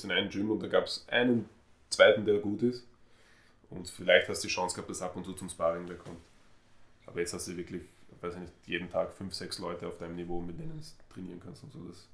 bist 0.00 0.04
in 0.04 0.10
einem 0.10 0.30
Gym 0.30 0.50
und 0.50 0.62
da 0.62 0.68
gab 0.68 0.84
es 0.84 1.04
einen 1.08 1.48
zweiten, 1.90 2.24
der 2.24 2.38
gut 2.38 2.62
ist. 2.62 2.86
Und 3.68 3.88
vielleicht 3.88 4.28
hast 4.28 4.42
du 4.42 4.48
die 4.48 4.52
Chance 4.54 4.74
gehabt, 4.74 4.90
dass 4.90 5.02
ab 5.02 5.14
und 5.16 5.24
zu 5.24 5.32
zum 5.32 5.48
Sparring 5.48 5.88
wer 5.88 5.96
kommt. 5.96 6.20
Aber 7.06 7.20
jetzt 7.20 7.32
hast 7.34 7.48
du 7.48 7.56
wirklich, 7.56 7.82
weiß 8.20 8.34
ich 8.34 8.40
nicht, 8.40 8.52
jeden 8.66 8.90
Tag 8.90 9.12
fünf, 9.12 9.34
sechs 9.34 9.58
Leute 9.58 9.86
auf 9.86 9.98
deinem 9.98 10.16
Niveau, 10.16 10.40
mit 10.40 10.58
denen 10.58 10.80
du 10.80 11.14
trainieren 11.14 11.40
kannst 11.42 11.62
und 11.64 11.72
so. 11.72 11.80
Das, 11.86 12.08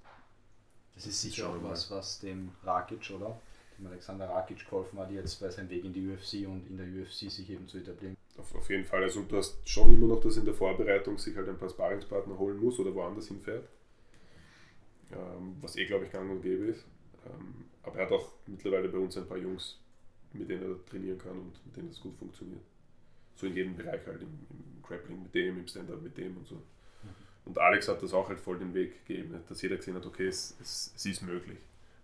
das 0.94 1.06
ist 1.06 1.20
sicher 1.20 1.48
auch 1.48 1.62
was, 1.62 1.90
was 1.90 2.20
dem 2.20 2.50
Rakic, 2.62 3.10
oder? 3.10 3.40
Dem 3.78 3.86
Alexander 3.86 4.28
Rakic 4.28 4.64
geholfen 4.64 4.98
hat, 4.98 5.10
jetzt 5.10 5.40
bei 5.40 5.50
seinem 5.50 5.70
Weg 5.70 5.84
in 5.84 5.92
die 5.92 6.08
UFC 6.08 6.48
und 6.48 6.66
in 6.68 6.76
der 6.76 6.86
UFC 6.86 7.30
sich 7.30 7.48
eben 7.50 7.68
zu 7.68 7.78
etablieren. 7.78 8.16
Auf, 8.38 8.54
auf 8.54 8.68
jeden 8.68 8.84
Fall. 8.84 9.02
Also 9.02 9.22
du 9.22 9.36
hast 9.36 9.56
schon 9.68 9.94
immer 9.94 10.08
noch, 10.08 10.20
dass 10.20 10.36
in 10.36 10.44
der 10.44 10.54
Vorbereitung 10.54 11.18
sich 11.18 11.36
halt 11.36 11.48
ein 11.48 11.58
paar 11.58 11.70
Sparingspartner 11.70 12.38
holen 12.38 12.58
muss 12.58 12.78
oder 12.78 12.94
woanders 12.94 13.28
hinfährt. 13.28 13.66
Ähm, 15.12 15.56
was 15.60 15.76
eh, 15.76 15.86
glaube 15.86 16.06
ich, 16.06 16.12
gang 16.12 16.30
und 16.30 16.42
gäbe 16.42 16.66
ist. 16.66 16.84
Ähm, 17.26 17.64
aber 17.82 17.98
er 17.98 18.06
hat 18.06 18.12
auch 18.12 18.32
mittlerweile 18.46 18.88
bei 18.88 18.98
uns 18.98 19.16
ein 19.16 19.26
paar 19.26 19.38
Jungs, 19.38 19.78
mit 20.32 20.48
denen 20.48 20.62
er 20.62 20.86
trainieren 20.86 21.18
kann 21.18 21.38
und 21.38 21.66
mit 21.66 21.76
denen 21.76 21.90
es 21.90 22.00
gut 22.00 22.16
funktioniert. 22.16 22.62
So 23.36 23.46
in 23.46 23.54
jedem 23.54 23.76
Bereich 23.76 24.06
halt, 24.06 24.22
im, 24.22 24.28
im 24.50 24.82
Grappling 24.82 25.22
mit 25.22 25.34
dem, 25.34 25.58
im 25.58 25.66
Stand-Up 25.66 26.02
mit 26.02 26.16
dem 26.16 26.36
und 26.36 26.46
so. 26.46 26.54
Mhm. 26.54 26.60
Und 27.46 27.58
Alex 27.58 27.88
hat 27.88 28.02
das 28.02 28.12
auch 28.12 28.28
halt 28.28 28.40
voll 28.40 28.58
den 28.58 28.74
Weg 28.74 29.06
gegeben, 29.06 29.42
dass 29.48 29.62
jeder 29.62 29.76
gesehen 29.76 29.94
hat, 29.94 30.06
okay, 30.06 30.26
es, 30.26 30.56
es, 30.60 30.92
es 30.96 31.06
ist 31.06 31.22
möglich. 31.22 31.58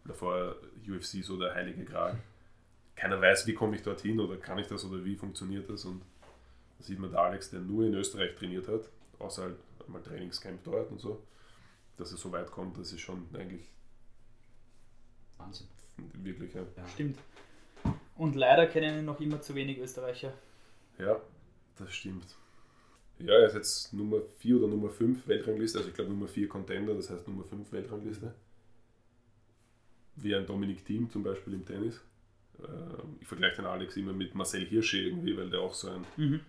Davor 0.05 0.57
UFC 0.87 1.23
so 1.23 1.39
der 1.39 1.55
heilige 1.55 1.85
Gral. 1.85 2.19
Keiner 2.97 3.21
weiß, 3.21 3.47
wie 3.47 3.55
komme 3.55 3.77
ich 3.77 3.83
dorthin 3.83 4.21
oder 4.21 4.37
kann 4.37 4.59
ich 4.59 4.67
das 4.67 4.85
oder 4.85 5.05
wie 5.05 5.17
funktioniert 5.17 5.69
das. 5.71 5.85
Und 5.85 6.03
da 6.79 6.85
sieht 6.85 6.99
man 6.99 7.11
der 7.11 7.21
Alex, 7.21 7.51
der 7.51 7.61
nur 7.61 7.87
in 7.87 7.95
Österreich 7.95 8.35
trainiert 8.35 8.69
hat, 8.69 8.89
außer 9.19 9.43
halt 9.43 9.57
mal 9.89 10.03
Trainingscamp 10.03 10.63
dort 10.65 10.91
und 10.91 11.01
so, 11.01 11.23
dass 11.97 12.13
er 12.13 12.19
so 12.19 12.33
weit 12.33 12.51
kommt, 12.51 12.79
das 12.79 12.93
ist 12.93 13.01
schon 13.01 13.27
eigentlich 13.35 13.69
Wahnsinn. 15.43 15.69
Wirklich, 16.23 16.55
ja. 16.55 16.63
ja. 16.77 16.89
Stimmt. 16.89 17.19
Und 18.17 18.37
leider 18.37 18.67
kennen 18.67 19.05
noch 19.05 19.21
immer 19.21 19.41
zu 19.41 19.55
wenig 19.55 19.79
Österreicher. 19.79 20.33
Ja, 20.99 21.21
das 21.77 21.93
stimmt. 21.93 22.37
Ja, 23.19 23.35
er 23.35 23.47
ist 23.47 23.55
jetzt 23.55 23.93
Nummer 23.93 24.21
4 24.39 24.57
oder 24.57 24.69
Nummer 24.69 24.91
5 24.91 25.27
Weltrangliste, 25.29 25.79
also 25.79 25.91
ich 25.91 25.95
glaube 25.95 26.11
Nummer 26.11 26.29
4 26.29 26.49
Contender, 26.49 26.95
das 26.95 27.11
heißt 27.11 27.27
Nummer 27.29 27.45
5 27.45 27.71
Weltrangliste. 27.73 28.35
Wie 30.17 30.35
ein 30.35 30.47
Dominik 30.47 30.85
Thiem 30.85 31.11
zum 31.11 31.23
Beispiel 31.23 31.55
im 31.55 31.65
Tennis. 31.65 32.01
Ähm, 32.59 33.17
ich 33.21 33.27
vergleiche 33.27 33.57
den 33.57 33.67
Alex 33.67 33.97
immer 33.97 34.13
mit 34.13 34.35
Marcel 34.35 34.65
Hirsche 34.67 34.99
irgendwie, 34.99 35.37
weil 35.37 35.51
der 35.51 35.61
auch 35.61 35.75
so 35.75 35.89
ein, 35.89 36.05
mhm. 36.17 36.41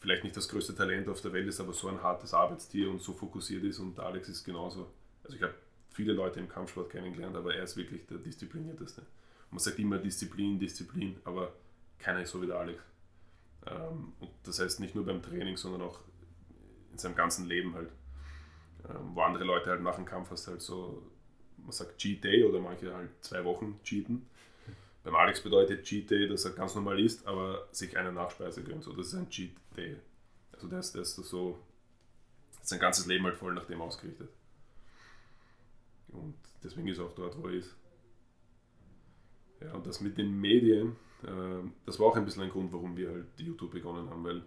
vielleicht 0.00 0.24
nicht 0.24 0.36
das 0.36 0.48
größte 0.48 0.74
Talent 0.74 1.08
auf 1.08 1.20
der 1.20 1.32
Welt 1.32 1.48
ist, 1.48 1.60
aber 1.60 1.72
so 1.72 1.88
ein 1.88 2.02
hartes 2.02 2.34
Arbeitstier 2.34 2.90
und 2.90 3.02
so 3.02 3.12
fokussiert 3.12 3.64
ist 3.64 3.80
und 3.80 3.98
Alex 3.98 4.28
ist 4.28 4.44
genauso. 4.44 4.90
Also 5.24 5.36
ich 5.36 5.42
habe 5.42 5.54
viele 5.90 6.12
Leute 6.12 6.40
im 6.40 6.48
Kampfsport 6.48 6.90
kennengelernt, 6.90 7.36
aber 7.36 7.54
er 7.54 7.64
ist 7.64 7.76
wirklich 7.76 8.06
der 8.06 8.18
disziplinierteste. 8.18 9.02
man 9.50 9.58
sagt 9.58 9.78
immer 9.78 9.98
Disziplin, 9.98 10.58
Disziplin, 10.58 11.16
aber 11.24 11.52
keiner 11.98 12.22
ist 12.22 12.30
so 12.30 12.40
wie 12.40 12.46
der 12.46 12.56
Alex. 12.56 12.80
Ähm, 13.66 14.12
und 14.20 14.30
das 14.44 14.58
heißt 14.60 14.80
nicht 14.80 14.94
nur 14.94 15.04
beim 15.04 15.22
Training, 15.22 15.56
sondern 15.56 15.82
auch 15.82 16.00
in 16.92 16.98
seinem 16.98 17.14
ganzen 17.14 17.46
Leben 17.46 17.74
halt. 17.74 17.90
Ähm, 18.88 19.14
wo 19.14 19.20
andere 19.20 19.44
Leute 19.44 19.70
halt 19.70 19.82
nach 19.82 19.96
dem 19.96 20.06
Kampf 20.06 20.30
hast 20.30 20.46
halt 20.46 20.62
so, 20.62 21.02
man 21.58 21.72
sagt 21.72 21.98
Cheat 21.98 22.24
Day 22.24 22.44
oder 22.44 22.60
manche 22.60 22.94
halt 22.94 23.10
zwei 23.20 23.44
Wochen 23.44 23.78
cheaten. 23.82 24.26
Beim 25.02 25.14
Alex 25.14 25.42
bedeutet 25.42 25.84
Cheat 25.84 26.10
Day, 26.10 26.28
dass 26.28 26.44
er 26.44 26.52
ganz 26.52 26.74
normal 26.74 26.98
isst, 27.00 27.26
aber 27.26 27.68
sich 27.72 27.96
eine 27.96 28.12
Nachspeise 28.12 28.62
gönnt. 28.62 28.84
So, 28.84 28.92
das 28.92 29.08
ist 29.08 29.14
ein 29.14 29.28
Cheat 29.28 29.52
Day. 29.76 29.96
Also 30.52 30.68
der 30.68 30.78
ist, 30.78 30.94
der 30.94 31.02
ist 31.02 31.16
so, 31.16 31.58
sein 32.62 32.78
ganzes 32.78 33.06
Leben 33.06 33.24
halt 33.24 33.36
voll 33.36 33.54
nach 33.54 33.66
dem 33.66 33.80
ausgerichtet. 33.80 34.28
Und 36.12 36.34
deswegen 36.62 36.88
ist 36.88 36.98
er 36.98 37.06
auch 37.06 37.14
dort, 37.14 37.36
wo 37.40 37.48
er 37.48 37.54
ist. 37.54 37.74
Ja, 39.60 39.74
und 39.74 39.86
das 39.86 40.00
mit 40.00 40.16
den 40.16 40.40
Medien, 40.40 40.96
äh, 41.22 41.68
das 41.86 41.98
war 41.98 42.06
auch 42.06 42.16
ein 42.16 42.24
bisschen 42.24 42.42
ein 42.42 42.50
Grund, 42.50 42.72
warum 42.72 42.96
wir 42.96 43.10
halt 43.10 43.26
YouTube 43.36 43.72
begonnen 43.72 44.08
haben, 44.08 44.24
weil 44.24 44.42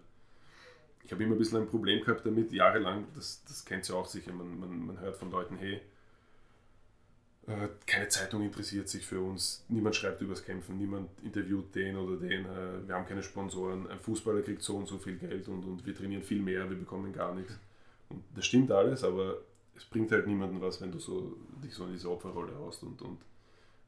ich 1.04 1.12
habe 1.12 1.22
immer 1.22 1.34
ein 1.34 1.38
bisschen 1.38 1.60
ein 1.60 1.68
Problem 1.68 2.02
gehabt 2.02 2.24
damit, 2.24 2.52
jahrelang, 2.52 3.06
das, 3.14 3.44
das 3.44 3.64
kennt 3.64 3.88
ihr 3.88 3.94
auch 3.94 4.06
sicher, 4.06 4.32
man, 4.32 4.58
man, 4.58 4.86
man 4.86 5.00
hört 5.00 5.16
von 5.16 5.30
Leuten, 5.30 5.56
hey, 5.56 5.80
äh, 7.46 7.68
keine 7.86 8.08
Zeitung 8.08 8.42
interessiert 8.42 8.88
sich 8.88 9.06
für 9.06 9.20
uns, 9.20 9.64
niemand 9.68 9.94
schreibt 9.94 10.22
über 10.22 10.32
das 10.32 10.44
Kämpfen, 10.44 10.78
niemand 10.78 11.10
interviewt 11.22 11.74
den 11.74 11.96
oder 11.96 12.16
den, 12.16 12.46
äh, 12.46 12.88
wir 12.88 12.94
haben 12.94 13.06
keine 13.06 13.22
Sponsoren, 13.22 13.86
ein 13.88 14.00
Fußballer 14.00 14.40
kriegt 14.40 14.62
so 14.62 14.76
und 14.76 14.88
so 14.88 14.98
viel 14.98 15.16
Geld 15.18 15.46
und, 15.48 15.62
und 15.64 15.86
wir 15.86 15.94
trainieren 15.94 16.22
viel 16.22 16.40
mehr, 16.40 16.68
wir 16.68 16.76
bekommen 16.76 17.12
gar 17.12 17.34
nichts. 17.34 17.58
Und 18.08 18.24
das 18.34 18.46
stimmt 18.46 18.70
alles, 18.70 19.04
aber 19.04 19.38
es 19.76 19.84
bringt 19.84 20.10
halt 20.12 20.26
niemandem 20.26 20.60
was, 20.60 20.80
wenn 20.80 20.92
du 20.92 20.98
so, 20.98 21.36
dich 21.62 21.74
so 21.74 21.84
in 21.84 21.92
diese 21.92 22.10
Opferrolle 22.10 22.54
haust. 22.56 22.82
Und, 22.82 23.00
und 23.02 23.20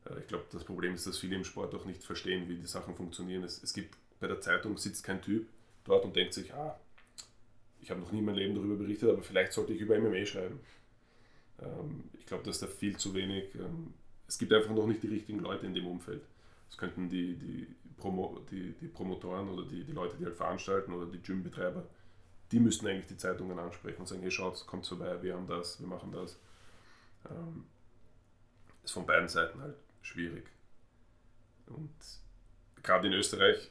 äh, 0.07 0.19
ich 0.21 0.27
glaube, 0.27 0.45
das 0.51 0.65
Problem 0.65 0.95
ist, 0.95 1.07
dass 1.07 1.19
viele 1.19 1.37
im 1.37 1.45
Sport 1.45 1.75
auch 1.75 1.85
nicht 1.85 2.03
verstehen, 2.03 2.49
wie 2.49 2.57
die 2.57 2.67
Sachen 2.67 2.95
funktionieren. 2.95 3.45
Es, 3.45 3.63
es 3.63 3.73
gibt 3.73 3.97
bei 4.21 4.27
der 4.27 4.41
Zeitung 4.41 4.77
sitzt 4.77 5.05
kein 5.05 5.23
Typ 5.23 5.47
dort 5.85 6.05
und 6.05 6.17
denkt 6.17 6.35
sich, 6.35 6.53
ah, 6.55 6.79
ich 7.81 7.91
habe 7.91 8.01
noch 8.01 8.13
nie 8.13 8.19
in 8.19 8.25
meinem 8.25 8.37
Leben 8.37 8.55
darüber 8.55 8.77
berichtet, 8.77 9.11
aber 9.11 9.23
vielleicht 9.23 9.53
sollte 9.53 9.73
ich 9.73 9.81
über 9.81 9.99
MMA 9.99 10.27
schreiben. 10.27 10.61
Ähm, 11.61 12.05
ich 12.19 12.27
glaube, 12.27 12.45
dass 12.45 12.59
da 12.59 12.67
viel 12.67 12.97
zu 12.97 13.15
wenig, 13.15 13.55
ähm, 13.55 13.95
es 14.27 14.39
gibt 14.39 14.53
einfach 14.53 14.75
noch 14.75 14.87
nicht 14.87 15.03
die 15.03 15.09
richtigen 15.09 15.39
Leute 15.39 15.67
in 15.67 15.75
dem 15.75 15.87
Umfeld. 15.87 16.23
Das 16.69 16.79
könnten 16.79 17.09
die, 17.09 17.37
die, 17.37 17.67
Promo, 17.97 18.41
die, 18.51 18.73
die 18.81 18.89
Promotoren 18.89 19.49
oder 19.49 19.65
die, 19.65 19.85
die 19.85 19.93
Leute, 19.93 20.17
die 20.17 20.25
halt 20.25 20.37
veranstalten 20.37 20.93
oder 20.93 21.07
die 21.07 21.23
Gymbetreiber 21.23 21.87
die 22.53 22.61
müssten 22.61 22.87
eigentlich 22.87 23.07
die 23.07 23.17
Zeitungen 23.17 23.59
ansprechen 23.59 24.01
und 24.01 24.07
sagen, 24.07 24.23
hey 24.23 24.31
schaut, 24.31 24.67
kommt 24.67 24.87
vorbei, 24.87 25.21
wir 25.23 25.35
haben 25.35 25.47
das, 25.47 25.81
wir 25.81 25.87
machen 25.87 26.13
das. 26.13 26.39
Ähm, 27.29 27.65
ist 28.85 28.93
von 28.93 29.07
beiden 29.07 29.29
Seiten 29.29 29.61
halt 29.61 29.77
schwierig. 30.03 30.47
Und 31.67 31.91
gerade 32.83 33.09
in 33.09 33.15
Österreich 33.15 33.71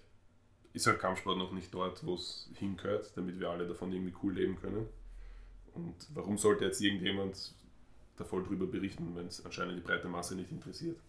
ist 0.73 0.87
halt 0.87 0.99
Kampfsport 0.99 1.37
noch 1.37 1.53
nicht 1.53 1.73
dort, 1.73 2.05
wo 2.05 2.15
es 2.15 2.49
hingehört, 2.55 3.15
damit 3.15 3.39
wir 3.39 3.49
alle 3.49 3.65
davon 3.65 3.93
irgendwie 3.93 4.13
cool 4.21 4.33
leben 4.33 4.59
können. 4.59 4.87
Und 5.73 5.95
warum 6.13 6.37
sollte 6.37 6.65
jetzt 6.65 6.81
irgendjemand 6.81 7.53
da 8.17 8.25
voll 8.25 8.43
drüber 8.43 8.65
berichten, 8.65 9.15
wenn 9.15 9.27
es 9.27 9.43
anscheinend 9.45 9.77
die 9.77 9.81
breite 9.81 10.09
Masse 10.09 10.35
nicht 10.35 10.51
interessiert? 10.51 10.99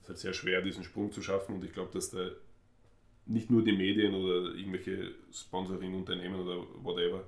Es 0.00 0.02
ist 0.02 0.08
halt 0.08 0.18
sehr 0.18 0.32
schwer, 0.32 0.62
diesen 0.62 0.84
Sprung 0.84 1.12
zu 1.12 1.22
schaffen 1.22 1.56
und 1.56 1.64
ich 1.64 1.72
glaube, 1.72 1.92
dass 1.92 2.10
der 2.10 2.32
nicht 3.26 3.50
nur 3.50 3.62
die 3.62 3.72
Medien 3.72 4.14
oder 4.14 4.54
irgendwelche 4.54 5.12
Sponsoring-Unternehmen 5.32 6.40
oder 6.40 6.64
whatever, 6.82 7.24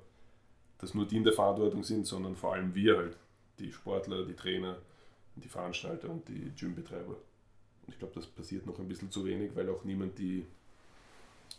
dass 0.79 0.95
nur 0.95 1.07
die 1.07 1.17
in 1.17 1.25
der 1.25 1.33
Verantwortung 1.33 1.83
sind, 1.83 2.07
sondern 2.07 2.37
vor 2.37 2.55
allem 2.55 2.75
wir 2.75 2.97
halt, 2.97 3.17
die 3.59 3.73
Sportler, 3.73 4.25
die 4.25 4.35
Trainer, 4.35 4.79
die 5.35 5.49
Veranstalter 5.49 6.09
und 6.09 6.29
die 6.29 6.53
Gymbetreiber. 6.57 7.17
Und 7.17 7.93
ich 7.93 7.99
glaube, 7.99 8.15
das 8.15 8.27
passiert 8.27 8.67
noch 8.67 8.79
ein 8.79 8.89
bisschen 8.89 9.11
zu 9.11 9.25
wenig, 9.25 9.51
weil 9.55 9.69
auch 9.69 9.85
niemand 9.85 10.19
die 10.19 10.47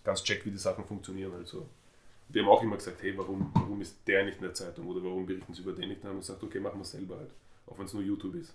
ganz 0.03 0.23
checkt, 0.23 0.45
wie 0.45 0.51
die 0.51 0.57
Sachen 0.57 0.85
funktionieren. 0.85 1.33
Also, 1.33 1.67
wir 2.29 2.41
haben 2.41 2.50
auch 2.50 2.63
immer 2.63 2.77
gesagt, 2.77 3.01
hey, 3.01 3.17
warum, 3.17 3.51
warum 3.53 3.81
ist 3.81 3.97
der 4.07 4.23
nicht 4.23 4.38
in 4.38 4.44
der 4.44 4.53
Zeitung 4.53 4.88
oder 4.88 5.03
warum 5.03 5.25
berichten 5.25 5.53
sie 5.53 5.61
über 5.61 5.73
den 5.73 5.89
nicht? 5.89 6.01
Dann 6.01 6.11
haben 6.11 6.17
wir 6.17 6.21
gesagt, 6.21 6.44
okay, 6.44 6.59
machen 6.59 6.77
wir 6.77 6.83
es 6.83 6.91
selber 6.91 7.17
halt, 7.17 7.31
auch 7.67 7.77
wenn 7.77 7.85
es 7.85 7.94
nur 7.94 8.03
YouTube 8.03 8.35
ist. 8.35 8.53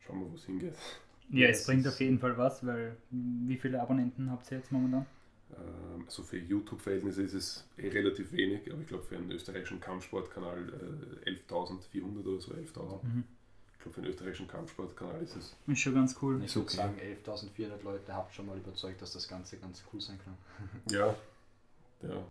Schauen 0.00 0.20
wir, 0.20 0.30
wo 0.30 0.36
es 0.36 0.46
hingeht. 0.46 0.74
Ja, 1.30 1.48
es 1.48 1.66
bringt 1.66 1.86
auf 1.86 1.98
jeden 2.00 2.18
Fall 2.18 2.36
was, 2.36 2.64
weil 2.66 2.96
wie 3.10 3.56
viele 3.56 3.80
Abonnenten 3.80 4.30
habt 4.30 4.50
ihr 4.50 4.58
jetzt 4.58 4.72
momentan? 4.72 5.06
Also 6.04 6.22
für 6.22 6.38
YouTube-Verhältnisse 6.38 7.22
ist 7.22 7.34
es 7.34 7.64
eh 7.78 7.88
relativ 7.88 8.32
wenig, 8.32 8.70
aber 8.70 8.80
ich 8.80 8.86
glaube 8.86 9.04
für 9.04 9.16
einen 9.16 9.30
österreichischen 9.30 9.80
Kampfsportkanal 9.80 11.14
äh, 11.26 11.30
11.400 11.30 12.26
oder 12.26 12.40
so, 12.40 12.52
11.000. 12.52 13.04
Mhm. 13.04 13.24
Ich 13.72 13.78
glaube 13.78 13.94
für 13.94 14.00
einen 14.00 14.10
österreichischen 14.10 14.48
Kampfsportkanal 14.48 15.22
ist 15.22 15.36
es. 15.36 15.56
Ist 15.66 15.78
schon 15.80 15.94
ganz 15.94 16.16
cool. 16.22 16.42
Ich 16.44 16.54
würde 16.54 16.66
okay. 16.66 16.76
sagen, 16.76 16.98
11.400 16.98 17.82
Leute 17.82 18.14
habt 18.14 18.34
schon 18.34 18.46
mal 18.46 18.56
überzeugt, 18.56 19.00
dass 19.00 19.12
das 19.12 19.28
Ganze 19.28 19.56
ganz 19.58 19.82
cool 19.92 20.00
sein 20.00 20.18
kann. 20.24 20.36
ja, 20.90 21.14
ja. 22.02 22.24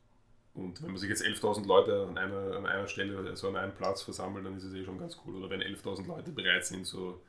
Und 0.53 0.81
wenn 0.81 0.89
man 0.89 0.97
sich 0.97 1.09
jetzt 1.09 1.23
11.000 1.23 1.65
Leute 1.65 2.07
an 2.07 2.17
einer, 2.17 2.57
an 2.57 2.65
einer 2.65 2.87
Stelle, 2.87 3.17
also 3.17 3.47
an 3.47 3.55
einem 3.55 3.73
Platz 3.73 4.01
versammelt, 4.01 4.45
dann 4.45 4.57
ist 4.57 4.63
es 4.63 4.73
eh 4.73 4.83
schon 4.83 4.99
ganz 4.99 5.17
cool. 5.25 5.35
Oder 5.35 5.49
wenn 5.49 5.61
11.000 5.61 6.07
Leute 6.07 6.31
bereit 6.31 6.65
sind, 6.65 6.85
so 6.85 7.21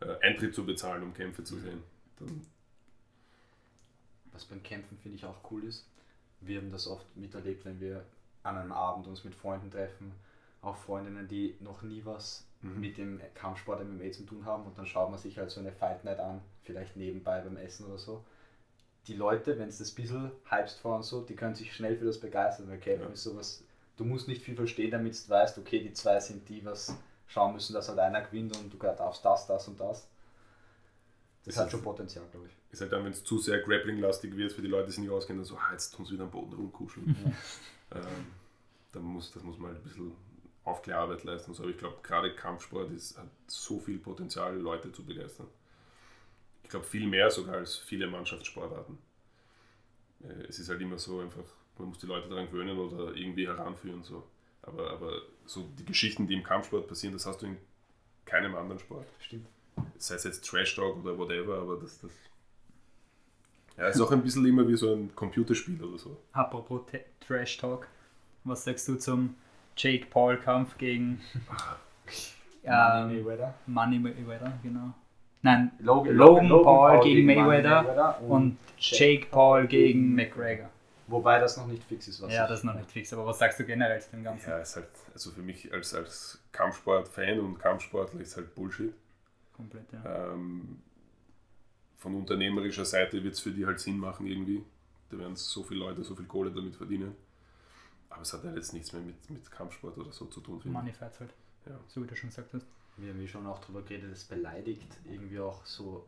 äh, 0.00 0.18
Eintritt 0.20 0.54
zu 0.54 0.64
bezahlen, 0.64 1.02
um 1.02 1.14
Kämpfe 1.14 1.44
zu 1.44 1.58
sehen. 1.58 1.82
Dann 2.18 2.46
Was 4.32 4.44
beim 4.44 4.62
Kämpfen 4.62 4.98
finde 4.98 5.16
ich 5.16 5.24
auch 5.24 5.50
cool 5.50 5.64
ist, 5.64 5.86
wir 6.40 6.58
haben 6.58 6.72
das 6.72 6.86
oft 6.86 7.04
miterlebt, 7.16 7.64
wenn 7.64 7.80
wir 7.80 8.04
an 8.42 8.56
einem 8.56 8.72
Abend 8.72 9.06
uns 9.06 9.24
mit 9.24 9.34
Freunden 9.34 9.70
treffen, 9.70 10.12
auch 10.62 10.76
Freundinnen, 10.76 11.28
die 11.28 11.56
noch 11.60 11.82
nie 11.82 12.02
was 12.04 12.46
mhm. 12.62 12.80
mit 12.80 12.98
dem 12.98 13.20
Kampfsport 13.34 13.84
MMA 13.84 14.10
zu 14.12 14.24
tun 14.24 14.44
haben 14.44 14.64
und 14.64 14.76
dann 14.78 14.86
schaut 14.86 15.10
man 15.10 15.18
sich 15.18 15.38
halt 15.38 15.50
so 15.50 15.60
eine 15.60 15.72
Fight 15.72 16.04
Night 16.04 16.20
an, 16.20 16.40
vielleicht 16.62 16.96
nebenbei 16.96 17.40
beim 17.40 17.56
Essen 17.56 17.86
oder 17.86 17.98
so. 17.98 18.24
Die 19.06 19.14
Leute, 19.14 19.58
wenn 19.58 19.68
es 19.68 19.78
das 19.78 19.92
ein 19.92 19.94
bisschen 19.96 20.30
hypst 20.48 20.78
vor 20.78 20.96
und 20.96 21.04
so, 21.04 21.22
die 21.22 21.34
können 21.34 21.54
sich 21.54 21.74
schnell 21.74 21.96
für 21.96 22.04
das 22.04 22.20
begeistern, 22.20 22.68
weil 22.68 22.78
Kämpfen 22.78 23.08
ja. 23.08 23.12
ist 23.12 23.22
sowas, 23.22 23.64
du 23.96 24.04
musst 24.04 24.28
nicht 24.28 24.42
viel 24.42 24.56
verstehen, 24.56 24.90
damit 24.90 25.14
du 25.14 25.28
weißt, 25.30 25.58
okay, 25.58 25.80
die 25.80 25.92
zwei 25.92 26.20
sind 26.20 26.48
die, 26.48 26.64
was 26.64 26.96
schauen 27.30 27.54
müssen, 27.54 27.72
dass 27.72 27.88
halt 27.88 27.98
einer 27.98 28.22
gewinnt 28.22 28.56
und 28.56 28.72
du 28.72 28.76
darfst 28.76 29.24
das, 29.24 29.46
das 29.46 29.68
und 29.68 29.80
das. 29.80 30.06
Das 31.44 31.56
hat 31.56 31.70
schon 31.70 31.82
Potenzial, 31.82 32.24
glaube 32.30 32.48
ich. 32.48 32.72
Ist 32.72 32.82
halt 32.82 32.92
dann, 32.92 33.04
wenn 33.04 33.12
es 33.12 33.24
zu 33.24 33.38
sehr 33.38 33.60
Grappling-lastig 33.60 34.36
wird, 34.36 34.52
für 34.52 34.62
die 34.62 34.68
Leute, 34.68 34.86
die 34.86 34.92
sich 34.92 35.00
nicht 35.00 35.10
auskennen, 35.10 35.42
dann 35.42 35.46
so, 35.46 35.56
ah, 35.56 35.72
jetzt 35.72 35.94
tun 35.94 36.04
sie 36.04 36.14
wieder 36.14 36.24
am 36.24 36.30
Boden 36.30 36.52
rumkuscheln. 36.52 37.16
Ja. 37.24 37.96
ähm, 37.98 38.26
dann 38.92 39.02
muss, 39.02 39.32
das 39.32 39.42
muss 39.42 39.58
man 39.58 39.70
halt 39.70 39.80
ein 39.80 39.84
bisschen 39.84 40.12
Aufklärarbeit 40.64 41.24
leisten. 41.24 41.54
So. 41.54 41.62
Aber 41.62 41.70
ich 41.70 41.78
glaube, 41.78 41.96
gerade 42.02 42.34
Kampfsport 42.34 42.90
ist, 42.90 43.16
hat 43.16 43.28
so 43.46 43.80
viel 43.80 43.98
Potenzial, 43.98 44.56
Leute 44.58 44.92
zu 44.92 45.04
begeistern. 45.04 45.46
Ich 46.62 46.68
glaube, 46.68 46.84
viel 46.84 47.06
mehr 47.06 47.30
sogar 47.30 47.56
als 47.56 47.76
viele 47.76 48.06
Mannschaftssportarten. 48.06 48.98
Äh, 50.22 50.46
es 50.48 50.58
ist 50.58 50.68
halt 50.68 50.80
immer 50.80 50.98
so 50.98 51.20
einfach, 51.20 51.44
man 51.78 51.88
muss 51.88 51.98
die 51.98 52.06
Leute 52.06 52.28
daran 52.28 52.46
gewöhnen 52.46 52.78
oder 52.78 53.14
irgendwie 53.14 53.46
heranführen. 53.46 54.02
So. 54.02 54.24
Aber, 54.72 54.90
aber 54.90 55.12
so 55.46 55.68
die 55.78 55.84
Geschichten, 55.84 56.26
die 56.26 56.34
im 56.34 56.42
Kampfsport 56.42 56.86
passieren, 56.86 57.12
das 57.14 57.26
hast 57.26 57.42
du 57.42 57.46
in 57.46 57.56
keinem 58.24 58.54
anderen 58.54 58.78
Sport. 58.78 59.06
Stimmt. 59.20 59.46
Sei 59.98 60.14
es 60.14 60.24
jetzt 60.24 60.44
Trash 60.44 60.76
Talk 60.76 60.98
oder 61.02 61.16
whatever, 61.18 61.58
aber 61.58 61.76
das, 61.76 62.00
das 62.00 62.10
ja, 63.76 63.88
ist 63.88 64.00
auch 64.00 64.12
ein 64.12 64.22
bisschen 64.22 64.44
immer 64.46 64.66
wie 64.68 64.76
so 64.76 64.94
ein 64.94 65.14
Computerspiel 65.14 65.82
oder 65.82 65.98
so. 65.98 66.16
Apropos 66.32 66.82
T- 66.90 67.04
Trash 67.26 67.56
Talk, 67.56 67.88
was 68.44 68.64
sagst 68.64 68.86
du 68.88 68.96
zum 68.96 69.34
Jake 69.76 70.06
Paul 70.10 70.36
Kampf 70.36 70.76
gegen 70.76 71.20
Money 72.62 73.12
ähm, 73.12 73.24
Mayweather. 73.24 73.54
Money 73.66 73.98
Mayweather, 73.98 74.52
genau. 74.62 74.92
Nein, 75.42 75.70
Logan, 75.78 76.14
Logan 76.16 76.48
Paul 76.48 77.00
gegen 77.00 77.26
Money 77.26 77.40
Mayweather 77.40 78.20
und 78.22 78.58
Jake 78.78 79.26
Paul 79.30 79.66
gegen 79.66 80.14
McGregor. 80.14 80.68
Wobei 81.10 81.38
das 81.40 81.56
noch 81.56 81.66
nicht 81.66 81.82
fix 81.84 82.08
ist, 82.08 82.22
was 82.22 82.32
Ja, 82.32 82.44
ich- 82.44 82.48
das 82.50 82.60
ist 82.60 82.64
noch 82.64 82.74
nicht 82.74 82.90
fix, 82.90 83.12
aber 83.12 83.26
was 83.26 83.38
sagst 83.38 83.58
du 83.58 83.64
generell 83.64 84.00
zu 84.00 84.10
dem 84.10 84.22
Ganzen? 84.24 84.48
Ja, 84.50 84.58
ist 84.58 84.76
halt, 84.76 84.88
also 85.12 85.30
für 85.30 85.42
mich 85.42 85.72
als, 85.72 85.92
als 85.94 86.38
Kampfsport-Fan 86.52 87.40
und 87.40 87.58
Kampfsportler 87.58 88.20
ist 88.20 88.36
halt 88.36 88.54
Bullshit. 88.54 88.94
Komplett, 89.52 89.92
ja. 89.92 90.32
Ähm, 90.32 90.80
von 91.98 92.14
unternehmerischer 92.14 92.84
Seite 92.84 93.22
wird 93.22 93.34
es 93.34 93.40
für 93.40 93.50
die 93.50 93.66
halt 93.66 93.80
Sinn 93.80 93.98
machen 93.98 94.26
irgendwie. 94.26 94.64
Da 95.10 95.18
werden 95.18 95.36
so 95.36 95.62
viele 95.62 95.80
Leute 95.80 96.02
so 96.04 96.14
viel 96.14 96.26
Kohle 96.26 96.50
damit 96.50 96.76
verdienen. 96.76 97.14
Aber 98.08 98.22
es 98.22 98.32
hat 98.32 98.42
halt 98.44 98.56
jetzt 98.56 98.72
nichts 98.72 98.92
mehr 98.92 99.02
mit, 99.02 99.28
mit 99.30 99.50
Kampfsport 99.50 99.96
oder 99.98 100.12
so 100.12 100.26
zu 100.26 100.40
tun. 100.40 100.60
Money 100.64 100.92
Fights 100.92 101.20
halt, 101.20 101.30
Ja. 101.66 101.78
so 101.88 102.02
wie 102.02 102.06
du 102.06 102.16
schon 102.16 102.30
gesagt 102.30 102.52
hast. 102.54 102.66
Wir 102.96 103.12
haben 103.12 103.20
ja 103.20 103.26
schon 103.28 103.46
auch 103.46 103.60
darüber 103.60 103.82
geredet, 103.82 104.12
es 104.12 104.24
beleidigt 104.24 104.86
irgendwie 105.04 105.40
auch 105.40 105.64
so, 105.64 106.06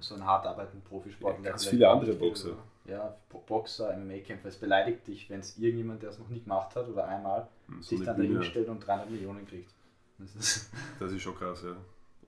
so 0.00 0.14
einen 0.14 0.24
hart 0.24 0.46
arbeitenden 0.46 0.82
Profisportler. 0.82 1.44
Ja, 1.44 1.50
ganz 1.50 1.66
viele 1.66 1.88
andere 1.88 2.12
Boxer. 2.14 2.48
oder? 2.52 2.62
Ja, 2.86 3.16
Bo- 3.28 3.42
Boxer, 3.46 3.96
MMA-Kämpfer. 3.96 4.48
Es 4.48 4.56
beleidigt 4.56 5.06
dich, 5.06 5.28
wenn 5.30 5.40
es 5.40 5.56
irgendjemand, 5.58 6.02
der 6.02 6.10
es 6.10 6.18
noch 6.18 6.28
nie 6.28 6.40
gemacht 6.40 6.74
hat 6.74 6.88
oder 6.88 7.06
einmal, 7.06 7.46
Hm, 7.68 7.82
So 7.82 7.96
sich 7.96 8.04
dann 8.06 8.16
Bühne, 8.16 8.34
dahin 8.34 8.50
stellt 8.50 8.68
und 8.68 8.80
300 8.86 9.10
Millionen 9.10 9.46
kriegt. 9.46 9.70
Das 10.18 10.34
ist, 10.34 10.70
das 10.98 11.12
ist 11.12 11.22
schon 11.22 11.36
krass, 11.36 11.62
ja. 11.62 11.76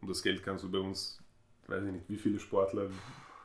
Und 0.01 0.09
das 0.09 0.23
Geld 0.23 0.43
kannst 0.43 0.65
du 0.65 0.71
bei 0.71 0.79
uns, 0.79 1.21
weiß 1.67 1.85
ich 1.85 1.93
nicht, 1.93 2.09
wie 2.09 2.17
viele 2.17 2.39
Sportler 2.39 2.89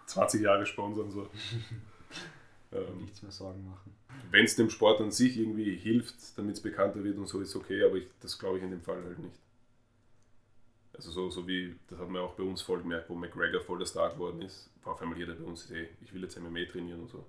20 0.05 0.41
Jahre 0.41 0.65
sponsern. 0.65 1.09
So. 1.11 1.27
ähm, 2.71 3.01
nichts 3.01 3.21
mehr 3.21 3.31
Sorgen 3.31 3.65
machen. 3.65 3.93
Wenn 4.31 4.45
es 4.45 4.55
dem 4.55 4.69
Sport 4.69 4.99
an 5.01 5.11
sich 5.11 5.37
irgendwie 5.37 5.75
hilft, 5.75 6.15
damit 6.37 6.55
es 6.55 6.61
bekannter 6.61 7.03
wird 7.03 7.17
und 7.17 7.27
so, 7.27 7.39
ist 7.39 7.55
okay, 7.55 7.83
aber 7.83 7.95
ich, 7.95 8.07
das 8.21 8.37
glaube 8.37 8.57
ich 8.57 8.63
in 8.63 8.71
dem 8.71 8.81
Fall 8.81 9.01
halt 9.03 9.19
nicht. 9.19 9.35
Also 10.97 11.11
so, 11.11 11.29
so 11.29 11.47
wie, 11.47 11.75
das 11.89 11.99
hat 11.99 12.09
man 12.09 12.23
auch 12.23 12.33
bei 12.33 12.43
uns 12.43 12.61
voll 12.61 12.79
gemerkt, 12.79 13.09
wo 13.09 13.15
McGregor 13.15 13.61
voll 13.61 13.77
der 13.77 13.85
Star 13.85 14.09
geworden 14.09 14.41
ist, 14.41 14.69
war 14.83 14.93
auf 14.93 15.01
einmal 15.01 15.17
jeder 15.17 15.35
bei 15.35 15.43
uns, 15.43 15.69
hey, 15.69 15.87
ich 16.01 16.11
will 16.11 16.23
jetzt 16.23 16.39
MMA 16.39 16.65
trainieren 16.71 17.01
und 17.01 17.09
so. 17.09 17.23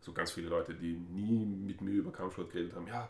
So 0.00 0.12
ganz 0.12 0.32
viele 0.32 0.48
Leute, 0.48 0.74
die 0.74 0.94
nie 0.94 1.46
mit 1.46 1.80
mir 1.80 1.92
über 1.92 2.10
Kampfsport 2.10 2.50
geredet 2.50 2.74
haben, 2.74 2.88
ja, 2.88 3.08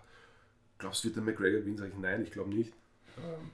glaubst 0.76 1.02
du, 1.02 1.08
wird 1.08 1.16
der 1.16 1.22
McGregor 1.22 1.60
gewinnen? 1.60 1.78
Sag 1.78 1.88
ich, 1.88 1.96
nein, 1.96 2.22
ich 2.22 2.30
glaube 2.30 2.50
nicht. 2.50 2.74
Ähm, 3.16 3.50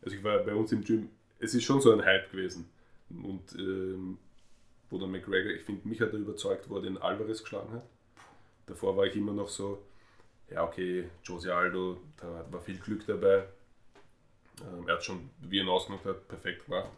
also 0.00 0.16
ich 0.16 0.24
war 0.24 0.38
bei 0.38 0.54
uns 0.54 0.72
im 0.72 0.82
Gym, 0.82 1.10
es 1.38 1.54
ist 1.54 1.64
schon 1.64 1.82
so 1.82 1.92
ein 1.92 2.02
Hype 2.02 2.30
gewesen. 2.30 2.70
Und 3.10 3.54
ähm, 3.58 4.16
wo 4.88 4.98
der 4.98 5.08
McGregor, 5.08 5.52
ich 5.52 5.62
finde, 5.62 5.86
mich 5.86 6.00
hat 6.00 6.12
er 6.12 6.18
überzeugt, 6.18 6.70
wo 6.70 6.76
er 6.76 6.82
den 6.82 6.96
Alvarez 6.96 7.42
geschlagen 7.42 7.72
hat. 7.72 7.84
Davor 8.66 8.96
war 8.96 9.04
ich 9.04 9.14
immer 9.14 9.32
noch 9.32 9.48
so, 9.48 9.82
ja 10.50 10.64
okay, 10.64 11.08
Jose 11.24 11.54
Aldo, 11.54 12.00
da 12.16 12.46
war 12.50 12.60
viel 12.60 12.78
Glück 12.78 13.04
dabei. 13.06 13.46
Ähm, 14.62 14.88
er 14.88 14.94
hat 14.94 15.04
schon, 15.04 15.30
wie 15.40 15.58
er 15.58 15.64
ihn 15.64 15.68
ausgemacht 15.68 16.04
hat, 16.04 16.28
perfekt 16.28 16.66
gemacht. 16.66 16.90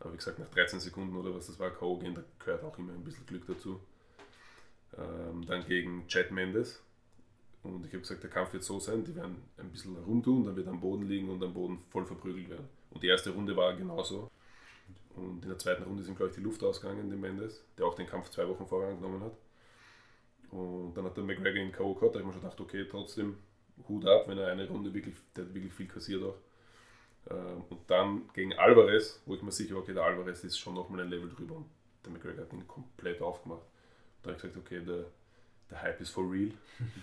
Aber 0.00 0.12
wie 0.12 0.16
gesagt, 0.16 0.38
nach 0.38 0.48
13 0.48 0.80
Sekunden 0.80 1.16
oder 1.16 1.34
was 1.34 1.46
das 1.46 1.58
war, 1.58 1.70
K.O. 1.70 1.98
gehen, 1.98 2.14
da 2.14 2.22
gehört 2.38 2.64
auch 2.64 2.76
immer 2.78 2.92
ein 2.92 3.04
bisschen 3.04 3.26
Glück 3.26 3.46
dazu. 3.46 3.80
Ähm, 4.96 5.44
dann 5.46 5.64
gegen 5.66 6.06
Chad 6.08 6.30
Mendes. 6.30 6.82
Und 7.62 7.84
ich 7.84 7.92
habe 7.92 8.00
gesagt, 8.00 8.22
der 8.22 8.30
Kampf 8.30 8.54
wird 8.54 8.64
so 8.64 8.80
sein, 8.80 9.04
die 9.04 9.14
werden 9.14 9.36
ein 9.58 9.70
bisschen 9.70 9.94
herumtun, 9.94 10.44
dann 10.44 10.56
wird 10.56 10.66
er 10.66 10.72
am 10.72 10.80
Boden 10.80 11.06
liegen 11.06 11.28
und 11.28 11.42
am 11.42 11.52
Boden 11.52 11.78
voll 11.90 12.06
verprügelt 12.06 12.48
werden. 12.48 12.68
Und 12.90 13.02
die 13.02 13.08
erste 13.08 13.30
Runde 13.30 13.54
war 13.54 13.74
genauso. 13.74 14.30
Und 15.14 15.42
in 15.42 15.48
der 15.48 15.58
zweiten 15.58 15.82
Runde 15.82 16.02
ihm, 16.02 16.14
glaube 16.14 16.30
ich, 16.30 16.36
die 16.36 16.42
Luft 16.42 16.62
ausgegangen, 16.62 17.10
dem 17.10 17.20
Mendes, 17.20 17.62
der 17.76 17.84
auch 17.84 17.94
den 17.94 18.06
Kampf 18.06 18.30
zwei 18.30 18.48
Wochen 18.48 18.66
vorher 18.66 18.90
angenommen 18.90 19.22
hat. 19.22 19.36
Und 20.50 20.94
dann 20.94 21.04
hat 21.04 21.16
der 21.16 21.24
McGregor 21.24 21.62
ihn 21.62 21.72
K.O. 21.72 21.94
gehabt, 21.94 22.14
da 22.14 22.20
habe 22.20 22.20
ich 22.20 22.26
mir 22.26 22.32
schon 22.32 22.42
gedacht, 22.42 22.60
okay, 22.60 22.86
trotzdem 22.90 23.36
Hut 23.88 24.06
ab, 24.06 24.26
wenn 24.26 24.38
er 24.38 24.48
eine 24.48 24.66
Runde 24.66 24.92
wirklich, 24.94 25.14
der 25.36 25.44
hat 25.44 25.54
wirklich 25.54 25.72
viel 25.72 25.86
kassiert 25.86 26.22
auch. 26.22 26.36
Ähm, 27.28 27.64
Und 27.68 27.90
dann 27.90 28.28
gegen 28.32 28.54
Alvarez, 28.54 29.20
wo 29.26 29.34
ich 29.34 29.42
mir 29.42 29.52
sicher 29.52 29.74
war, 29.74 29.82
okay, 29.82 29.94
der 29.94 30.04
Alvarez 30.04 30.44
ist 30.44 30.58
schon 30.58 30.74
nochmal 30.74 31.00
ein 31.00 31.10
Level 31.10 31.28
drüber 31.28 31.56
und 31.56 31.66
der 32.04 32.12
McGregor 32.12 32.44
hat 32.44 32.52
ihn 32.52 32.66
komplett 32.66 33.20
aufgemacht. 33.20 33.62
Da 34.22 34.30
habe 34.30 34.36
ich 34.36 34.42
gesagt, 34.42 34.56
okay, 34.56 34.80
der, 34.84 35.04
der 35.70 35.82
Hype 35.82 36.00
ist 36.00 36.10
for 36.10 36.30
real. 36.30 36.52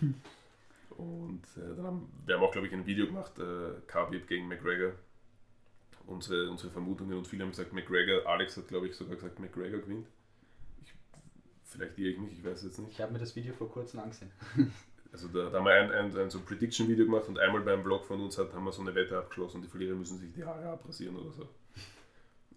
und 0.97 1.43
äh, 1.57 1.75
dann 1.75 1.85
haben 1.85 2.11
wir 2.25 2.35
haben 2.35 2.43
auch, 2.43 2.51
glaube 2.51 2.67
ich, 2.67 2.73
ein 2.73 2.85
Video 2.85 3.05
gemacht, 3.05 3.37
äh, 3.39 3.73
Khabib 3.87 4.27
gegen 4.27 4.47
McGregor. 4.47 4.93
Unsere, 6.07 6.49
unsere 6.49 6.71
Vermutungen 6.71 7.17
und 7.17 7.27
viele 7.27 7.43
haben 7.43 7.51
gesagt, 7.51 7.73
McGregor, 7.73 8.25
Alex 8.25 8.55
hat, 8.55 8.69
glaube 8.69 8.87
ich, 8.87 8.95
sogar 8.95 9.15
gesagt, 9.15 9.39
McGregor 9.39 9.81
gewinnt. 9.81 10.07
Ich, 10.81 10.93
vielleicht 11.65 11.97
irre 11.99 12.11
ich 12.11 12.17
mich, 12.17 12.31
ich 12.31 12.43
weiß 12.45 12.63
jetzt 12.63 12.79
nicht. 12.79 12.91
Ich 12.93 13.01
habe 13.01 13.11
mir 13.11 13.19
das 13.19 13.35
Video 13.35 13.53
vor 13.53 13.69
kurzem 13.69 13.99
angesehen. 13.99 14.31
Also 15.11 15.27
da, 15.29 15.49
da 15.49 15.57
haben 15.57 15.65
wir 15.65 15.73
ein, 15.73 15.91
ein, 15.91 16.17
ein 16.17 16.29
so 16.29 16.39
Prediction-Video 16.41 17.05
gemacht 17.05 17.27
und 17.27 17.39
einmal 17.39 17.61
beim 17.61 17.83
Blog 17.83 18.05
von 18.05 18.21
uns 18.21 18.37
hat, 18.37 18.53
haben 18.53 18.65
wir 18.65 18.71
so 18.71 18.81
eine 18.81 18.93
Wette 18.93 19.17
abgeschlossen, 19.17 19.61
die 19.61 19.67
Verlierer 19.67 19.95
müssen 19.95 20.17
sich 20.17 20.31
die 20.33 20.43
Haare 20.43 20.69
abrasieren 20.69 21.15
oder 21.15 21.31
so. 21.31 21.47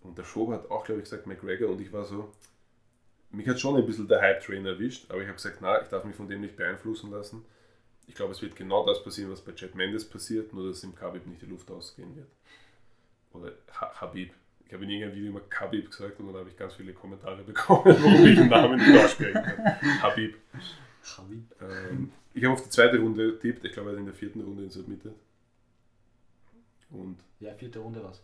Und 0.03 0.17
der 0.19 0.25
Show 0.25 0.51
hat 0.53 0.71
auch, 0.71 0.85
glaube 0.85 1.01
ich, 1.01 1.05
gesagt 1.05 1.27
McGregor 1.27 1.71
und 1.71 1.81
ich 1.81 1.93
war 1.93 2.05
so, 2.05 2.33
mich 3.31 3.47
hat 3.49 3.61
schon 3.61 3.77
ein 3.77 3.87
bisschen 3.87 4.09
der 4.09 4.21
Hype-Train 4.21 4.67
erwischt, 4.67 5.11
aber 5.11 5.21
ich 5.21 5.27
habe 5.27 5.37
gesagt, 5.37 5.59
na, 5.61 5.81
ich 5.81 5.89
darf 5.89 6.05
mich 6.05 6.17
von 6.17 6.29
dem 6.29 6.41
nicht 6.41 6.57
beeinflussen 6.57 7.11
lassen. 7.11 7.45
Ich 8.07 8.15
glaube, 8.15 8.33
es 8.33 8.43
wird 8.43 8.57
genau 8.57 8.85
das 8.85 9.05
passieren, 9.05 9.31
was 9.31 9.41
bei 9.41 9.53
Chad 9.53 9.75
Mendes 9.77 10.09
passiert, 10.09 10.53
nur 10.53 10.69
dass 10.69 10.83
im 10.83 10.97
Khabib 10.97 11.27
nicht 11.27 11.43
die 11.43 11.47
Luft 11.47 11.71
ausgehen 11.71 12.17
wird. 12.17 12.27
Oder 13.33 13.53
ha 13.73 14.01
Habib. 14.01 14.33
Ich 14.67 14.73
habe 14.73 14.85
in 14.85 14.91
irgendeinem 14.91 15.17
Video 15.17 15.31
immer 15.31 15.41
Khabib 15.49 15.91
gesagt 15.91 16.19
und 16.19 16.27
dann 16.27 16.37
habe 16.37 16.49
ich 16.49 16.57
ganz 16.57 16.75
viele 16.75 16.93
Kommentare 16.93 17.43
bekommen, 17.43 17.85
warum 18.03 18.27
ich 18.27 18.37
den 18.37 18.49
Namen 18.49 18.79
nicht 18.79 19.05
aussprechen 19.05 19.43
kann. 19.43 20.03
Habib. 20.03 20.37
Ähm, 21.61 22.13
ich 22.35 22.45
habe 22.45 22.55
auf 22.55 22.63
die 22.63 22.71
zweite 22.71 22.99
Runde 23.01 23.33
getippt. 23.33 23.65
Ich 23.65 23.73
glaube, 23.73 23.91
er 23.91 23.93
hat 23.93 23.99
in 24.01 24.07
der 24.07 24.15
vierten 24.15 24.41
Runde 24.41 24.63
ihn 24.65 24.71
submitted. 24.71 25.15
Und, 26.91 27.19
Ja, 27.39 27.55
vierte 27.55 27.79
Runde 27.79 28.03
was. 28.03 28.23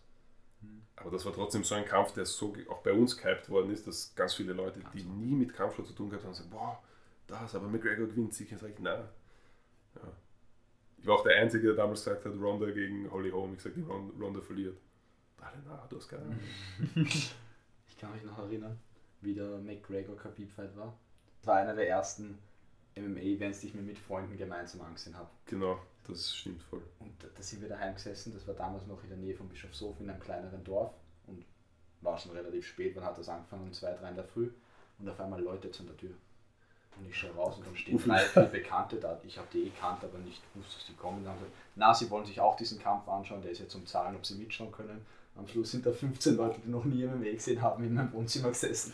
aber 0.97 1.11
das 1.11 1.25
war 1.25 1.33
trotzdem 1.33 1.63
so 1.63 1.75
ein 1.75 1.85
Kampf, 1.85 2.11
der 2.13 2.25
so 2.25 2.53
auch 2.69 2.81
bei 2.83 2.91
uns 2.91 3.15
gehypt 3.17 3.49
worden 3.49 3.71
ist, 3.71 3.87
dass 3.87 4.13
ganz 4.15 4.33
viele 4.35 4.53
Leute, 4.53 4.81
die 4.93 5.03
nie 5.03 5.35
mit 5.35 5.53
Kampfsport 5.53 5.87
zu 5.87 5.93
tun 5.93 6.09
gehabt 6.09 6.25
haben, 6.25 6.33
sagen, 6.33 6.49
boah, 6.49 6.81
das, 7.27 7.55
aber 7.55 7.67
McGregor 7.67 8.07
gewinnt 8.07 8.33
sicher. 8.33 8.57
Sag 8.57 8.71
ich, 8.71 8.79
nein. 8.79 9.03
Ja. 9.95 10.01
Ich 10.99 11.05
war 11.07 11.15
auch 11.15 11.23
der 11.23 11.37
Einzige, 11.37 11.67
der 11.67 11.75
damals 11.75 12.03
gesagt 12.03 12.25
hat, 12.25 12.33
Ronda 12.39 12.71
gegen 12.71 13.09
Holly 13.11 13.29
Holm. 13.31 13.55
Ich 13.57 13.65
Ron- 13.87 14.11
Ronda 14.19 14.41
verliert. 14.41 14.77
Alle, 15.39 15.61
na, 15.65 15.85
du 15.89 15.97
hast 15.97 16.07
keine 16.09 16.23
Ahnung. 16.23 16.39
Ich 17.89 18.01
kann 18.01 18.13
mich 18.13 18.23
noch 18.23 18.37
erinnern, 18.37 18.77
wie 19.21 19.33
der 19.33 19.57
McGregor-Khabib-Fight 19.57 20.75
war. 20.77 20.95
Das 21.39 21.47
war 21.47 21.55
einer 21.55 21.73
der 21.73 21.89
ersten 21.89 22.37
MMA-Events, 22.97 23.61
die 23.61 23.67
ich 23.67 23.73
mir 23.73 23.81
mit 23.81 23.97
Freunden 23.97 24.37
gemeinsam 24.37 24.81
angesehen 24.81 25.17
habe. 25.17 25.29
Genau, 25.45 25.79
das 26.07 26.35
stimmt 26.35 26.61
voll. 26.63 26.81
Und 26.99 27.11
da, 27.19 27.27
da 27.35 27.41
sind 27.41 27.61
wir 27.61 27.69
daheim 27.69 27.93
gesessen, 27.93 28.33
das 28.33 28.47
war 28.47 28.55
damals 28.55 28.87
noch 28.87 29.01
in 29.03 29.09
der 29.09 29.17
Nähe 29.17 29.35
von 29.35 29.47
Bischofshofen 29.47 30.05
in 30.05 30.11
einem 30.11 30.19
kleineren 30.19 30.63
Dorf 30.63 30.93
und 31.27 31.43
war 32.01 32.17
schon 32.17 32.31
relativ 32.31 32.67
spät, 32.67 32.95
wann 32.95 33.03
hat 33.03 33.17
das 33.17 33.29
angefangen? 33.29 33.63
Um 33.63 33.73
zwei, 33.73 33.93
drei 33.93 34.09
in 34.09 34.15
der 34.15 34.23
Früh 34.25 34.49
und 34.99 35.09
auf 35.09 35.19
einmal 35.19 35.41
läutet 35.41 35.79
an 35.79 35.87
der 35.87 35.97
Tür. 35.97 36.11
Und 36.97 37.07
ich 37.07 37.15
schaue 37.15 37.31
raus 37.35 37.57
und 37.57 37.67
dann 37.67 37.75
stehen 37.75 37.97
drei, 37.99 38.19
vier 38.19 38.43
Bekannte 38.43 38.95
da. 38.95 39.19
Ich 39.23 39.37
habe 39.37 39.47
die 39.53 39.67
eh 39.67 39.69
kannt, 39.69 40.03
aber 40.03 40.17
nicht 40.17 40.41
gewusst, 40.51 40.77
dass 40.77 40.85
die 40.87 40.95
kommen. 40.95 41.23
Dann 41.23 41.33
haben 41.33 41.41
sie, 41.41 41.51
na, 41.75 41.93
sie 41.93 42.09
wollen 42.09 42.25
sich 42.25 42.39
auch 42.41 42.55
diesen 42.55 42.79
Kampf 42.79 43.07
anschauen, 43.07 43.41
der 43.41 43.51
ist 43.51 43.59
jetzt 43.59 43.75
um 43.75 43.85
Zahlen, 43.85 44.15
ob 44.15 44.25
sie 44.25 44.35
mitschauen 44.35 44.71
können. 44.71 45.05
Am 45.35 45.47
Schluss 45.47 45.71
sind 45.71 45.85
da 45.85 45.91
15 45.91 46.35
Leute, 46.35 46.59
die 46.65 46.69
noch 46.69 46.85
nie 46.85 47.05
MMA 47.05 47.33
gesehen 47.33 47.61
haben, 47.61 47.83
in 47.83 47.93
meinem 47.93 48.11
Wohnzimmer 48.11 48.49
gesessen. 48.49 48.93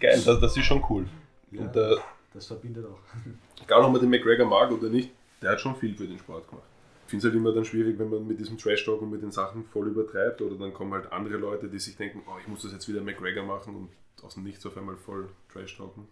Geil, 0.00 0.20
das, 0.24 0.40
das 0.40 0.56
ist 0.56 0.64
schon 0.64 0.84
cool. 0.90 1.08
Ja. 1.52 1.60
Und 1.62 1.76
äh, 1.76 1.96
Das 2.36 2.48
verbindet 2.48 2.84
auch. 2.84 3.00
egal 3.64 3.82
ob 3.82 3.92
man 3.92 4.00
den 4.00 4.10
McGregor 4.10 4.46
mag 4.46 4.70
oder 4.70 4.90
nicht, 4.90 5.10
der 5.40 5.52
hat 5.52 5.60
schon 5.60 5.74
viel 5.74 5.96
für 5.96 6.06
den 6.06 6.18
Sport 6.18 6.46
gemacht. 6.50 6.68
Ich 7.06 7.10
finde 7.10 7.26
es 7.26 7.32
halt 7.32 7.40
immer 7.40 7.52
dann 7.54 7.64
schwierig, 7.64 7.98
wenn 7.98 8.10
man 8.10 8.26
mit 8.26 8.38
diesem 8.38 8.58
Trash-Talk 8.58 9.00
und 9.00 9.10
mit 9.10 9.22
den 9.22 9.30
Sachen 9.30 9.64
voll 9.64 9.88
übertreibt 9.88 10.42
oder 10.42 10.56
dann 10.56 10.74
kommen 10.74 10.92
halt 10.92 11.10
andere 11.12 11.38
Leute, 11.38 11.68
die 11.68 11.78
sich 11.78 11.96
denken, 11.96 12.22
oh, 12.26 12.36
ich 12.38 12.46
muss 12.46 12.62
das 12.62 12.72
jetzt 12.72 12.88
wieder 12.88 13.00
McGregor 13.00 13.44
machen 13.44 13.74
und 13.74 13.88
aus 14.22 14.34
dem 14.34 14.44
Nichts 14.44 14.66
auf 14.66 14.76
einmal 14.76 14.96
voll 14.96 15.30
Trash-Talken. 15.50 16.06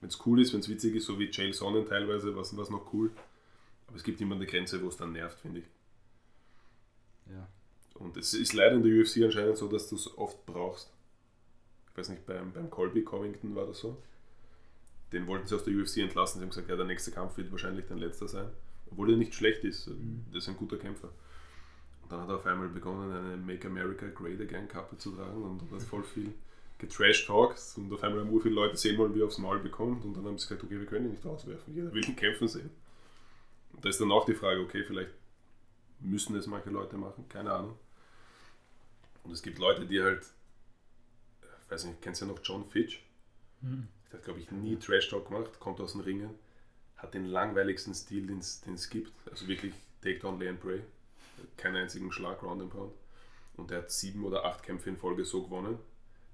Wenn 0.00 0.08
es 0.08 0.24
cool 0.24 0.40
ist, 0.40 0.52
wenn 0.52 0.60
es 0.60 0.68
witzig 0.68 0.94
ist, 0.94 1.06
so 1.06 1.18
wie 1.18 1.28
Chael 1.30 1.52
Sonnen 1.52 1.86
teilweise, 1.86 2.36
was 2.36 2.56
was 2.56 2.70
noch 2.70 2.92
cool. 2.92 3.10
Aber 3.88 3.96
es 3.96 4.04
gibt 4.04 4.20
immer 4.20 4.36
eine 4.36 4.46
Grenze, 4.46 4.80
wo 4.80 4.88
es 4.88 4.96
dann 4.96 5.12
nervt, 5.12 5.40
finde 5.40 5.60
ich. 5.60 5.66
Ja. 7.32 7.48
Und 7.94 8.16
es 8.16 8.32
ist 8.32 8.52
leider 8.52 8.76
in 8.76 8.84
der 8.84 8.92
UFC 8.92 9.24
anscheinend 9.24 9.56
so, 9.56 9.66
dass 9.66 9.88
du 9.88 9.96
es 9.96 10.16
oft 10.16 10.46
brauchst. 10.46 10.92
Ich 11.90 11.96
weiß 11.98 12.10
nicht, 12.10 12.26
beim, 12.26 12.52
beim 12.52 12.70
Colby 12.70 13.02
Covington 13.02 13.56
war 13.56 13.66
das 13.66 13.80
so. 13.80 13.96
Den 15.12 15.26
wollten 15.26 15.46
sie 15.46 15.54
aus 15.54 15.64
der 15.64 15.74
UFC 15.74 15.98
entlassen. 15.98 16.38
Sie 16.38 16.42
haben 16.42 16.50
gesagt, 16.50 16.68
ja, 16.68 16.76
der 16.76 16.86
nächste 16.86 17.10
Kampf 17.10 17.36
wird 17.36 17.50
wahrscheinlich 17.52 17.86
dein 17.86 17.98
letzter 17.98 18.28
sein. 18.28 18.48
obwohl 18.90 19.10
er 19.10 19.16
nicht 19.16 19.34
schlecht 19.34 19.64
ist. 19.64 19.88
Mhm. 19.88 20.24
Der 20.30 20.38
ist 20.38 20.48
ein 20.48 20.56
guter 20.56 20.76
Kämpfer. 20.76 21.08
Und 22.02 22.12
dann 22.12 22.20
hat 22.20 22.28
er 22.28 22.36
auf 22.36 22.46
einmal 22.46 22.68
begonnen, 22.68 23.12
eine 23.12 23.36
Make 23.36 23.68
America 23.68 24.06
Great 24.08 24.40
Again 24.40 24.68
Kappe 24.68 24.96
zu 24.98 25.12
tragen 25.12 25.42
und 25.42 25.62
hat 25.70 25.82
voll 25.82 26.02
viel 26.02 26.34
getrash 26.78 27.26
talks 27.26 27.76
und 27.78 27.92
auf 27.92 28.02
einmal 28.02 28.24
haben 28.24 28.40
viele 28.40 28.54
Leute 28.56 28.76
sehen 28.76 28.98
wollen, 28.98 29.14
wie 29.14 29.20
er 29.20 29.26
aufs 29.26 29.38
Maul 29.38 29.60
bekommt 29.60 30.04
und 30.04 30.16
dann 30.16 30.24
haben 30.24 30.36
sie 30.36 30.48
gesagt, 30.48 30.64
okay, 30.64 30.78
wir 30.78 30.86
können 30.86 31.06
ihn 31.06 31.12
nicht 31.12 31.24
rauswerfen, 31.24 31.72
jeder 31.72 31.92
will 31.94 32.04
ihn 32.04 32.16
kämpfen 32.16 32.48
sehen. 32.48 32.70
Und 33.72 33.84
da 33.84 33.88
ist 33.88 34.00
dann 34.00 34.10
auch 34.10 34.24
die 34.24 34.34
Frage, 34.34 34.60
okay, 34.60 34.82
vielleicht 34.82 35.12
müssen 36.00 36.34
es 36.34 36.48
manche 36.48 36.70
Leute 36.70 36.96
machen, 36.96 37.24
keine 37.28 37.52
Ahnung. 37.52 37.78
Und 39.22 39.30
es 39.30 39.42
gibt 39.42 39.58
Leute, 39.58 39.86
die 39.86 40.02
halt, 40.02 40.26
ich 41.64 41.70
weiß 41.70 41.84
nicht, 41.84 42.02
kennst 42.02 42.20
du 42.20 42.26
ja 42.26 42.32
noch 42.32 42.40
John 42.42 42.64
Fitch? 42.64 43.00
Mhm. 43.60 43.86
Der 44.12 44.18
hat, 44.18 44.24
glaube 44.24 44.40
ich, 44.40 44.50
nie 44.50 44.76
Trash 44.76 45.08
Talk 45.08 45.28
gemacht, 45.28 45.58
kommt 45.58 45.80
aus 45.80 45.92
den 45.92 46.02
Ringen, 46.02 46.30
hat 46.96 47.14
den 47.14 47.24
langweiligsten 47.24 47.94
Stil, 47.94 48.26
den 48.26 48.38
es 48.38 48.90
gibt. 48.90 49.12
Also 49.30 49.48
wirklich 49.48 49.72
Takedown, 50.02 50.38
Lay 50.38 50.48
and 50.50 50.60
Pray. 50.60 50.80
Keinen 51.56 51.76
einzigen 51.76 52.12
Schlag, 52.12 52.42
Round 52.42 52.62
and 52.62 52.70
Pound. 52.70 52.92
Und 53.56 53.70
er 53.70 53.78
hat 53.78 53.90
sieben 53.90 54.24
oder 54.24 54.44
acht 54.44 54.62
Kämpfe 54.62 54.90
in 54.90 54.96
Folge 54.96 55.24
so 55.24 55.42
gewonnen 55.42 55.78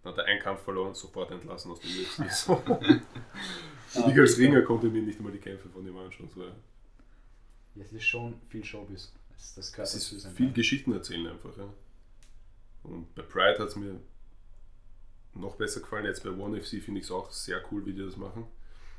dann 0.02 0.12
hat 0.12 0.18
er 0.18 0.25
einen 0.26 0.40
Kampf 0.40 0.62
verloren, 0.62 0.94
sofort 0.94 1.30
entlassen 1.30 1.70
aus 1.73 1.80
der 1.80 1.90
UFC. 1.90 2.49
und 2.49 4.12
ich 4.12 4.18
als 4.18 4.38
Ringer 4.38 4.62
konnte 4.62 4.88
mir 4.88 5.02
nicht 5.02 5.18
einmal 5.18 5.32
die 5.32 5.38
Kämpfe 5.38 5.68
von 5.68 5.87
ihm 5.87 5.97
anschauen. 5.97 6.30
So, 6.35 6.42
ja. 6.42 6.52
es 7.80 7.92
ist 7.92 8.04
schon 8.04 8.40
viel 8.49 8.64
Showbiz. 8.64 9.12
Das, 9.54 9.73
das 9.73 9.94
es 9.94 10.12
ist 10.12 10.28
viel. 10.28 10.52
Geschichten 10.52 10.92
erzählen 10.92 11.26
einfach. 11.28 11.56
Ja. 11.56 11.73
Und 12.85 13.14
bei 13.14 13.23
Pride 13.23 13.58
hat 13.58 13.68
es 13.68 13.76
mir 13.76 14.00
noch 15.38 15.57
besser 15.57 15.80
gefallen. 15.80 16.07
Jetzt 16.07 16.25
bei 16.25 16.30
One 16.30 16.61
FC 16.61 16.83
finde 16.83 17.00
ich 17.00 17.07
es 17.07 17.11
auch 17.11 17.30
sehr 17.30 17.62
cool, 17.71 17.85
wie 17.87 17.92
die 17.92 18.04
das 18.04 18.16
machen. 18.16 18.47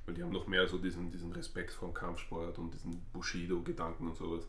Weil 0.06 0.16
die 0.16 0.24
haben 0.24 0.32
noch 0.32 0.48
mehr 0.48 0.68
so 0.68 0.78
diesen, 0.78 1.12
diesen 1.12 1.32
Respekt 1.34 1.72
vor 1.72 1.90
dem 1.90 1.94
Kampfsport 1.94 2.58
und 2.58 2.74
diesen 2.74 3.02
Bushido-Gedanken 3.14 4.08
und 4.08 4.16
sowas. 4.16 4.48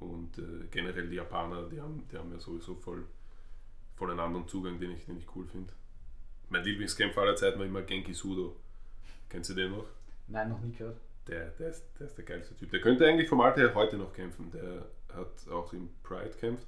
Und 0.00 0.38
äh, 0.38 0.66
generell 0.70 1.08
die 1.08 1.16
Japaner, 1.16 1.68
die 1.68 1.80
haben, 1.80 2.06
die 2.10 2.16
haben 2.16 2.32
ja 2.32 2.38
sowieso 2.38 2.74
voll 2.74 3.04
voll 3.96 4.10
einen 4.10 4.20
anderen 4.20 4.48
Zugang, 4.48 4.78
den 4.78 4.92
ich, 4.92 5.06
den 5.06 5.18
ich 5.18 5.26
cool 5.34 5.46
finde. 5.46 5.72
Mein 6.48 6.64
Lieblingskämpfer 6.64 7.22
aller 7.22 7.36
Zeiten 7.36 7.58
war 7.58 7.66
immer 7.66 7.82
Genki 7.82 8.12
Sudo. 8.12 8.56
Kennst 9.28 9.50
du 9.50 9.54
den 9.54 9.72
noch? 9.72 9.86
Nein, 10.28 10.48
noch 10.48 10.60
nie 10.60 10.72
gehört. 10.72 11.00
Der, 11.26 11.50
der, 11.50 11.70
ist, 11.70 11.84
der 11.98 12.06
ist 12.06 12.18
der 12.18 12.24
geilste 12.24 12.54
Typ. 12.56 12.70
Der 12.70 12.80
könnte 12.80 13.06
eigentlich 13.06 13.28
vom 13.28 13.40
Alter 13.40 13.62
her 13.62 13.74
heute 13.74 13.96
noch 13.96 14.12
kämpfen. 14.12 14.50
Der 14.52 14.86
hat 15.14 15.48
auch 15.50 15.72
im 15.72 15.88
Pride 16.02 16.34
kämpft, 16.38 16.66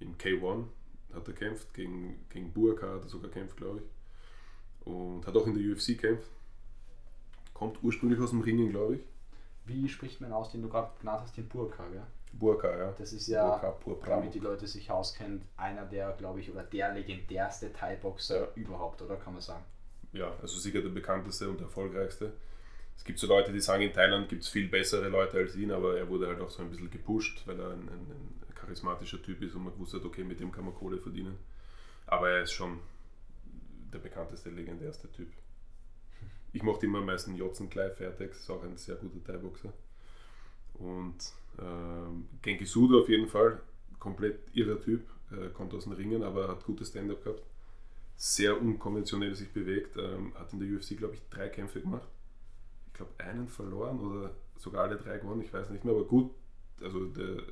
im 0.00 0.16
K1 0.18 0.66
hat 1.14 1.26
er 1.26 1.34
kämpft, 1.34 1.72
gegen, 1.74 2.24
gegen 2.28 2.52
Burka 2.52 2.94
hat 2.94 3.02
er 3.02 3.08
sogar 3.08 3.30
kämpft, 3.30 3.56
glaube 3.56 3.80
ich. 3.80 4.86
Und 4.86 5.26
hat 5.26 5.36
auch 5.36 5.46
in 5.46 5.54
der 5.54 5.72
UFC 5.72 5.98
kämpft. 5.98 6.30
Kommt 7.54 7.82
ursprünglich 7.82 8.20
aus 8.20 8.30
dem 8.30 8.40
Ringen, 8.40 8.70
glaube 8.70 8.96
ich. 8.96 9.00
Wie 9.66 9.88
spricht 9.88 10.20
man 10.20 10.32
aus, 10.32 10.50
den 10.50 10.62
du 10.62 10.68
gerade 10.68 10.90
genannt 10.98 11.20
hast, 11.22 11.36
den 11.36 11.48
Burka, 11.48 11.86
gell? 11.88 12.02
Burka, 12.32 12.76
ja. 12.76 12.94
Das 12.98 13.12
ist 13.12 13.26
ja, 13.26 13.74
damit 14.04 14.34
die 14.34 14.38
Leute 14.38 14.66
sich 14.66 14.90
auskennen, 14.90 15.42
einer 15.56 15.84
der, 15.84 16.12
glaube 16.12 16.40
ich, 16.40 16.50
oder 16.50 16.62
der 16.62 16.94
legendärste 16.94 17.72
Thai-Boxer 17.72 18.40
ja. 18.40 18.48
überhaupt, 18.54 19.02
oder 19.02 19.16
kann 19.16 19.34
man 19.34 19.42
sagen? 19.42 19.64
Ja, 20.12 20.32
also 20.40 20.58
sicher 20.58 20.80
der 20.80 20.88
bekannteste 20.90 21.48
und 21.48 21.60
erfolgreichste. 21.60 22.32
Es 22.96 23.04
gibt 23.04 23.18
so 23.18 23.26
Leute, 23.26 23.52
die 23.52 23.60
sagen, 23.60 23.82
in 23.82 23.92
Thailand 23.92 24.28
gibt 24.28 24.42
es 24.42 24.48
viel 24.48 24.68
bessere 24.68 25.08
Leute 25.08 25.38
als 25.38 25.54
ihn, 25.54 25.70
aber 25.70 25.96
er 25.96 26.08
wurde 26.08 26.26
halt 26.26 26.40
auch 26.40 26.50
so 26.50 26.62
ein 26.62 26.70
bisschen 26.70 26.90
gepusht, 26.90 27.42
weil 27.46 27.58
er 27.60 27.70
ein, 27.70 27.88
ein, 27.88 28.10
ein 28.10 28.47
charismatischer 28.60 29.22
Typ 29.22 29.42
ist 29.42 29.54
und 29.54 29.64
man 29.64 29.72
gewusst 29.72 29.94
hat, 29.94 30.04
okay, 30.04 30.24
mit 30.24 30.40
dem 30.40 30.52
kann 30.52 30.64
man 30.64 30.74
Kohle 30.74 30.98
verdienen. 30.98 31.36
Aber 32.06 32.30
er 32.30 32.42
ist 32.42 32.52
schon 32.52 32.78
der 33.92 33.98
bekannteste, 33.98 34.50
legendärste 34.50 35.10
Typ. 35.12 35.28
Ich 36.52 36.62
mochte 36.62 36.86
immer 36.86 36.98
am 36.98 37.06
meisten 37.06 37.34
Jotzen 37.34 37.68
Clive 37.68 37.94
Fairtex, 37.94 38.40
ist 38.40 38.50
auch 38.50 38.62
ein 38.62 38.76
sehr 38.76 38.96
guter 38.96 39.22
Thai-Boxer. 39.22 39.72
Und 40.74 41.32
ähm, 41.60 42.28
Genki 42.42 42.64
Sudo 42.64 43.00
auf 43.00 43.08
jeden 43.08 43.28
Fall, 43.28 43.60
komplett 43.98 44.38
irrer 44.54 44.80
Typ, 44.80 45.02
äh, 45.30 45.48
kommt 45.50 45.74
aus 45.74 45.84
den 45.84 45.92
Ringen, 45.92 46.22
aber 46.22 46.48
hat 46.48 46.64
gutes 46.64 46.88
Stand-up 46.88 47.22
gehabt. 47.22 47.42
Sehr 48.16 48.60
unkonventionell 48.60 49.34
sich 49.34 49.52
bewegt, 49.52 49.96
ähm, 49.96 50.32
hat 50.34 50.52
in 50.52 50.60
der 50.60 50.68
UFC, 50.68 50.96
glaube 50.96 51.14
ich, 51.14 51.22
drei 51.30 51.48
Kämpfe 51.48 51.80
gemacht. 51.80 52.08
Ich 52.88 52.94
glaube, 52.94 53.12
einen 53.18 53.48
verloren 53.48 54.00
oder 54.00 54.30
sogar 54.56 54.84
alle 54.84 54.96
drei 54.96 55.18
gewonnen, 55.18 55.42
ich 55.42 55.52
weiß 55.52 55.70
nicht 55.70 55.84
mehr, 55.84 55.94
aber 55.94 56.04
gut, 56.04 56.32
also 56.80 57.06
der, 57.06 57.42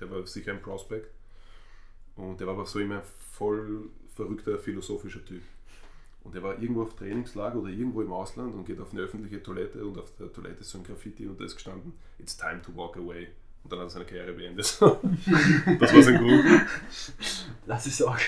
der 0.00 0.10
war 0.10 0.26
sicher 0.26 0.52
ein 0.52 0.62
Prospect. 0.62 1.10
Und 2.16 2.40
der 2.40 2.46
war 2.46 2.54
aber 2.54 2.66
so 2.66 2.78
immer 2.78 3.02
voll 3.32 3.90
verrückter 4.14 4.58
philosophischer 4.58 5.24
Typ. 5.24 5.42
Und 6.22 6.34
er 6.34 6.42
war 6.42 6.58
irgendwo 6.58 6.82
auf 6.82 6.96
Trainingslager 6.96 7.58
oder 7.58 7.68
irgendwo 7.68 8.00
im 8.00 8.12
Ausland 8.12 8.54
und 8.54 8.64
geht 8.64 8.80
auf 8.80 8.92
eine 8.92 9.02
öffentliche 9.02 9.42
Toilette 9.42 9.84
und 9.84 9.98
auf 9.98 10.14
der 10.16 10.32
Toilette 10.32 10.60
ist 10.60 10.70
so 10.70 10.78
ein 10.78 10.84
Graffiti 10.84 11.26
und 11.26 11.38
da 11.38 11.44
ist 11.44 11.54
gestanden, 11.54 11.92
It's 12.18 12.36
time 12.36 12.62
to 12.62 12.74
walk 12.74 12.96
away. 12.96 13.28
Und 13.62 13.72
dann 13.72 13.80
hat 13.80 13.86
er 13.86 13.90
seine 13.90 14.04
Karriere 14.04 14.32
beendet. 14.32 14.66
das 14.80 15.94
war 15.94 16.02
sein 16.02 16.18
Grund. 16.18 16.44
Das 17.66 17.86
ist 17.86 18.02
auch. 18.02 18.18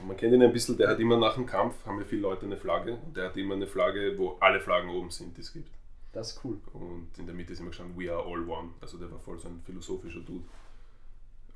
Und 0.00 0.08
man 0.08 0.16
kennt 0.16 0.32
ihn 0.32 0.42
ein 0.42 0.52
bisschen, 0.52 0.76
der 0.76 0.88
hat 0.88 1.00
immer 1.00 1.16
nach 1.16 1.34
dem 1.34 1.46
Kampf, 1.46 1.74
haben 1.86 1.98
ja 1.98 2.04
viele 2.04 2.22
Leute 2.22 2.46
eine 2.46 2.56
Flagge 2.56 2.94
und 3.04 3.16
der 3.16 3.26
hat 3.26 3.36
immer 3.36 3.54
eine 3.54 3.66
Flagge, 3.66 4.16
wo 4.16 4.36
alle 4.40 4.60
Flaggen 4.60 4.90
oben 4.90 5.10
sind, 5.10 5.36
die 5.36 5.40
es 5.40 5.52
gibt. 5.52 5.70
Das 6.12 6.32
ist 6.32 6.44
cool. 6.44 6.60
Und 6.72 7.08
in 7.18 7.26
der 7.26 7.34
Mitte 7.34 7.52
ist 7.52 7.60
immer 7.60 7.70
gestanden, 7.70 7.96
We 7.98 8.12
are 8.12 8.24
all 8.24 8.48
one. 8.48 8.70
Also 8.80 8.98
der 8.98 9.10
war 9.10 9.18
voll 9.18 9.38
so 9.38 9.48
ein 9.48 9.60
philosophischer 9.64 10.20
Dude. 10.20 10.44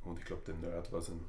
Und 0.08 0.18
ich 0.18 0.24
glaube, 0.24 0.42
der 0.46 0.54
Nerd 0.56 0.92
war 0.92 1.02
sein 1.02 1.20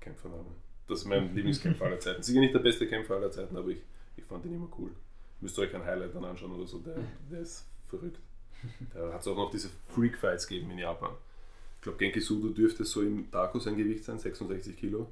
Kämpfername. 0.00 0.46
Das 0.86 1.00
ist 1.00 1.04
mein 1.04 1.34
Lieblingskämpfer 1.34 1.84
aller 1.84 2.00
Zeiten. 2.00 2.22
Sicher 2.22 2.40
nicht 2.40 2.54
der 2.54 2.60
beste 2.60 2.88
Kämpfer 2.88 3.16
aller 3.16 3.30
Zeiten, 3.30 3.56
aber 3.56 3.68
ich 3.68 3.82
ich 4.18 4.24
fand 4.24 4.44
ihn 4.44 4.54
immer 4.54 4.68
cool. 4.78 4.90
Müsst 5.40 5.56
ihr 5.58 5.62
euch 5.62 5.74
ein 5.74 5.84
Highlight 5.84 6.14
dann 6.14 6.24
anschauen 6.24 6.52
oder 6.52 6.66
so, 6.66 6.78
der, 6.80 6.96
der 7.30 7.40
ist 7.40 7.64
verrückt. 7.88 8.18
Da 8.92 9.12
hat 9.12 9.20
es 9.20 9.28
auch 9.28 9.36
noch 9.36 9.50
diese 9.50 9.70
Freak-Fights 9.94 10.48
gegeben 10.48 10.72
in 10.72 10.78
Japan. 10.78 11.12
Ich 11.76 11.82
glaube, 11.82 11.98
Genki 11.98 12.20
Sudo 12.20 12.48
dürfte 12.48 12.84
so 12.84 13.02
im 13.02 13.30
Taco 13.30 13.60
sein 13.60 13.76
Gewicht 13.76 14.04
sein, 14.04 14.18
66 14.18 14.76
Kilo. 14.76 15.06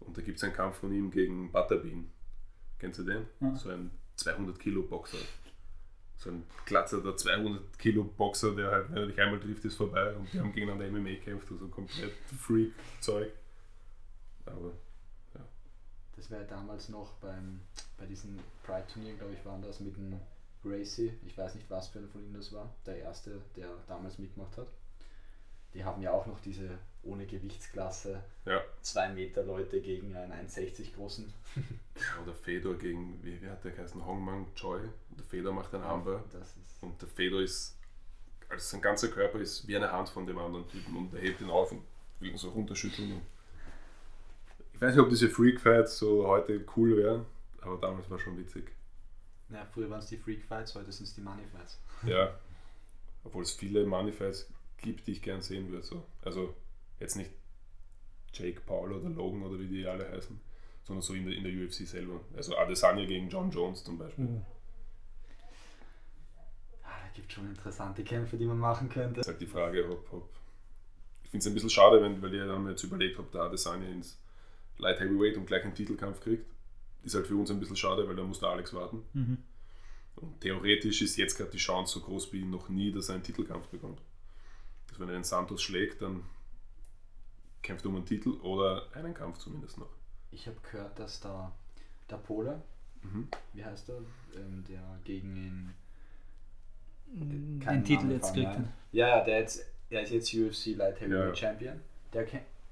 Und 0.00 0.16
da 0.16 0.22
gibt 0.22 0.38
es 0.38 0.44
einen 0.44 0.54
Kampf 0.54 0.78
von 0.78 0.92
ihm 0.92 1.10
gegen 1.10 1.52
Butterbean. 1.52 2.08
Kennst 2.78 3.00
du 3.00 3.02
den? 3.04 3.26
Ja. 3.40 3.54
So 3.54 3.68
ein 3.68 3.90
200 4.16 4.58
Kilo 4.58 4.82
Boxer. 4.82 5.18
So 6.18 6.30
ein 6.30 6.44
glatzer 6.64 7.16
200 7.16 7.78
Kilo 7.78 8.04
Boxer, 8.04 8.54
der 8.54 8.70
halt, 8.70 8.90
wenn 8.90 8.98
er 8.98 9.06
dich 9.06 9.20
einmal 9.20 9.38
trifft, 9.38 9.64
ist 9.64 9.74
vorbei. 9.76 10.14
Und 10.14 10.32
die 10.32 10.40
haben 10.40 10.52
gegeneinander 10.52 10.90
MMA 10.90 11.10
gekämpft, 11.10 11.50
also 11.50 11.68
komplett 11.68 12.12
Freak-Zeug. 12.38 13.32
Aber 14.46 14.72
das 16.16 16.30
wäre 16.30 16.44
damals 16.46 16.88
noch 16.88 17.12
beim, 17.14 17.60
bei 17.98 18.06
diesen 18.06 18.40
Pride-Turnieren, 18.64 19.18
glaube 19.18 19.34
ich, 19.34 19.44
waren 19.44 19.62
das 19.62 19.80
mit 19.80 19.96
dem 19.96 20.18
Gracie. 20.62 21.12
Ich 21.26 21.36
weiß 21.36 21.54
nicht, 21.54 21.70
was 21.70 21.88
für 21.88 21.98
ein 21.98 22.08
von 22.08 22.24
ihnen 22.24 22.34
das 22.34 22.52
war. 22.52 22.74
Der 22.86 22.98
erste, 22.98 23.42
der 23.54 23.68
damals 23.86 24.18
mitgemacht 24.18 24.56
hat. 24.56 24.68
Die 25.74 25.84
haben 25.84 26.02
ja 26.02 26.12
auch 26.12 26.26
noch 26.26 26.40
diese 26.40 26.78
ohne 27.02 27.26
Gewichtsklasse 27.26 28.22
ja. 28.44 28.60
2 28.82 29.10
Meter 29.10 29.44
Leute 29.44 29.80
gegen 29.80 30.14
einen 30.16 30.32
1,60 30.32 30.94
großen. 30.94 31.32
Oder 32.22 32.34
Fedor 32.34 32.74
gegen, 32.74 33.22
wie, 33.22 33.40
wie 33.40 33.48
hat 33.48 33.64
der 33.64 33.72
geheißen? 33.72 34.04
Hongmang 34.04 34.46
Choi. 34.54 34.80
Der 35.16 35.24
Fedor 35.24 35.52
macht 35.52 35.74
einen 35.74 35.84
Armbar. 35.84 36.24
Und 36.80 37.00
der 37.00 37.08
Fedor 37.08 37.40
ist, 37.40 37.76
also 38.48 38.64
sein 38.64 38.80
ganzer 38.80 39.08
Körper 39.08 39.38
ist 39.38 39.66
wie 39.66 39.76
eine 39.76 39.90
Hand 39.90 40.08
von 40.08 40.26
dem 40.26 40.38
anderen 40.38 40.68
Typen 40.68 40.96
und 40.96 41.14
er 41.14 41.20
hebt 41.20 41.40
ihn 41.40 41.50
auf 41.50 41.72
und 41.72 41.82
will 42.20 42.30
ihn 42.30 42.36
so 42.36 42.50
runterschütteln. 42.50 43.22
Ich 44.74 44.80
weiß 44.80 44.94
nicht, 44.94 45.02
ob 45.02 45.08
diese 45.08 45.30
Freak-Fights 45.30 45.98
so 45.98 46.26
heute 46.26 46.64
cool 46.76 46.96
wären, 46.98 47.26
aber 47.62 47.78
damals 47.78 48.10
war 48.10 48.18
schon 48.18 48.36
witzig. 48.36 48.70
Ja, 49.48 49.64
früher 49.72 49.88
waren 49.88 50.00
es 50.00 50.06
die 50.06 50.18
Freak-Fights, 50.18 50.74
heute 50.74 50.92
sind 50.92 51.06
es 51.06 51.14
die 51.14 51.20
Money-Fights. 51.20 51.80
Ja, 52.04 52.38
obwohl 53.24 53.42
es 53.42 53.52
viele 53.52 53.86
Money-Fights 53.86 54.48
gibt, 54.78 55.06
die 55.06 55.12
ich 55.12 55.22
gern 55.22 55.42
sehen 55.42 55.70
würde. 55.70 55.84
So. 55.84 56.04
Also 56.22 56.54
jetzt 57.00 57.16
nicht 57.16 57.30
Jake 58.32 58.60
Paul 58.60 58.92
oder 58.92 59.08
Logan 59.08 59.42
oder 59.42 59.58
wie 59.58 59.68
die 59.68 59.86
alle 59.86 60.10
heißen, 60.10 60.38
sondern 60.84 61.02
so 61.02 61.14
in 61.14 61.26
der, 61.26 61.36
in 61.36 61.44
der 61.44 61.52
UFC 61.52 61.86
selber. 61.86 62.20
Also 62.36 62.56
Adesanya 62.56 63.04
gegen 63.04 63.28
John 63.28 63.50
Jones 63.50 63.82
zum 63.84 63.98
Beispiel. 63.98 64.24
Mhm. 64.24 64.44
Ah, 66.84 67.00
da 67.02 67.08
gibt 67.14 67.28
es 67.28 67.34
schon 67.34 67.48
interessante 67.48 68.04
Kämpfe, 68.04 68.36
die 68.36 68.46
man 68.46 68.58
machen 68.58 68.88
könnte. 68.88 69.16
Das 69.16 69.26
ist 69.26 69.32
halt 69.32 69.40
die 69.40 69.46
Frage, 69.46 69.90
ob, 69.90 70.12
ob 70.12 70.28
ich 71.24 71.30
finde 71.30 71.42
es 71.42 71.46
ein 71.48 71.54
bisschen 71.54 71.70
schade, 71.70 72.00
wenn, 72.02 72.22
weil 72.22 72.34
ihr 72.34 72.46
dann 72.46 72.68
jetzt 72.68 72.84
überlegt 72.84 73.18
habt, 73.18 73.34
da 73.34 73.46
Adesanya 73.46 73.88
ins 73.88 74.18
Light 74.78 75.00
Heavyweight 75.00 75.36
und 75.36 75.46
gleich 75.46 75.64
einen 75.64 75.74
Titelkampf 75.74 76.20
kriegt. 76.20 76.46
Ist 77.02 77.14
halt 77.14 77.26
für 77.26 77.36
uns 77.36 77.50
ein 77.50 77.60
bisschen 77.60 77.76
schade, 77.76 78.06
weil 78.08 78.16
da 78.16 78.22
muss 78.22 78.40
der 78.40 78.50
Alex 78.50 78.74
warten. 78.74 79.02
Mhm. 79.12 79.38
Und 80.16 80.40
theoretisch 80.40 81.02
ist 81.02 81.16
jetzt 81.16 81.36
gerade 81.36 81.50
die 81.50 81.58
Chance 81.58 81.94
so 81.94 82.00
groß 82.00 82.32
wie 82.32 82.44
noch 82.44 82.68
nie, 82.68 82.90
dass 82.92 83.08
er 83.08 83.16
einen 83.16 83.24
Titelkampf 83.24 83.66
bekommt. 83.68 84.00
Also 84.96 85.06
wenn 85.06 85.14
er 85.14 85.18
den 85.18 85.24
Santos 85.24 85.62
schlägt, 85.62 86.00
dann 86.00 86.22
kämpft 87.60 87.84
er 87.84 87.90
um 87.90 87.96
einen 87.96 88.06
Titel 88.06 88.30
oder 88.40 88.86
einen 88.94 89.12
Kampf 89.12 89.36
zumindest 89.36 89.76
noch. 89.76 89.90
Ich 90.30 90.46
habe 90.46 90.56
gehört, 90.62 90.98
dass 90.98 91.20
da 91.20 91.52
der 92.08 92.16
Pole, 92.16 92.62
mhm. 93.02 93.28
wie 93.52 93.62
heißt 93.62 93.90
er, 93.90 93.98
ähm, 94.36 94.64
der 94.66 94.80
gegen 95.04 95.36
ihn 95.36 95.74
den 97.08 97.84
Titel 97.84 98.10
jetzt 98.10 98.32
kriegt. 98.32 98.58
Ja, 98.92 99.22
der, 99.22 99.40
jetzt, 99.40 99.66
der 99.90 100.02
ist 100.02 100.12
jetzt 100.12 100.32
UFC 100.32 100.78
Light 100.78 100.98
Heavyweight 100.98 101.28
ja. 101.28 101.34
Champion. 101.34 101.80
Der 102.14 102.26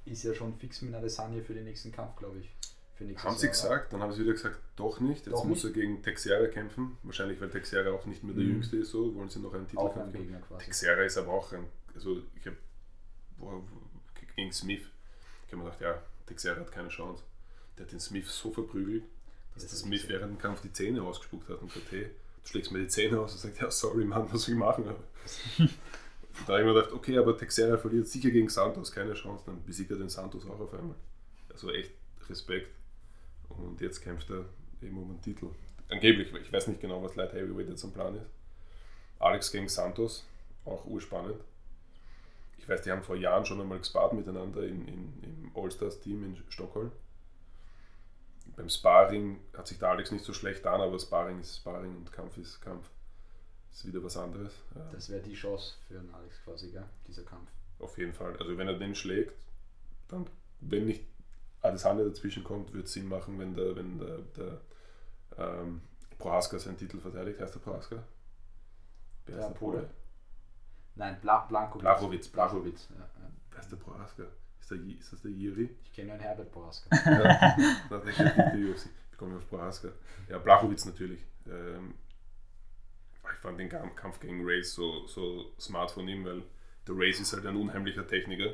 ist 0.06 0.24
ja 0.24 0.32
schon 0.32 0.56
fix 0.56 0.80
mit 0.80 0.94
einer 0.94 1.02
Lasagne 1.02 1.42
für 1.42 1.52
den 1.52 1.64
nächsten 1.64 1.92
Kampf, 1.92 2.16
glaube 2.16 2.38
ich. 2.38 2.48
Haben 3.16 3.36
sie 3.36 3.48
gesagt, 3.48 3.92
dann 3.92 4.00
haben 4.00 4.12
sie 4.12 4.20
wieder 4.22 4.32
gesagt, 4.32 4.58
doch 4.76 5.00
nicht. 5.00 5.26
Jetzt 5.26 5.34
doch 5.34 5.44
muss 5.44 5.64
nicht. 5.64 5.76
er 5.76 5.82
gegen 5.82 6.02
Texera 6.02 6.46
kämpfen. 6.46 6.96
Wahrscheinlich, 7.02 7.40
weil 7.40 7.50
Texera 7.50 7.90
auch 7.90 8.06
nicht 8.06 8.22
mehr 8.22 8.34
der 8.34 8.44
mhm. 8.44 8.50
Jüngste 8.50 8.76
ist, 8.76 8.90
so 8.90 9.14
wollen 9.14 9.28
sie 9.28 9.40
noch 9.40 9.52
einen 9.52 9.66
Titelkampf 9.66 10.12
geben. 10.12 10.36
Texera 10.58 11.02
ist 11.02 11.18
aber 11.18 11.32
auch 11.32 11.52
ein, 11.52 11.66
also 11.94 12.22
ich 12.36 12.46
habe 12.46 12.56
gegen 14.36 14.52
Smith, 14.52 14.82
ich 15.46 15.52
habe 15.52 15.62
mir 15.62 15.64
gedacht, 15.64 15.80
ja, 15.80 16.02
Texera 16.26 16.60
hat 16.60 16.72
keine 16.72 16.88
Chance. 16.88 17.22
Der 17.76 17.86
hat 17.86 17.92
den 17.92 18.00
Smith 18.00 18.28
so 18.28 18.52
verprügelt, 18.52 19.04
dass 19.54 19.64
Das 19.64 19.72
der 19.72 19.80
Smith 19.80 20.08
während 20.08 20.32
dem 20.32 20.38
Kampf 20.38 20.60
die 20.62 20.72
Zähne 20.72 21.02
ausgespuckt 21.02 21.48
hat 21.48 21.60
und 21.62 21.72
gesagt, 21.72 21.90
hey, 21.92 22.10
du 22.42 22.48
schlägst 22.48 22.72
mir 22.72 22.80
die 22.80 22.88
Zähne 22.88 23.20
aus 23.20 23.32
und 23.32 23.40
sagt, 23.40 23.60
ja, 23.60 23.70
sorry 23.70 24.04
Mann, 24.04 24.28
was 24.32 24.42
soll 24.42 24.54
ich 24.54 24.60
machen? 24.60 24.84
da 24.86 26.52
habe 26.52 26.60
ich 26.60 26.66
mir 26.66 26.74
gedacht, 26.74 26.92
okay, 26.92 27.18
aber 27.18 27.36
Texera 27.36 27.76
verliert 27.76 28.08
sicher 28.08 28.30
gegen 28.30 28.48
Santos, 28.48 28.92
keine 28.92 29.14
Chance, 29.14 29.44
dann 29.46 29.64
besiegt 29.64 29.90
er 29.90 29.98
den 29.98 30.08
Santos 30.08 30.46
auch 30.46 30.60
auf 30.60 30.74
einmal. 30.74 30.96
Also 31.52 31.72
echt 31.72 31.92
Respekt. 32.28 32.70
Und 33.48 33.80
jetzt 33.80 34.00
kämpft 34.02 34.30
er 34.30 34.44
eben 34.82 34.96
um 34.98 35.08
den 35.08 35.22
Titel. 35.22 35.48
Angeblich, 35.90 36.32
ich 36.34 36.52
weiß 36.52 36.68
nicht 36.68 36.80
genau, 36.80 37.02
was 37.02 37.14
Light 37.14 37.32
Heavyweight 37.32 37.68
jetzt 37.68 37.84
am 37.84 37.92
Plan 37.92 38.16
ist. 38.16 38.26
Alex 39.18 39.52
gegen 39.52 39.68
Santos, 39.68 40.24
auch 40.64 40.84
urspannend. 40.86 41.40
Ich 42.58 42.68
weiß, 42.68 42.82
die 42.82 42.90
haben 42.90 43.02
vor 43.02 43.16
Jahren 43.16 43.44
schon 43.44 43.60
einmal 43.60 43.78
gespart 43.78 44.14
miteinander 44.14 44.62
in, 44.62 44.88
in, 44.88 45.22
im 45.22 45.50
All-Stars-Team 45.54 46.24
in 46.24 46.42
Stockholm. 46.48 46.90
Beim 48.56 48.68
Sparring 48.68 49.40
hat 49.56 49.66
sich 49.66 49.78
der 49.78 49.90
Alex 49.90 50.12
nicht 50.12 50.24
so 50.24 50.32
schlecht 50.32 50.66
an, 50.66 50.80
aber 50.80 50.98
Sparring 50.98 51.40
ist 51.40 51.56
Sparring 51.56 51.96
und 51.96 52.12
Kampf 52.12 52.38
ist 52.38 52.60
Kampf. 52.60 52.86
ist 53.72 53.86
wieder 53.86 54.02
was 54.02 54.16
anderes. 54.16 54.52
Das 54.92 55.10
wäre 55.10 55.20
die 55.22 55.34
Chance 55.34 55.74
für 55.88 55.94
den 55.94 56.12
Alex 56.14 56.42
quasi, 56.44 56.70
gell? 56.70 56.84
dieser 57.06 57.24
Kampf. 57.24 57.50
auf 57.78 57.98
jeden 57.98 58.12
Fall. 58.12 58.36
Also 58.38 58.56
wenn 58.56 58.68
er 58.68 58.78
den 58.78 58.94
schlägt, 58.94 59.34
dann, 60.08 60.26
wenn 60.60 60.86
nicht 60.86 61.04
Adesanya 61.64 62.04
dazwischen 62.04 62.44
kommt, 62.44 62.72
wird 62.72 62.86
es 62.86 62.92
Sinn 62.92 63.08
machen, 63.08 63.38
wenn 63.38 63.54
der, 63.54 63.74
wenn 63.76 63.98
der, 63.98 64.18
der 64.36 64.60
ähm, 65.38 65.80
Prohaska 66.18 66.58
seinen 66.58 66.76
Titel 66.76 66.98
verteidigt. 67.00 67.40
Heißt 67.40 67.54
der 67.54 67.60
Prohaska? 67.60 68.02
Wer 69.26 69.38
ist 69.38 69.48
der 69.48 69.54
Pole. 69.54 69.78
Pole? 69.78 69.90
Nein, 70.96 71.18
Bla 71.20 71.38
Blankowitz. 71.46 71.82
Blachowitz, 71.82 72.28
Blachowitz. 72.28 72.88
Ja, 72.90 72.96
ja. 73.00 73.30
Wer 73.50 73.60
ist 73.60 73.70
der 73.72 73.76
Prohaska? 73.78 74.24
Ist, 74.60 74.70
der, 74.70 74.78
ist 74.78 75.12
das 75.12 75.22
der 75.22 75.30
Jiri? 75.30 75.70
Ich 75.84 75.92
kenne 75.92 76.06
nur 76.08 76.14
einen 76.14 76.22
Herbert 76.22 76.52
Boraska. 76.52 76.88
Ja, 76.94 77.56
das 77.90 78.04
ist 78.06 78.18
der 78.18 78.52
die 78.54 78.64
UFC. 78.70 78.86
Ich 79.12 79.18
komme 79.18 79.36
auf 79.36 79.48
Prohaska. 79.48 79.88
Ja, 80.28 80.38
Blachowitz 80.38 80.84
natürlich. 80.86 81.20
Ähm, 81.46 81.94
ich 83.24 83.38
fand 83.40 83.58
den 83.58 83.68
Kamp- 83.68 83.96
Kampf 83.96 84.20
gegen 84.20 84.42
Race 84.44 84.72
so, 84.74 85.06
so 85.06 85.52
smart 85.58 85.90
von 85.90 86.06
ihm, 86.08 86.24
weil 86.24 86.42
der 86.86 86.94
Race 86.96 87.20
ist 87.20 87.32
halt 87.32 87.46
ein 87.46 87.56
unheimlicher 87.56 88.06
Techniker 88.06 88.52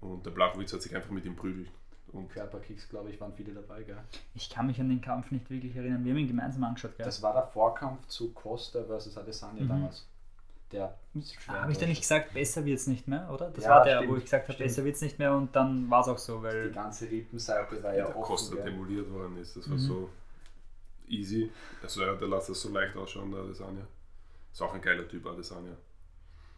und 0.00 0.24
der 0.24 0.30
Blachowitz 0.30 0.72
hat 0.72 0.82
sich 0.82 0.94
einfach 0.94 1.10
mit 1.10 1.24
ihm 1.24 1.36
prügelt. 1.36 1.70
Und 2.12 2.28
Körperkicks, 2.30 2.88
glaube 2.88 3.10
ich, 3.10 3.20
waren 3.20 3.32
viele 3.34 3.52
dabei, 3.52 3.82
gell? 3.82 3.98
Ich 4.34 4.48
kann 4.48 4.66
mich 4.66 4.80
an 4.80 4.88
den 4.88 5.00
Kampf 5.00 5.30
nicht 5.30 5.50
wirklich 5.50 5.74
erinnern. 5.76 6.04
Wir 6.04 6.12
haben 6.12 6.18
ihn 6.18 6.28
gemeinsam 6.28 6.64
angeschaut, 6.64 6.96
gell? 6.96 7.04
Das 7.04 7.20
war 7.22 7.32
der 7.34 7.46
Vorkampf 7.46 8.06
zu 8.06 8.32
Costa 8.32 8.84
versus 8.84 9.16
Adesanya 9.18 9.62
Mhm. 9.64 9.68
damals. 9.68 10.06
Der 10.72 10.94
schwer 11.14 11.62
habe 11.62 11.72
ich 11.72 11.78
da 11.78 11.86
nicht 11.86 12.00
gesagt, 12.00 12.34
besser 12.34 12.64
wird's 12.64 12.86
nicht 12.88 13.06
mehr, 13.06 13.30
oder? 13.30 13.50
Das 13.50 13.64
Ja, 13.64 13.70
war 13.70 13.84
der, 13.84 13.98
stimmt, 13.98 14.12
wo 14.12 14.16
ich 14.16 14.24
gesagt 14.24 14.48
habe, 14.48 14.58
besser 14.58 14.84
wird's 14.84 15.00
nicht 15.00 15.18
mehr 15.18 15.32
und 15.34 15.54
dann 15.54 15.88
war 15.90 16.00
es 16.00 16.08
auch 16.08 16.18
so, 16.18 16.42
weil 16.42 16.68
Die 16.68 16.74
ganze 16.74 17.10
Rippenseite 17.10 17.82
war 17.82 17.94
ja 17.94 18.06
offen. 18.08 18.22
Costa 18.22 18.54
gell? 18.56 18.64
demoliert 18.64 19.10
worden 19.10 19.36
ist, 19.38 19.56
das 19.56 19.68
war 19.70 19.76
Mhm. 19.76 19.80
so 19.80 20.10
easy. 21.08 21.50
Also 21.82 22.02
ja, 22.02 22.14
der 22.14 22.28
lässt 22.28 22.48
das 22.50 22.60
so 22.60 22.70
leicht 22.70 22.96
ausschauen, 22.96 23.30
der 23.30 23.40
Adesanya. 23.42 23.86
Ist 24.52 24.62
auch 24.62 24.74
ein 24.74 24.80
geiler 24.82 25.08
Typ, 25.08 25.26
Adesanya. 25.26 25.76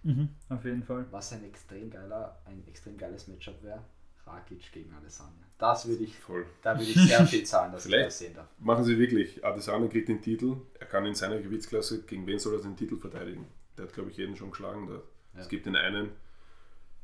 mhm, 0.03 0.29
auf 0.49 0.65
jeden 0.65 0.83
Fall. 0.83 1.07
Was 1.11 1.33
ein 1.33 1.45
extrem 1.45 1.91
geiler, 1.91 2.39
ein 2.45 2.63
extrem 2.69 2.97
geiles 2.97 3.29
Matchup 3.29 3.63
wäre, 3.63 3.83
Rakic 4.29 4.71
gegen 4.73 4.93
Adesanya. 4.95 5.33
Das 5.59 5.89
würde 5.89 6.05
ich, 6.05 6.17
Voll. 6.19 6.47
da 6.63 6.79
würde 6.79 6.91
ich 6.91 6.95
sehr 6.97 7.27
viel 7.27 7.45
zahlen, 7.45 7.73
dass 7.73 7.85
ich 7.85 7.91
Vielleicht. 7.91 8.07
das 8.09 8.19
sehen 8.19 8.35
darf. 8.35 8.47
Machen 8.61 8.85
Sie 8.85 8.97
wirklich, 8.99 9.45
Adesanya 9.45 9.89
kriegt 9.89 10.09
den 10.09 10.23
Titel, 10.23 10.57
er 10.79 10.87
kann 10.87 11.05
in 11.07 11.15
seiner 11.15 11.39
Gewichtsklasse, 11.41 12.03
gegen 12.03 12.27
wen 12.27 12.39
soll 12.39 12.55
er 12.55 12.63
den 12.63 12.77
Titel 12.77 12.97
verteidigen? 12.97 13.47
Der 13.77 13.87
hat, 13.87 13.93
glaube 13.93 14.11
ich, 14.11 14.17
jeden 14.17 14.37
schon 14.37 14.51
geschlagen 14.51 14.87
dort. 14.87 15.05
Ja. 15.35 15.41
Es 15.41 15.49
gibt 15.49 15.67
den 15.67 15.75
einen, 15.77 16.11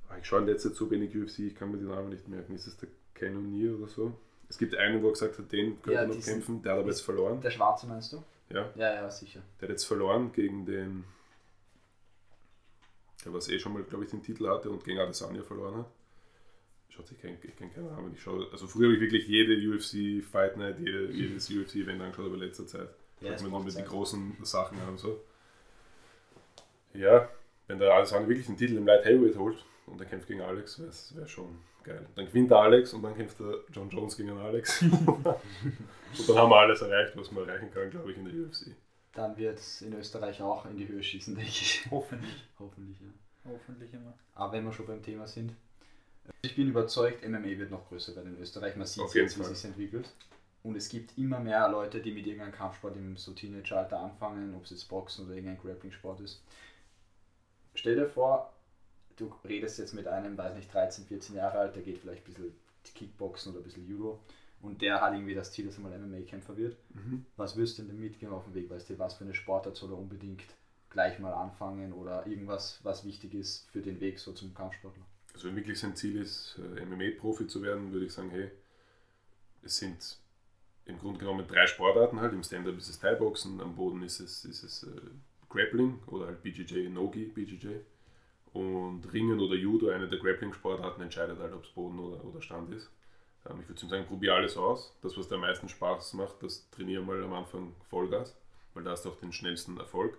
ah, 0.08 0.16
ich 0.18 0.24
schaue 0.26 0.40
in 0.40 0.46
letzter 0.46 0.68
Zeit 0.70 0.76
so 0.76 0.90
wenig 0.90 1.16
UFC, 1.16 1.40
ich 1.40 1.54
kann 1.56 1.70
mir 1.72 1.78
den 1.78 1.88
Namen 1.88 2.10
nicht 2.10 2.28
merken, 2.28 2.54
ist 2.54 2.66
das 2.66 2.76
der 2.76 2.88
O'Neill 3.32 3.76
oder 3.78 3.88
so? 3.88 4.12
Es 4.48 4.58
gibt 4.58 4.74
einen, 4.76 5.02
wo 5.02 5.08
er 5.08 5.12
gesagt 5.12 5.38
hat, 5.38 5.50
den 5.50 5.74
könnte 5.82 5.92
Ja, 5.92 6.00
er 6.02 6.06
noch 6.06 6.14
diesen- 6.14 6.34
kämpfen, 6.34 6.62
der 6.62 6.72
hat 6.72 6.78
aber 6.80 6.88
jetzt 6.90 7.00
verloren. 7.00 7.40
Der 7.40 7.50
Schwarze 7.50 7.87
meinst 7.87 8.12
du? 8.12 8.22
Ja, 8.50 8.70
Ja, 8.76 8.94
ja, 8.94 9.10
sicher. 9.10 9.40
der 9.60 9.68
hat 9.68 9.70
jetzt 9.70 9.84
verloren 9.84 10.30
gegen 10.32 10.64
den, 10.66 11.04
der 13.24 13.32
was 13.32 13.48
eh 13.48 13.58
schon 13.58 13.72
mal, 13.72 13.82
glaube 13.82 14.04
ich, 14.04 14.10
den 14.10 14.22
Titel 14.22 14.46
hatte 14.48 14.70
und 14.70 14.84
gegen 14.84 14.98
Adesanya 15.00 15.42
verloren 15.42 15.78
hat. 15.78 15.87
Schaut 16.94 17.09
sich 17.09 17.20
kein, 17.20 17.37
ich 17.42 17.57
kenne 17.57 17.70
keinen 17.72 17.87
Namen. 17.87 18.12
Ich 18.14 18.22
schaue, 18.22 18.46
also 18.52 18.68
früher 18.68 18.87
habe 18.87 18.94
ich 18.94 19.00
wirklich 19.00 19.26
jede 19.26 19.54
UFC 19.54 20.24
Fight 20.24 20.57
Night, 20.57 20.78
jede, 20.78 21.11
jedes 21.11 21.50
UFC 21.50 21.76
Event 21.76 22.00
angeschaut, 22.00 22.26
aber 22.26 22.35
in 22.35 22.40
letzter 22.40 22.66
Zeit. 22.66 22.88
Ja, 23.20 23.33
es 23.33 23.42
mir 23.42 23.48
nur 23.48 23.64
mit 23.64 23.76
die 23.76 23.83
großen 23.83 24.37
Sachen 24.42 24.78
an 24.80 24.90
und 24.90 24.98
so. 24.98 25.20
Ja, 26.92 27.28
wenn 27.66 27.78
der 27.78 27.92
Adesanya 27.94 28.28
wirklich 28.28 28.46
den 28.46 28.57
Titel 28.57 28.76
im 28.76 28.87
Light 28.87 29.04
Heavyweight 29.04 29.37
holt 29.37 29.64
und 29.87 30.00
er 30.00 30.07
kämpft 30.07 30.28
gegen 30.28 30.42
Alex, 30.42 30.78
wäre 30.78 30.92
wär 31.20 31.26
schon 31.26 31.59
geil. 31.83 32.07
Dann 32.14 32.26
gewinnt 32.26 32.50
der 32.50 32.59
Alex 32.59 32.92
und 32.92 33.02
dann 33.02 33.16
kämpft 33.16 33.40
der 33.40 33.59
John 33.72 33.90
Jones 33.90 34.16
gegen 34.16 34.30
Alex. 34.38 34.83
und 34.83 35.24
dann 35.24 36.37
haben 36.37 36.50
wir 36.50 36.57
alles 36.57 36.80
erreicht, 36.80 37.16
was 37.16 37.33
man 37.33 37.48
erreichen 37.48 37.72
kann, 37.72 37.90
glaube 37.90 38.12
ich, 38.12 38.18
in 38.18 38.24
der 38.24 38.35
UFC. 38.35 38.76
Dann 39.12 39.37
wird 39.37 39.59
es 39.59 39.83
in 39.83 39.94
Österreich 39.94 40.40
auch 40.42 40.66
in 40.66 40.76
die 40.76 40.87
Höhe 40.87 41.02
schießen, 41.02 41.35
denke 41.35 41.50
ich. 41.50 41.87
Hoffentlich. 41.90 42.48
Hoffentlich, 42.59 43.00
ja. 43.00 43.07
Hoffentlich 43.50 43.92
immer. 43.92 44.16
Aber 44.35 44.52
wenn 44.52 44.64
wir 44.64 44.72
schon 44.72 44.87
beim 44.87 45.02
Thema 45.02 45.26
sind, 45.26 45.54
ich 46.42 46.56
bin 46.56 46.68
überzeugt, 46.68 47.26
MMA 47.26 47.58
wird 47.58 47.70
noch 47.70 47.88
größer 47.88 48.14
werden 48.16 48.37
in 48.37 48.40
Österreich. 48.40 48.76
Man 48.76 48.87
sieht 48.87 49.14
jetzt, 49.14 49.38
wie 49.38 49.44
sich 49.44 49.64
entwickelt. 49.64 50.08
Und 50.62 50.76
es 50.76 50.88
gibt 50.88 51.18
immer 51.18 51.40
mehr 51.40 51.68
Leute, 51.68 52.00
die 52.00 52.12
mit 52.12 52.26
irgendeinem 52.26 52.52
Kampfsport 52.52 52.96
im 52.96 53.16
so 53.16 53.32
Teenageralter 53.32 54.00
anfangen, 54.00 54.54
ob 54.54 54.64
es 54.64 54.70
jetzt 54.70 54.88
Boxen 54.88 55.26
oder 55.26 55.34
irgendein 55.34 55.58
Grappling-Sport 55.58 56.20
ist. 56.20 56.42
Stell 57.74 57.96
dir 57.96 58.08
vor, 58.08 58.52
du 59.16 59.32
redest 59.44 59.78
jetzt 59.78 59.92
mit 59.92 60.06
einem, 60.06 60.38
weiß 60.38 60.54
nicht, 60.54 60.72
13, 60.72 61.04
14 61.04 61.37
Jahre 61.37 61.58
alt, 61.58 61.76
der 61.76 61.82
geht 61.82 61.98
vielleicht 61.98 62.22
ein 62.22 62.32
bisschen 62.32 62.54
Kickboxen 62.94 63.52
oder 63.52 63.60
ein 63.60 63.64
bisschen 63.64 63.87
Judo 63.87 64.20
und 64.62 64.80
der 64.80 65.00
hat 65.00 65.12
irgendwie 65.12 65.34
das 65.34 65.52
Ziel, 65.52 65.66
dass 65.66 65.76
er 65.76 65.82
mal 65.82 65.98
MMA-Kämpfer 65.98 66.56
wird. 66.56 66.76
Was 67.37 67.56
wirst 67.56 67.78
du 67.78 67.82
denn 67.82 68.00
mitgeben 68.00 68.34
auf 68.34 68.44
dem 68.44 68.54
Weg? 68.54 68.70
Weißt 68.70 68.88
du, 68.88 68.98
was 68.98 69.14
für 69.14 69.24
eine 69.24 69.34
Sportart 69.34 69.76
soll 69.76 69.90
er 69.90 69.98
unbedingt 69.98 70.42
gleich 70.88 71.18
mal 71.18 71.34
anfangen 71.34 71.92
oder 71.92 72.26
irgendwas, 72.26 72.78
was 72.82 73.04
wichtig 73.04 73.34
ist 73.34 73.68
für 73.70 73.82
den 73.82 74.00
Weg 74.00 74.18
so 74.18 74.32
zum 74.32 74.54
Kampfsportler? 74.54 75.04
Also 75.34 75.48
wenn 75.48 75.56
wirklich 75.56 75.78
sein 75.78 75.96
Ziel 75.96 76.16
ist, 76.16 76.58
äh, 76.58 76.84
MMA-Profi 76.84 77.46
zu 77.46 77.62
werden, 77.62 77.92
würde 77.92 78.06
ich 78.06 78.12
sagen, 78.12 78.30
hey, 78.30 78.50
es 79.62 79.78
sind 79.78 80.18
im 80.86 80.98
Grunde 80.98 81.18
genommen 81.18 81.46
drei 81.46 81.66
Sportarten 81.66 82.20
halt. 82.20 82.32
Im 82.32 82.42
Stand-Up 82.42 82.76
ist 82.78 82.88
es 82.88 82.98
Thai-Boxen, 82.98 83.60
am 83.60 83.74
Boden 83.74 84.02
ist 84.02 84.20
es, 84.20 84.44
ist 84.44 84.62
es 84.62 84.84
äh, 84.84 85.00
Grappling 85.48 85.98
oder 86.06 86.26
halt 86.26 86.42
BJJ, 86.42 86.88
Nogi, 86.88 87.26
BJJ. 87.26 87.68
Und 88.52 89.12
Ringen 89.12 89.40
oder 89.40 89.56
Judo, 89.56 89.88
eine 89.88 90.08
der 90.08 90.20
Grappling-Sportarten, 90.20 91.02
entscheidet 91.02 91.40
halt, 91.40 91.52
ob 91.52 91.64
es 91.64 91.70
Boden 91.70 91.98
oder, 91.98 92.24
oder 92.24 92.40
Stand 92.40 92.72
ist. 92.72 92.88
Ähm, 93.48 93.60
ich 93.60 93.68
würde 93.68 93.86
sagen, 93.86 94.06
probier 94.06 94.34
alles 94.34 94.56
aus. 94.56 94.94
Das, 95.02 95.16
was 95.16 95.28
dir 95.28 95.34
am 95.36 95.40
meisten 95.40 95.68
Spaß 95.68 96.14
macht, 96.14 96.42
das 96.42 96.68
trainiere 96.70 97.02
mal 97.02 97.22
am 97.24 97.32
Anfang 97.32 97.74
Vollgas, 97.90 98.36
weil 98.74 98.84
da 98.84 98.92
hast 98.92 99.04
du 99.04 99.10
auch 99.10 99.16
den 99.16 99.32
schnellsten 99.32 99.78
Erfolg. 99.78 100.16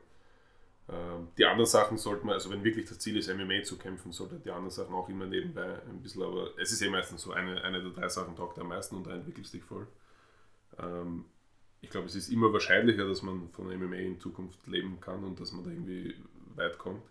Ähm, 0.89 1.29
Die 1.37 1.45
anderen 1.45 1.65
Sachen 1.69 1.97
sollte 1.97 2.25
man, 2.25 2.33
also 2.35 2.49
wenn 2.51 2.63
wirklich 2.63 2.87
das 2.87 2.99
Ziel 2.99 3.17
ist, 3.17 3.29
MMA 3.29 3.63
zu 3.63 3.77
kämpfen, 3.77 4.11
sollte 4.11 4.39
die 4.39 4.51
anderen 4.51 4.71
Sachen 4.71 4.93
auch 4.95 5.09
immer 5.09 5.25
nebenbei 5.25 5.81
ein 5.89 6.01
bisschen, 6.01 6.23
aber 6.23 6.51
es 6.59 6.71
ist 6.71 6.81
eh 6.81 6.89
meistens 6.89 7.21
so, 7.23 7.31
eine, 7.33 7.63
eine 7.63 7.81
der 7.81 7.91
drei 7.91 8.09
Sachen 8.09 8.35
taugt 8.35 8.59
am 8.59 8.67
meisten 8.69 8.95
und 8.95 9.07
da 9.07 9.11
entwickelst 9.11 9.53
dich 9.53 9.63
voll. 9.63 9.87
Ähm, 10.79 11.25
Ich 11.81 11.91
glaube, 11.91 12.07
es 12.07 12.15
ist 12.15 12.29
immer 12.29 12.53
wahrscheinlicher, 12.53 13.07
dass 13.07 13.23
man 13.23 13.49
von 13.51 13.67
MMA 13.67 13.97
in 13.97 14.19
Zukunft 14.19 14.67
leben 14.67 14.99
kann 15.01 15.23
und 15.23 15.39
dass 15.39 15.53
man 15.53 15.63
da 15.65 15.71
irgendwie 15.71 16.15
weit 16.55 16.77
kommt. 16.79 17.03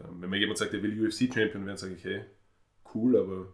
Ähm, 0.00 0.20
Wenn 0.20 0.30
mir 0.30 0.38
jemand 0.38 0.58
sagt, 0.58 0.74
er 0.74 0.82
will 0.82 1.06
UFC-Champion 1.06 1.64
werden, 1.66 1.76
sage 1.78 1.94
ich, 1.94 2.04
hey, 2.04 2.24
cool, 2.94 3.16
aber 3.16 3.46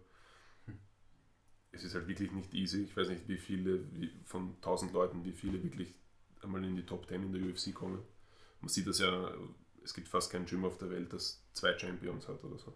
es 1.72 1.83
ist 1.85 1.94
halt 1.94 2.09
wirklich 2.09 2.33
nicht 2.33 2.52
easy. 2.54 2.83
Ich 2.85 2.96
weiß 2.96 3.09
nicht, 3.09 3.26
wie 3.28 3.38
viele 3.38 3.81
wie, 3.94 4.11
von 4.24 4.54
1000 4.61 4.92
Leuten, 4.92 5.24
wie 5.24 5.33
viele 5.33 5.62
wirklich 5.62 5.94
einmal 6.42 6.64
in 6.64 6.76
die 6.76 6.87
Top 6.87 7.07
10 7.09 7.22
in 7.22 7.33
der 7.33 7.42
UFC 7.42 7.72
kommen. 7.72 8.02
Man 8.61 8.68
sieht 8.68 8.87
das 8.87 8.99
ja, 8.99 9.33
es 9.85 9.94
gibt 9.94 10.09
fast 10.09 10.31
kein 10.31 10.47
Gym 10.47 10.64
auf 10.64 10.79
der 10.79 10.90
Welt, 10.90 11.12
das 11.12 11.42
zwei 11.53 11.77
Champions 11.79 12.29
hat 12.29 12.42
oder 12.44 12.59
so. 12.59 12.73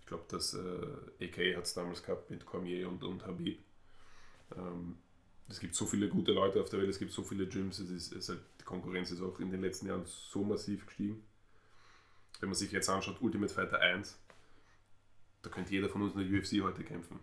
Ich 0.00 0.06
glaube, 0.06 0.24
das 0.28 0.54
äh, 0.54 1.24
AK 1.24 1.56
hat 1.56 1.64
es 1.64 1.74
damals 1.74 2.02
gehabt 2.02 2.30
mit 2.30 2.44
Cormier 2.44 2.88
und, 2.88 3.02
und 3.04 3.24
Habib. 3.26 3.60
Ähm, 4.56 4.98
es 5.48 5.60
gibt 5.60 5.74
so 5.74 5.86
viele 5.86 6.08
gute 6.08 6.32
Leute 6.32 6.60
auf 6.60 6.70
der 6.70 6.80
Welt, 6.80 6.90
es 6.90 6.98
gibt 6.98 7.12
so 7.12 7.22
viele 7.22 7.46
Gyms, 7.46 7.78
es 7.80 7.90
ist, 7.90 8.12
es 8.12 8.28
halt, 8.28 8.40
die 8.60 8.64
Konkurrenz 8.64 9.10
ist 9.10 9.20
auch 9.20 9.38
in 9.40 9.50
den 9.50 9.60
letzten 9.60 9.86
Jahren 9.86 10.04
so 10.06 10.44
massiv 10.44 10.86
gestiegen. 10.86 11.22
Wenn 12.38 12.48
man 12.48 12.56
sich 12.56 12.72
jetzt 12.72 12.88
anschaut, 12.88 13.20
Ultimate 13.20 13.52
Fighter 13.52 13.80
1, 13.80 14.16
da 15.42 15.50
könnte 15.50 15.72
jeder 15.72 15.88
von 15.88 16.02
uns 16.02 16.14
in 16.14 16.20
der 16.20 16.40
UFC 16.40 16.62
heute 16.62 16.84
kämpfen. 16.84 17.18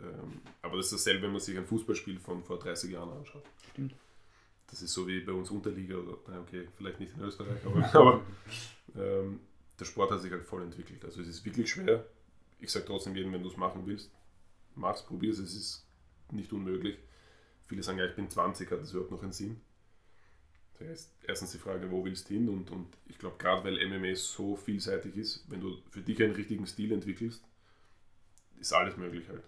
Ähm, 0.00 0.40
aber 0.62 0.76
das 0.76 0.86
ist 0.86 0.94
dasselbe, 0.94 1.22
wenn 1.24 1.32
man 1.32 1.40
sich 1.40 1.56
ein 1.56 1.66
Fußballspiel 1.66 2.18
von 2.18 2.44
vor 2.44 2.58
30 2.58 2.90
Jahren 2.90 3.10
anschaut. 3.10 3.44
Stimmt. 3.70 3.94
Das 4.68 4.82
ist 4.82 4.92
so 4.92 5.06
wie 5.06 5.20
bei 5.20 5.32
uns 5.32 5.50
Unterliga 5.50 5.96
oder, 5.96 6.18
na 6.28 6.40
okay, 6.40 6.68
vielleicht 6.76 6.98
nicht 7.00 7.14
in 7.14 7.22
Österreich, 7.22 7.64
aber, 7.64 7.94
aber 7.94 8.26
ähm, 8.96 9.40
der 9.78 9.84
Sport 9.84 10.10
hat 10.10 10.20
sich 10.20 10.32
halt 10.32 10.44
voll 10.44 10.62
entwickelt. 10.62 11.04
Also 11.04 11.20
es 11.20 11.28
ist 11.28 11.44
wirklich 11.44 11.70
schwer. 11.70 12.04
Ich 12.58 12.70
sage 12.72 12.86
trotzdem 12.86 13.14
jedem, 13.14 13.32
wenn 13.32 13.42
du 13.42 13.48
es 13.48 13.56
machen 13.56 13.82
willst, 13.86 14.10
mach's, 14.74 15.04
probier's, 15.04 15.38
es 15.38 15.54
ist 15.54 15.86
nicht 16.32 16.52
unmöglich. 16.52 16.98
Viele 17.66 17.82
sagen, 17.82 17.98
ja, 17.98 18.06
ich 18.06 18.14
bin 18.14 18.30
20, 18.30 18.70
hat 18.70 18.80
das 18.80 18.92
überhaupt 18.92 19.10
noch 19.10 19.22
einen 19.22 19.32
Sinn? 19.32 19.60
Da 20.78 20.84
ist 20.86 21.12
erstens 21.26 21.52
die 21.52 21.58
Frage, 21.58 21.90
wo 21.90 22.04
willst 22.04 22.28
du 22.28 22.34
hin? 22.34 22.48
Und, 22.48 22.70
und 22.70 22.88
ich 23.06 23.18
glaube, 23.18 23.36
gerade 23.38 23.64
weil 23.64 23.88
MMA 23.88 24.14
so 24.14 24.56
vielseitig 24.56 25.16
ist, 25.16 25.50
wenn 25.50 25.60
du 25.60 25.78
für 25.90 26.00
dich 26.00 26.22
einen 26.22 26.34
richtigen 26.34 26.66
Stil 26.66 26.92
entwickelst, 26.92 27.42
ist 28.60 28.72
alles 28.72 28.96
möglich 28.96 29.28
halt. 29.28 29.42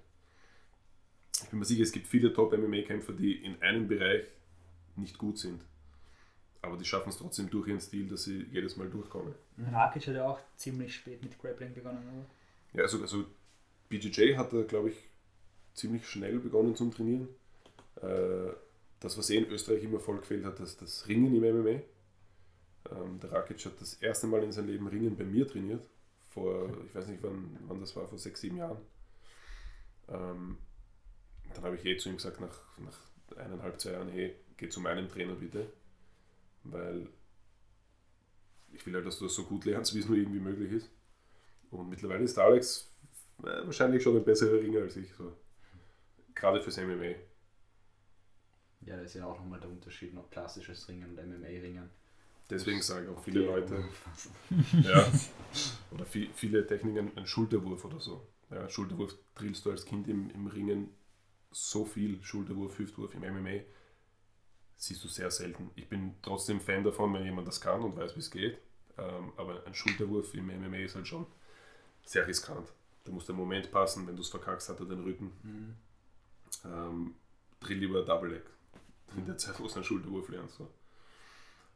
Ich 1.42 1.48
bin 1.50 1.58
mir 1.58 1.64
sicher, 1.64 1.82
es 1.82 1.92
gibt 1.92 2.06
viele 2.06 2.32
Top-MMA-Kämpfer, 2.32 3.12
die 3.12 3.44
in 3.44 3.60
einem 3.62 3.86
Bereich 3.88 4.24
nicht 4.98 5.18
gut 5.18 5.38
sind. 5.38 5.62
Aber 6.60 6.76
die 6.76 6.84
schaffen 6.84 7.10
es 7.10 7.18
trotzdem 7.18 7.48
durch 7.50 7.68
ihren 7.68 7.80
Stil, 7.80 8.08
dass 8.08 8.24
sie 8.24 8.46
jedes 8.50 8.76
Mal 8.76 8.90
durchkommen. 8.90 9.34
Rakic 9.70 10.08
hat 10.08 10.14
ja 10.14 10.28
auch 10.28 10.40
ziemlich 10.56 10.94
spät 10.94 11.22
mit 11.22 11.38
Grappling 11.38 11.72
begonnen, 11.72 12.02
oder? 12.08 12.26
Ja, 12.74 12.82
also, 12.82 13.00
also 13.00 13.24
BJJ 13.88 14.36
hat 14.36 14.52
er, 14.52 14.64
glaube 14.64 14.90
ich, 14.90 14.96
ziemlich 15.74 16.06
schnell 16.06 16.40
begonnen 16.40 16.74
zum 16.74 16.92
Trainieren. 16.92 17.28
Äh, 18.02 18.52
das, 19.00 19.16
was 19.16 19.30
eh 19.30 19.38
in 19.38 19.46
Österreich 19.46 19.84
immer 19.84 20.00
voll 20.00 20.18
gefehlt 20.18 20.44
hat, 20.44 20.58
das, 20.58 20.76
das 20.76 21.06
Ringen 21.06 21.34
im 21.34 21.42
MMA. 21.42 21.80
Ähm, 22.90 23.20
der 23.20 23.32
Rakic 23.32 23.64
hat 23.64 23.80
das 23.80 23.94
erste 23.94 24.26
Mal 24.26 24.42
in 24.42 24.52
seinem 24.52 24.68
Leben 24.68 24.88
Ringen 24.88 25.16
bei 25.16 25.24
mir 25.24 25.46
trainiert. 25.46 25.86
Vor, 26.30 26.70
ich 26.86 26.94
weiß 26.94 27.06
nicht 27.06 27.22
wann, 27.22 27.56
wann 27.68 27.80
das 27.80 27.94
war, 27.96 28.08
vor 28.08 28.18
sechs, 28.18 28.40
sieben 28.40 28.56
Jahren. 28.56 28.78
Ähm, 30.08 30.58
dann 31.54 31.64
habe 31.64 31.76
ich 31.76 31.84
eh 31.84 31.96
zu 31.96 32.08
ihm 32.08 32.16
gesagt, 32.16 32.40
nach, 32.40 32.78
nach 32.78 32.98
eineinhalb, 33.36 33.80
zwei 33.80 33.92
Jahren, 33.92 34.08
hey, 34.08 34.34
geh 34.58 34.68
zu 34.68 34.80
meinem 34.80 35.08
Trainer 35.08 35.34
bitte. 35.34 35.72
Weil 36.64 37.08
ich 38.72 38.84
will 38.84 38.94
halt, 38.94 39.06
dass 39.06 39.18
du 39.18 39.24
das 39.24 39.34
so 39.34 39.44
gut 39.44 39.64
lernst, 39.64 39.94
wie 39.94 40.00
es 40.00 40.08
nur 40.08 40.18
irgendwie 40.18 40.40
möglich 40.40 40.72
ist. 40.72 40.90
Und 41.70 41.88
mittlerweile 41.88 42.24
ist 42.24 42.38
Alex 42.38 42.92
äh, 43.42 43.64
wahrscheinlich 43.64 44.02
schon 44.02 44.16
ein 44.16 44.24
besserer 44.24 44.60
Ringer 44.60 44.82
als 44.82 44.96
ich. 44.96 45.12
So. 45.14 45.32
Gerade 46.34 46.60
fürs 46.60 46.76
MMA. 46.76 47.14
Ja, 48.82 48.96
da 48.96 49.02
ist 49.02 49.14
ja 49.14 49.26
auch 49.26 49.38
nochmal 49.38 49.60
der 49.60 49.70
Unterschied 49.70 50.14
noch 50.14 50.30
klassisches 50.30 50.88
Ringen 50.88 51.10
und 51.10 51.16
MMA-Ringen. 51.16 51.90
Deswegen 52.50 52.80
sagen 52.80 53.08
auch 53.10 53.22
viele 53.22 53.40
Leute, 53.40 53.84
ja, 54.82 55.06
oder 55.90 56.06
viel, 56.06 56.30
viele 56.32 56.66
Techniken, 56.66 57.12
ein 57.16 57.26
Schulterwurf 57.26 57.84
oder 57.84 58.00
so. 58.00 58.26
Ja, 58.50 58.66
Schulterwurf 58.70 59.14
drillst 59.34 59.66
du 59.66 59.70
als 59.70 59.84
Kind 59.84 60.08
im, 60.08 60.30
im 60.30 60.46
Ringen 60.46 60.88
so 61.50 61.84
viel, 61.84 62.22
Schulterwurf, 62.22 62.78
Hüftwurf 62.78 63.14
im 63.14 63.20
MMA, 63.20 63.60
siehst 64.78 65.04
du 65.04 65.08
sehr 65.08 65.30
selten. 65.30 65.70
Ich 65.74 65.88
bin 65.88 66.14
trotzdem 66.22 66.60
Fan 66.60 66.84
davon, 66.84 67.12
wenn 67.12 67.24
jemand 67.24 67.48
das 67.48 67.60
kann 67.60 67.82
und 67.82 67.96
weiß, 67.96 68.14
wie 68.14 68.20
es 68.20 68.30
geht. 68.30 68.58
Ähm, 68.96 69.32
aber 69.36 69.66
ein 69.66 69.74
Schulterwurf 69.74 70.32
im 70.34 70.46
MMA 70.46 70.78
ist 70.78 70.94
halt 70.94 71.06
schon 71.06 71.26
sehr 72.04 72.26
riskant. 72.26 72.72
Da 73.04 73.12
muss 73.12 73.26
der 73.26 73.34
Moment 73.34 73.70
passen, 73.70 74.06
wenn 74.06 74.16
du 74.16 74.22
es 74.22 74.28
verkackst, 74.28 74.68
hat 74.68 74.80
er 74.80 74.86
den 74.86 75.02
Rücken. 75.02 75.32
Mhm. 75.42 75.74
Ähm, 76.64 77.14
drill 77.60 77.78
lieber 77.78 78.02
Double 78.04 78.30
Leg. 78.30 78.44
In 79.16 79.26
der 79.26 79.36
Zeit, 79.36 79.58
wo 79.58 79.66
du 79.66 79.74
einen 79.74 79.84
Schulterwurf 79.84 80.28
lernst. 80.28 80.56
So. 80.56 80.70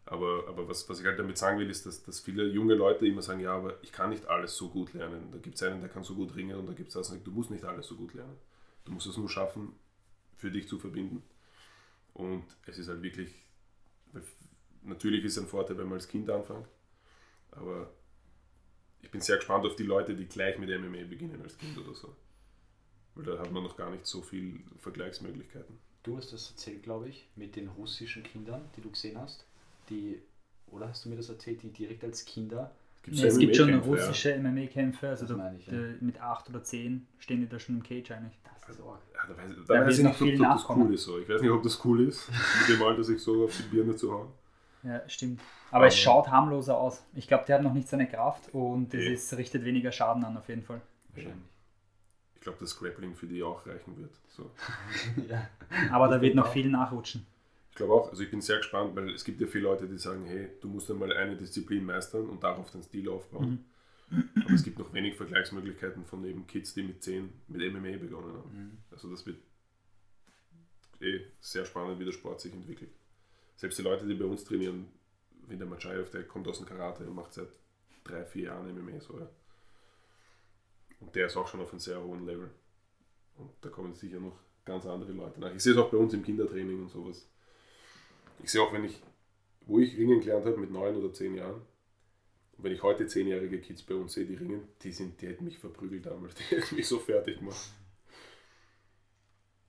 Aber, 0.05 0.45
aber 0.49 0.69
was, 0.69 0.89
was 0.89 1.01
ich 1.01 1.07
halt 1.07 1.19
damit 1.19 1.39
sagen 1.39 1.59
will, 1.59 1.71
ist, 1.71 1.87
dass, 1.87 2.03
dass 2.03 2.21
viele 2.21 2.47
junge 2.47 2.75
Leute 2.75 3.07
immer 3.07 3.23
sagen, 3.23 3.41
ja, 3.41 3.55
aber 3.55 3.83
ich 3.83 3.93
kann 3.93 4.11
nicht 4.11 4.27
alles 4.27 4.57
so 4.57 4.69
gut 4.69 4.93
lernen. 4.93 5.31
Da 5.33 5.39
gibt 5.39 5.57
es 5.57 5.63
einen, 5.63 5.81
der 5.81 5.91
kann 5.91 6.05
so 6.05 6.15
gut 6.15 6.35
ringen 6.37 6.57
und 6.57 6.67
da 6.67 6.73
gibt 6.73 6.95
es 6.95 7.11
einen, 7.11 7.25
du 7.25 7.31
musst 7.31 7.51
nicht 7.51 7.65
alles 7.65 7.87
so 7.87 7.97
gut 7.97 8.15
lernen. 8.15 8.37
Du 8.85 8.93
musst 8.93 9.07
es 9.07 9.17
nur 9.17 9.29
schaffen, 9.29 9.75
für 10.37 10.51
dich 10.51 10.69
zu 10.69 10.79
verbinden. 10.79 11.23
Und 12.15 12.45
es 12.67 12.79
ist 12.79 12.89
halt 12.89 13.03
wirklich, 13.03 13.33
natürlich 14.83 15.25
ist 15.25 15.37
es 15.37 15.43
ein 15.43 15.49
Vorteil, 15.49 15.79
wenn 15.79 15.87
man 15.87 15.95
als 15.95 16.09
Kind 16.09 16.29
anfängt, 16.31 16.69
aber 17.51 17.93
ich 19.01 19.11
bin 19.11 19.21
sehr 19.21 19.37
gespannt 19.37 19.67
auf 19.67 19.77
die 19.77 19.83
Leute, 19.83 20.15
die 20.15 20.27
gleich 20.27 20.59
mit 20.59 20.69
MMA 20.69 21.05
beginnen 21.09 21.43
als 21.43 21.59
Kind 21.59 21.77
oder 21.77 21.95
so. 21.95 22.15
Weil 23.15 23.25
da 23.25 23.39
hat 23.39 23.51
man 23.51 23.63
noch 23.63 23.77
gar 23.77 23.91
nicht 23.91 24.07
so 24.07 24.23
viel 24.23 24.61
Vergleichsmöglichkeiten. 24.79 25.79
Du 26.03 26.17
hast 26.17 26.33
das 26.33 26.51
erzählt, 26.51 26.83
glaube 26.83 27.09
ich, 27.09 27.29
mit 27.37 27.57
den 27.57 27.69
russischen 27.69 28.23
Kindern, 28.23 28.69
die 28.77 28.81
du 28.81 28.91
gesehen 28.91 29.19
hast. 29.19 29.45
Die, 29.91 30.21
oder 30.67 30.89
hast 30.89 31.05
du 31.05 31.11
mir 31.11 31.17
das 31.17 31.29
erzählt, 31.29 31.63
die 31.63 31.71
direkt 31.71 32.05
als 32.05 32.25
Kinder. 32.25 32.75
Gibt's 33.03 33.21
nee, 33.21 33.27
es 33.27 33.39
gibt 33.39 33.57
schon 33.57 33.75
russische 33.75 34.31
ja. 34.31 34.39
MMA-Kämpfe, 34.39 35.09
also 35.09 35.27
da, 35.27 35.53
ich, 35.59 35.67
ja. 35.67 35.73
mit 36.01 36.21
8 36.21 36.51
oder 36.51 36.63
10 36.63 37.07
stehen 37.19 37.41
die 37.41 37.49
da 37.49 37.59
schon 37.59 37.77
im 37.77 37.83
Cage 37.83 38.13
eigentlich. 38.13 38.39
Das 38.45 38.63
ist 38.63 38.69
also, 38.69 38.97
ja, 39.13 39.21
da 39.27 39.37
weiß, 39.37 39.51
da 39.67 39.75
da 39.75 39.87
weiß 39.87 39.99
ich 39.99 40.05
nicht, 40.05 40.41
ob, 40.41 40.51
ob 40.51 40.55
das 40.55 40.71
cool 40.71 40.95
ist. 40.95 41.03
So. 41.03 41.19
Ich 41.19 41.29
weiß 41.29 41.43
nicht, 41.43 41.51
ob 41.51 41.63
das 41.65 41.85
cool 41.85 42.09
ist, 42.09 42.31
mit 42.31 42.77
dem 42.77 42.83
Alter 42.87 43.03
sich 43.03 43.21
so 43.21 43.45
auf 43.45 43.57
die 43.57 43.75
Birne 43.75 43.97
zu 43.97 44.13
hauen. 44.13 44.29
Ja, 44.85 45.09
stimmt. 45.09 45.41
Aber, 45.71 45.79
Aber 45.79 45.87
es 45.89 45.99
schaut 45.99 46.29
harmloser 46.29 46.77
aus. 46.77 47.03
Ich 47.15 47.27
glaube, 47.27 47.45
der 47.47 47.57
hat 47.57 47.63
noch 47.63 47.73
nicht 47.73 47.89
seine 47.89 48.07
Kraft 48.07 48.53
und 48.53 48.95
es 48.95 49.37
richtet 49.37 49.65
weniger 49.65 49.91
Schaden 49.91 50.25
an, 50.25 50.37
auf 50.37 50.49
jeden 50.49 50.63
Fall. 50.63 50.81
Wahrscheinlich. 51.15 51.43
Ich 52.37 52.41
glaube, 52.41 52.59
dass 52.59 52.77
Grappling 52.79 53.15
für 53.15 53.27
die 53.27 53.43
auch 53.43 53.67
reichen 53.67 53.97
wird. 53.97 54.13
So. 54.29 54.51
ja. 55.29 55.49
Aber 55.93 56.09
da 56.09 56.21
wird 56.21 56.35
noch 56.35 56.53
viel 56.53 56.69
nachrutschen. 56.69 57.27
Ich 57.73 57.77
glaube 57.77 57.95
auch, 57.95 58.11
also 58.11 58.23
ich 58.23 58.31
bin 58.31 58.43
sehr 58.43 58.59
gespannt, 58.59 58.95
weil 58.95 59.09
es 59.15 59.25
gibt 59.25 59.41
ja 59.41 59.47
viele 59.47 59.65
Leute, 59.65 59.89
die 59.89 59.97
sagen, 59.97 60.27
hey, 60.27 60.51
du 60.61 60.69
musst 60.69 60.91
einmal 60.91 61.11
eine 61.17 61.39
Disziplin 61.39 61.87
meistern 61.87 62.29
und 62.29 62.43
darauf 62.43 62.71
den 62.71 62.83
Stil 62.83 63.09
aufbauen. 63.09 63.65
Mhm. 64.11 64.29
Aber 64.45 64.53
es 64.53 64.63
gibt 64.63 64.79
noch 64.79 64.93
wenig 64.93 65.17
Vergleichsmöglichkeiten 65.17 66.05
von 66.05 66.23
eben 66.27 66.47
Kids, 66.47 66.75
die 66.75 66.83
mit 66.83 67.03
10 67.03 67.33
mit 67.49 67.73
MMA 67.73 67.97
begonnen 67.97 68.37
haben. 68.37 68.53
Mhm. 68.55 68.79
Also 68.91 69.09
das 69.09 69.25
wird 69.25 69.39
eh 71.01 71.23
sehr 71.41 71.65
spannend, 71.65 71.99
wie 71.99 72.05
der 72.05 72.13
Sport 72.13 72.43
sich 72.43 72.53
entwickelt. 72.53 72.91
Selbst 73.57 73.79
die 73.79 73.83
Leute, 73.83 74.07
die 74.07 74.17
bei 74.17 74.27
uns 74.27 74.45
trainieren, 74.45 74.89
wie 75.49 75.57
der 75.57 75.67
Machayev, 75.67 76.11
der 76.11 76.25
kommt 76.25 76.47
aus 76.49 76.59
dem 76.59 76.67
Karate 76.67 77.09
und 77.09 77.15
macht 77.15 77.33
seit 77.33 77.49
drei, 78.05 78.23
vier 78.27 78.45
Jahren 78.45 78.71
MMA 78.71 79.01
so, 79.01 79.19
ja. 79.19 79.31
Und 81.01 81.15
der 81.15 81.29
ist 81.29 81.39
auch 81.39 81.49
schon 81.49 81.61
auf 81.61 81.71
einem 81.71 81.81
sehr 81.81 82.05
hohen 82.05 82.27
Level. 82.27 82.51
Und 83.37 83.51
da 83.63 83.71
kommen 83.71 83.95
sicher 83.95 84.21
noch 84.21 84.39
ganz 84.67 84.85
andere 84.85 85.13
Leute 85.13 85.41
nach. 85.41 85.55
Ich 85.55 85.63
sehe 85.63 85.73
es 85.73 85.79
auch 85.79 85.91
bei 85.91 85.97
uns 85.97 86.13
im 86.13 86.23
Kindertraining 86.23 86.83
und 86.83 86.91
sowas 86.91 87.32
ich 88.43 88.51
sehe 88.51 88.63
auch, 88.63 88.73
wenn 88.73 88.85
ich, 88.85 89.03
wo 89.67 89.79
ich 89.79 89.97
Ringen 89.97 90.21
gelernt 90.21 90.47
habe 90.47 90.57
mit 90.57 90.71
neun 90.71 90.97
oder 90.97 91.13
zehn 91.13 91.35
Jahren, 91.35 91.63
und 92.57 92.65
wenn 92.65 92.73
ich 92.73 92.83
heute 92.83 93.07
zehnjährige 93.07 93.61
Kids 93.61 93.83
bei 93.83 93.95
uns 93.95 94.13
sehe, 94.13 94.27
die 94.27 94.35
ringen, 94.35 94.69
die, 94.83 94.93
sind, 94.93 95.21
die 95.21 95.29
hätten 95.29 95.45
mich 95.45 95.59
verprügelt 95.59 96.07
damals, 96.07 96.35
die 96.51 96.57
hätten 96.57 96.77
mich 96.77 96.87
so 96.87 96.99
fertig 96.99 97.39
gemacht. 97.39 97.73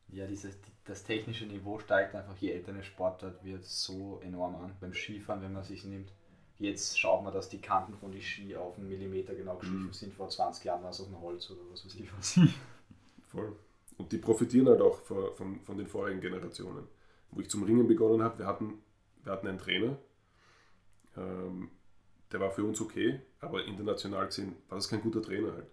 Ja, 0.09 0.27
dieses, 0.27 0.59
das 0.85 1.03
technische 1.03 1.45
Niveau 1.45 1.79
steigt 1.79 2.13
einfach, 2.13 2.37
je 2.37 2.51
älter 2.51 2.71
eine 2.71 2.83
Sportart 2.83 3.43
wird, 3.43 3.65
so 3.65 4.19
enorm 4.23 4.55
an. 4.55 4.75
Beim 4.79 4.93
Skifahren, 4.93 5.41
wenn 5.41 5.53
man 5.53 5.63
sich 5.63 5.85
nimmt, 5.85 6.11
jetzt 6.59 6.99
schaut 6.99 7.23
man, 7.23 7.33
dass 7.33 7.49
die 7.49 7.59
Kanten 7.59 7.95
von 7.95 8.11
den 8.11 8.21
Ski 8.21 8.55
auf 8.55 8.77
einen 8.77 8.89
Millimeter 8.89 9.33
genau 9.33 9.55
geschliffen 9.55 9.87
mhm. 9.87 9.93
sind. 9.93 10.13
Vor 10.13 10.29
20 10.29 10.65
Jahren 10.65 10.83
war 10.83 10.91
es 10.91 11.01
aus 11.01 11.07
dem 11.07 11.19
Holz 11.19 11.49
oder 11.49 11.61
was 11.71 11.83
weiß 11.83 11.95
ich 11.95 12.15
was. 12.15 12.39
Voll. 13.31 13.55
Und 13.97 14.11
die 14.11 14.17
profitieren 14.19 14.67
halt 14.67 14.81
auch 14.81 14.99
von, 14.99 15.33
von, 15.33 15.59
von 15.61 15.77
den 15.77 15.87
vorigen 15.87 16.21
Generationen 16.21 16.87
wo 17.33 17.41
ich 17.41 17.49
zum 17.49 17.63
Ringen 17.63 17.87
begonnen 17.87 18.21
habe, 18.23 18.39
wir 18.39 18.47
hatten, 18.47 18.75
wir 19.23 19.31
hatten 19.31 19.47
einen 19.47 19.57
Trainer, 19.57 19.97
ähm, 21.17 21.69
der 22.31 22.39
war 22.39 22.51
für 22.51 22.63
uns 22.63 22.81
okay, 22.81 23.21
aber 23.39 23.65
international 23.65 24.25
gesehen 24.25 24.55
war 24.69 24.77
das 24.77 24.89
kein 24.89 25.01
guter 25.01 25.21
Trainer 25.21 25.53
halt. 25.53 25.67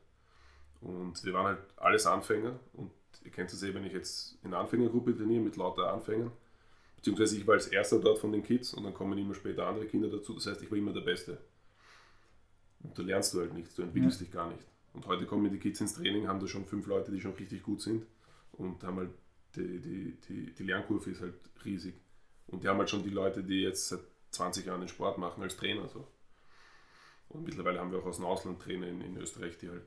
Und 0.80 1.24
wir 1.24 1.32
waren 1.32 1.46
halt 1.46 1.58
alles 1.76 2.06
Anfänger 2.06 2.58
und 2.74 2.90
ihr 3.24 3.30
kennt 3.30 3.52
es 3.52 3.62
eh, 3.62 3.74
wenn 3.74 3.84
ich 3.84 3.92
jetzt 3.92 4.38
in 4.42 4.52
einer 4.52 4.62
Anfängergruppe 4.62 5.16
trainiere 5.16 5.42
mit 5.42 5.56
lauter 5.56 5.92
Anfängern, 5.92 6.32
beziehungsweise 6.96 7.36
ich 7.36 7.46
war 7.46 7.54
als 7.54 7.68
erster 7.68 7.98
dort 7.98 8.18
von 8.18 8.32
den 8.32 8.42
Kids 8.42 8.74
und 8.74 8.84
dann 8.84 8.94
kommen 8.94 9.18
immer 9.18 9.34
später 9.34 9.66
andere 9.66 9.86
Kinder 9.86 10.08
dazu, 10.08 10.34
das 10.34 10.46
heißt, 10.46 10.62
ich 10.62 10.70
war 10.70 10.78
immer 10.78 10.92
der 10.92 11.02
Beste. 11.02 11.38
Und 12.82 12.98
da 12.98 13.02
lernst 13.02 13.34
du 13.34 13.40
halt 13.40 13.52
nichts, 13.52 13.74
du 13.74 13.82
entwickelst 13.82 14.20
ja. 14.20 14.24
dich 14.24 14.32
gar 14.32 14.48
nicht. 14.50 14.64
Und 14.92 15.06
heute 15.06 15.26
kommen 15.26 15.50
die 15.50 15.58
Kids 15.58 15.80
ins 15.80 15.94
Training, 15.94 16.28
haben 16.28 16.40
da 16.40 16.46
schon 16.46 16.64
fünf 16.64 16.86
Leute, 16.86 17.12
die 17.12 17.20
schon 17.20 17.34
richtig 17.34 17.62
gut 17.62 17.80
sind 17.80 18.06
und 18.52 18.82
haben 18.82 18.96
halt 18.96 19.10
die, 19.56 19.80
die, 19.80 20.16
die, 20.28 20.54
die 20.54 20.62
Lernkurve 20.62 21.10
ist 21.10 21.20
halt 21.20 21.34
riesig. 21.64 21.94
Und 22.46 22.64
die 22.64 22.68
haben 22.68 22.78
halt 22.78 22.90
schon 22.90 23.02
die 23.02 23.10
Leute, 23.10 23.42
die 23.42 23.62
jetzt 23.62 23.88
seit 23.88 24.00
20 24.30 24.66
Jahren 24.66 24.80
den 24.80 24.88
Sport 24.88 25.18
machen, 25.18 25.42
als 25.42 25.56
Trainer. 25.56 25.88
So. 25.88 26.06
Und 27.28 27.44
mittlerweile 27.44 27.80
haben 27.80 27.92
wir 27.92 28.00
auch 28.00 28.06
aus 28.06 28.16
dem 28.16 28.26
Ausland 28.26 28.60
Trainer 28.60 28.88
in, 28.88 29.00
in 29.00 29.16
Österreich, 29.16 29.56
die 29.58 29.68
halt 29.68 29.84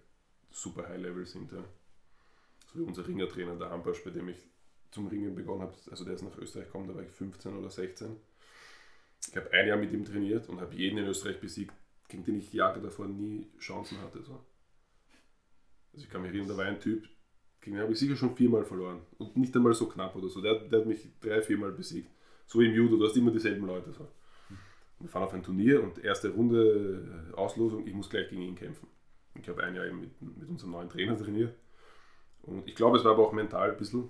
super 0.52 0.88
High-Level 0.88 1.26
sind. 1.26 1.52
Ja. 1.52 1.64
So 2.72 2.80
wie 2.80 2.84
unser 2.84 3.08
Ringertrainer, 3.08 3.56
der 3.56 3.72
Ambasch, 3.72 4.04
bei 4.04 4.12
dem 4.12 4.30
ich 4.30 4.38
zum 4.92 5.08
Ringen 5.08 5.36
begonnen 5.36 5.64
habe. 5.64 5.76
Also 5.90 6.06
der 6.06 6.14
ist 6.14 6.22
nach 6.22 6.38
Österreich 6.38 6.66
gekommen, 6.66 6.88
da 6.88 6.96
war 6.96 7.04
ich 7.04 7.12
15 7.12 7.58
oder 7.58 7.70
16. 7.70 8.16
Ich 9.28 9.36
habe 9.36 9.52
ein 9.52 9.68
Jahr 9.68 9.78
mit 9.78 9.92
ihm 9.92 10.06
trainiert 10.06 10.48
und 10.50 10.62
habe 10.62 10.76
jeden 10.76 10.98
in 10.98 11.06
Österreich 11.06 11.40
besiegt, 11.40 11.74
gegen 12.08 12.24
den 12.24 12.38
ich 12.38 12.54
Jahre 12.54 12.82
davor 12.82 13.08
nie 13.08 13.50
Chancen 13.60 14.00
hatte. 14.02 14.22
So. 14.22 14.34
Also 15.94 16.06
ich 16.06 16.10
kann 16.10 16.22
mich 16.22 16.30
erinnern, 16.30 16.50
da 16.50 16.58
war 16.58 16.66
ein 16.66 16.80
Typ, 16.80 17.08
gegen 17.64 17.78
den 17.78 17.84
habe 17.84 17.94
ich 17.94 18.00
sicher 18.00 18.16
schon 18.16 18.36
viermal 18.36 18.66
verloren. 18.66 19.00
Und 19.18 19.38
nicht 19.38 19.56
einmal 19.56 19.74
so 19.74 19.88
knapp 19.88 20.16
oder 20.16 20.28
so. 20.28 20.42
Der, 20.42 20.56
der 20.56 20.82
hat 20.82 20.86
mich 20.86 21.08
drei, 21.22 21.42
viermal 21.42 21.72
besiegt. 21.72 22.12
So 22.46 22.60
wie 22.60 22.68
im 22.68 22.74
Judo, 22.74 22.98
du 22.98 23.06
hast 23.06 23.16
immer 23.16 23.32
dieselben 23.32 23.66
Leute. 23.66 23.94
So. 23.94 24.08
Wir 25.00 25.10
fahren 25.10 25.24
auf 25.24 25.34
ein 25.34 25.44
Turnier 25.44 25.82
und 25.82 26.04
erste 26.04 26.30
Runde 26.30 27.32
äh, 27.32 27.36
Auslosung, 27.36 27.88
ich 27.88 27.94
muss 27.94 28.10
gleich 28.10 28.30
gegen 28.30 28.42
ihn 28.42 28.56
kämpfen. 28.56 28.88
Ich 29.40 29.48
habe 29.48 29.64
ein 29.64 29.76
Jahr 29.76 29.86
eben 29.86 30.02
mit, 30.02 30.22
mit 30.22 30.50
unserem 30.50 30.72
neuen 30.72 30.90
Trainer 30.90 31.18
trainiert. 31.18 31.56
Und 32.44 32.68
ich 32.68 32.76
glaube, 32.76 32.98
es 32.98 33.06
war 33.06 33.14
aber 33.14 33.26
auch 33.26 33.34
mental 33.34 33.72
ein 33.72 33.78
bisschen. 33.78 34.10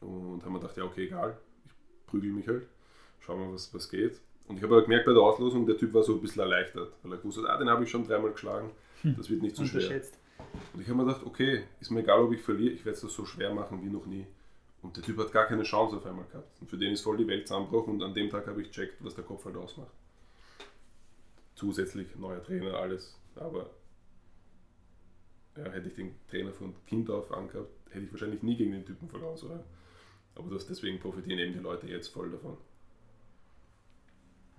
Und 0.00 0.44
haben 0.44 0.52
wir 0.52 0.60
gedacht, 0.60 0.76
ja, 0.76 0.84
okay, 0.84 1.06
egal, 1.06 1.36
ich 1.66 2.06
prügel 2.06 2.32
mich 2.32 2.48
halt, 2.48 2.66
schauen 3.18 3.40
wir, 3.40 3.52
was, 3.52 3.74
was 3.74 3.88
geht. 3.88 4.20
Und 4.46 4.56
ich 4.56 4.62
habe 4.62 4.74
aber 4.74 4.82
gemerkt 4.84 5.06
bei 5.06 5.12
der 5.12 5.22
Auslosung, 5.22 5.66
der 5.66 5.76
Typ 5.76 5.92
war 5.92 6.02
so 6.02 6.14
ein 6.14 6.20
bisschen 6.20 6.40
erleichtert, 6.40 6.92
weil 7.02 7.12
er 7.12 7.18
gewusst 7.18 7.38
hat, 7.38 7.46
ah, 7.46 7.58
den 7.58 7.68
habe 7.68 7.84
ich 7.84 7.90
schon 7.90 8.06
dreimal 8.06 8.32
geschlagen, 8.32 8.70
hm. 9.02 9.16
das 9.16 9.28
wird 9.28 9.42
nicht 9.42 9.56
so 9.56 9.64
schwer. 9.64 10.00
Und 10.72 10.80
ich 10.80 10.88
habe 10.88 10.98
mir 10.98 11.06
gedacht, 11.06 11.24
okay, 11.26 11.64
ist 11.80 11.90
mir 11.90 12.00
egal, 12.00 12.20
ob 12.20 12.32
ich 12.32 12.42
verliere, 12.42 12.74
ich 12.74 12.84
werde 12.84 12.96
es 12.96 13.02
das 13.02 13.14
so 13.14 13.24
schwer 13.24 13.52
machen 13.52 13.82
wie 13.82 13.90
noch 13.90 14.06
nie. 14.06 14.26
Und 14.82 14.96
der 14.96 15.04
Typ 15.04 15.18
hat 15.18 15.32
gar 15.32 15.46
keine 15.46 15.62
Chance 15.62 15.96
auf 15.96 16.06
einmal 16.06 16.24
gehabt. 16.26 16.60
Und 16.60 16.70
für 16.70 16.78
den 16.78 16.92
ist 16.92 17.02
voll 17.02 17.16
die 17.16 17.26
Welt 17.26 17.46
zusammengebrochen 17.46 17.94
und 17.94 18.02
an 18.02 18.14
dem 18.14 18.30
Tag 18.30 18.46
habe 18.46 18.62
ich 18.62 18.68
gecheckt, 18.68 18.96
was 19.04 19.14
der 19.14 19.24
Kopf 19.24 19.44
halt 19.44 19.56
ausmacht. 19.56 19.92
Zusätzlich 21.54 22.16
neuer 22.16 22.42
Trainer, 22.42 22.74
alles. 22.74 23.16
Aber 23.36 23.70
ja, 25.56 25.64
hätte 25.70 25.88
ich 25.88 25.94
den 25.94 26.14
Trainer 26.28 26.52
von 26.52 26.74
Kind 26.86 27.10
auf 27.10 27.30
angehabt, 27.32 27.70
hätte 27.90 28.06
ich 28.06 28.12
wahrscheinlich 28.12 28.42
nie 28.42 28.56
gegen 28.56 28.72
den 28.72 28.86
Typen 28.86 29.08
verloren. 29.08 29.36
So, 29.36 29.48
ja. 29.48 29.62
Aber 30.34 30.54
das, 30.54 30.66
deswegen 30.66 30.98
profitieren 30.98 31.38
eben 31.38 31.52
die 31.52 31.58
Leute 31.58 31.86
jetzt 31.86 32.08
voll 32.08 32.30
davon. 32.30 32.56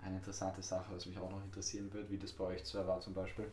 Eine 0.02 0.16
interessante 0.16 0.62
Sache, 0.62 0.92
was 0.94 1.06
mich 1.06 1.18
auch 1.18 1.30
noch 1.30 1.42
interessieren 1.44 1.92
wird, 1.92 2.10
wie 2.10 2.18
das 2.18 2.32
bei 2.32 2.44
euch 2.44 2.64
zwar 2.64 2.86
war 2.86 3.00
zum 3.00 3.14
Beispiel. 3.14 3.46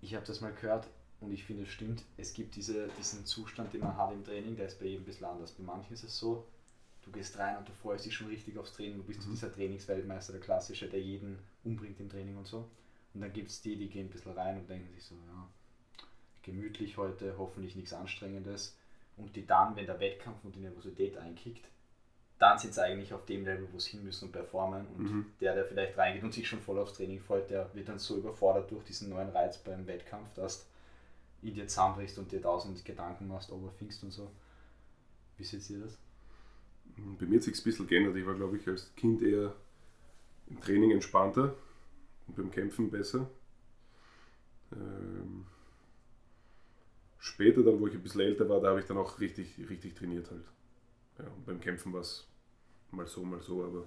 Ich 0.00 0.14
habe 0.14 0.26
das 0.26 0.40
mal 0.40 0.52
gehört 0.52 0.88
und 1.20 1.32
ich 1.32 1.44
finde 1.44 1.62
es 1.62 1.70
stimmt, 1.70 2.02
es 2.16 2.34
gibt 2.34 2.56
diese, 2.56 2.88
diesen 2.98 3.24
Zustand, 3.24 3.72
den 3.72 3.80
man 3.80 3.96
hat 3.96 4.12
im 4.12 4.24
Training, 4.24 4.56
der 4.56 4.66
ist 4.66 4.78
bei 4.78 4.86
jedem 4.86 5.02
ein 5.02 5.06
bisschen 5.06 5.26
anders. 5.26 5.52
Bei 5.52 5.64
manchen 5.64 5.94
ist 5.94 6.04
es 6.04 6.18
so, 6.18 6.46
du 7.02 7.10
gehst 7.10 7.38
rein 7.38 7.56
und 7.56 7.68
du 7.68 7.72
freust 7.72 8.04
dich 8.04 8.14
schon 8.14 8.28
richtig 8.28 8.58
aufs 8.58 8.74
Training, 8.74 8.98
du 8.98 9.04
bist 9.04 9.26
mhm. 9.26 9.30
dieser 9.30 9.52
Trainingsweltmeister, 9.52 10.32
der 10.32 10.42
klassische, 10.42 10.88
der 10.88 11.00
jeden 11.00 11.38
umbringt 11.64 12.00
im 12.00 12.10
Training 12.10 12.36
und 12.36 12.46
so. 12.46 12.68
Und 13.14 13.22
dann 13.22 13.32
gibt 13.32 13.48
es 13.48 13.62
die, 13.62 13.76
die 13.76 13.88
gehen 13.88 14.06
ein 14.06 14.10
bisschen 14.10 14.32
rein 14.32 14.58
und 14.58 14.68
denken 14.68 14.92
sich 14.92 15.04
so, 15.04 15.14
ja, 15.14 15.48
gemütlich 16.42 16.96
heute, 16.98 17.34
hoffentlich 17.38 17.74
nichts 17.76 17.94
Anstrengendes. 17.94 18.76
Und 19.16 19.34
die 19.34 19.46
dann, 19.46 19.74
wenn 19.74 19.86
der 19.86 19.98
Wettkampf 19.98 20.44
und 20.44 20.54
die 20.54 20.60
Nervosität 20.60 21.16
einkickt, 21.16 21.66
dann 22.38 22.58
sind 22.58 22.74
sie 22.74 22.82
eigentlich 22.82 23.14
auf 23.14 23.24
dem 23.24 23.46
Level, 23.46 23.66
wo 23.72 23.78
sie 23.78 23.92
hin 23.92 24.04
müssen 24.04 24.26
und 24.26 24.32
performen. 24.32 24.86
Und 24.88 25.02
mhm. 25.04 25.26
der, 25.40 25.54
der 25.54 25.64
vielleicht 25.64 25.96
reingeht 25.96 26.22
und 26.22 26.34
sich 26.34 26.46
schon 26.46 26.60
voll 26.60 26.78
aufs 26.78 26.92
Training 26.92 27.20
freut, 27.20 27.48
der 27.48 27.74
wird 27.74 27.88
dann 27.88 27.98
so 27.98 28.18
überfordert 28.18 28.70
durch 28.70 28.84
diesen 28.84 29.08
neuen 29.08 29.30
Reiz 29.30 29.56
beim 29.56 29.86
Wettkampf, 29.86 30.34
dass 30.34 30.66
ihn 31.46 31.54
dir 31.54 31.68
zusammenbrichst 31.68 32.18
und 32.18 32.32
dir 32.32 32.42
tausend 32.42 32.84
Gedanken 32.84 33.28
machst, 33.28 33.50
overthinkst 33.50 34.02
und 34.02 34.10
so. 34.10 34.30
Wie 35.36 35.44
seht 35.44 35.68
ihr 35.70 35.80
das? 35.80 35.98
Bei 37.18 37.26
mir 37.26 37.36
hat 37.36 37.44
sich 37.44 37.58
ein 37.58 37.64
bisschen 37.64 37.86
geändert. 37.86 38.16
Ich 38.16 38.26
war, 38.26 38.34
glaube 38.34 38.56
ich, 38.56 38.66
als 38.68 38.94
Kind 38.96 39.22
eher 39.22 39.54
im 40.48 40.60
Training 40.60 40.92
entspannter 40.92 41.54
und 42.26 42.36
beim 42.36 42.50
Kämpfen 42.50 42.90
besser. 42.90 43.28
Ähm, 44.72 45.46
später 47.18 47.62
dann, 47.62 47.80
wo 47.80 47.86
ich 47.86 47.94
ein 47.94 48.02
bisschen 48.02 48.22
älter 48.22 48.48
war, 48.48 48.60
da 48.60 48.68
habe 48.68 48.80
ich 48.80 48.86
dann 48.86 48.96
auch 48.96 49.20
richtig, 49.20 49.58
richtig 49.68 49.94
trainiert 49.94 50.30
halt. 50.30 50.44
Ja, 51.18 51.26
und 51.26 51.46
beim 51.46 51.60
Kämpfen 51.60 51.92
war 51.92 52.00
es 52.00 52.26
mal 52.90 53.06
so, 53.06 53.24
mal 53.24 53.42
so, 53.42 53.64
aber 53.64 53.86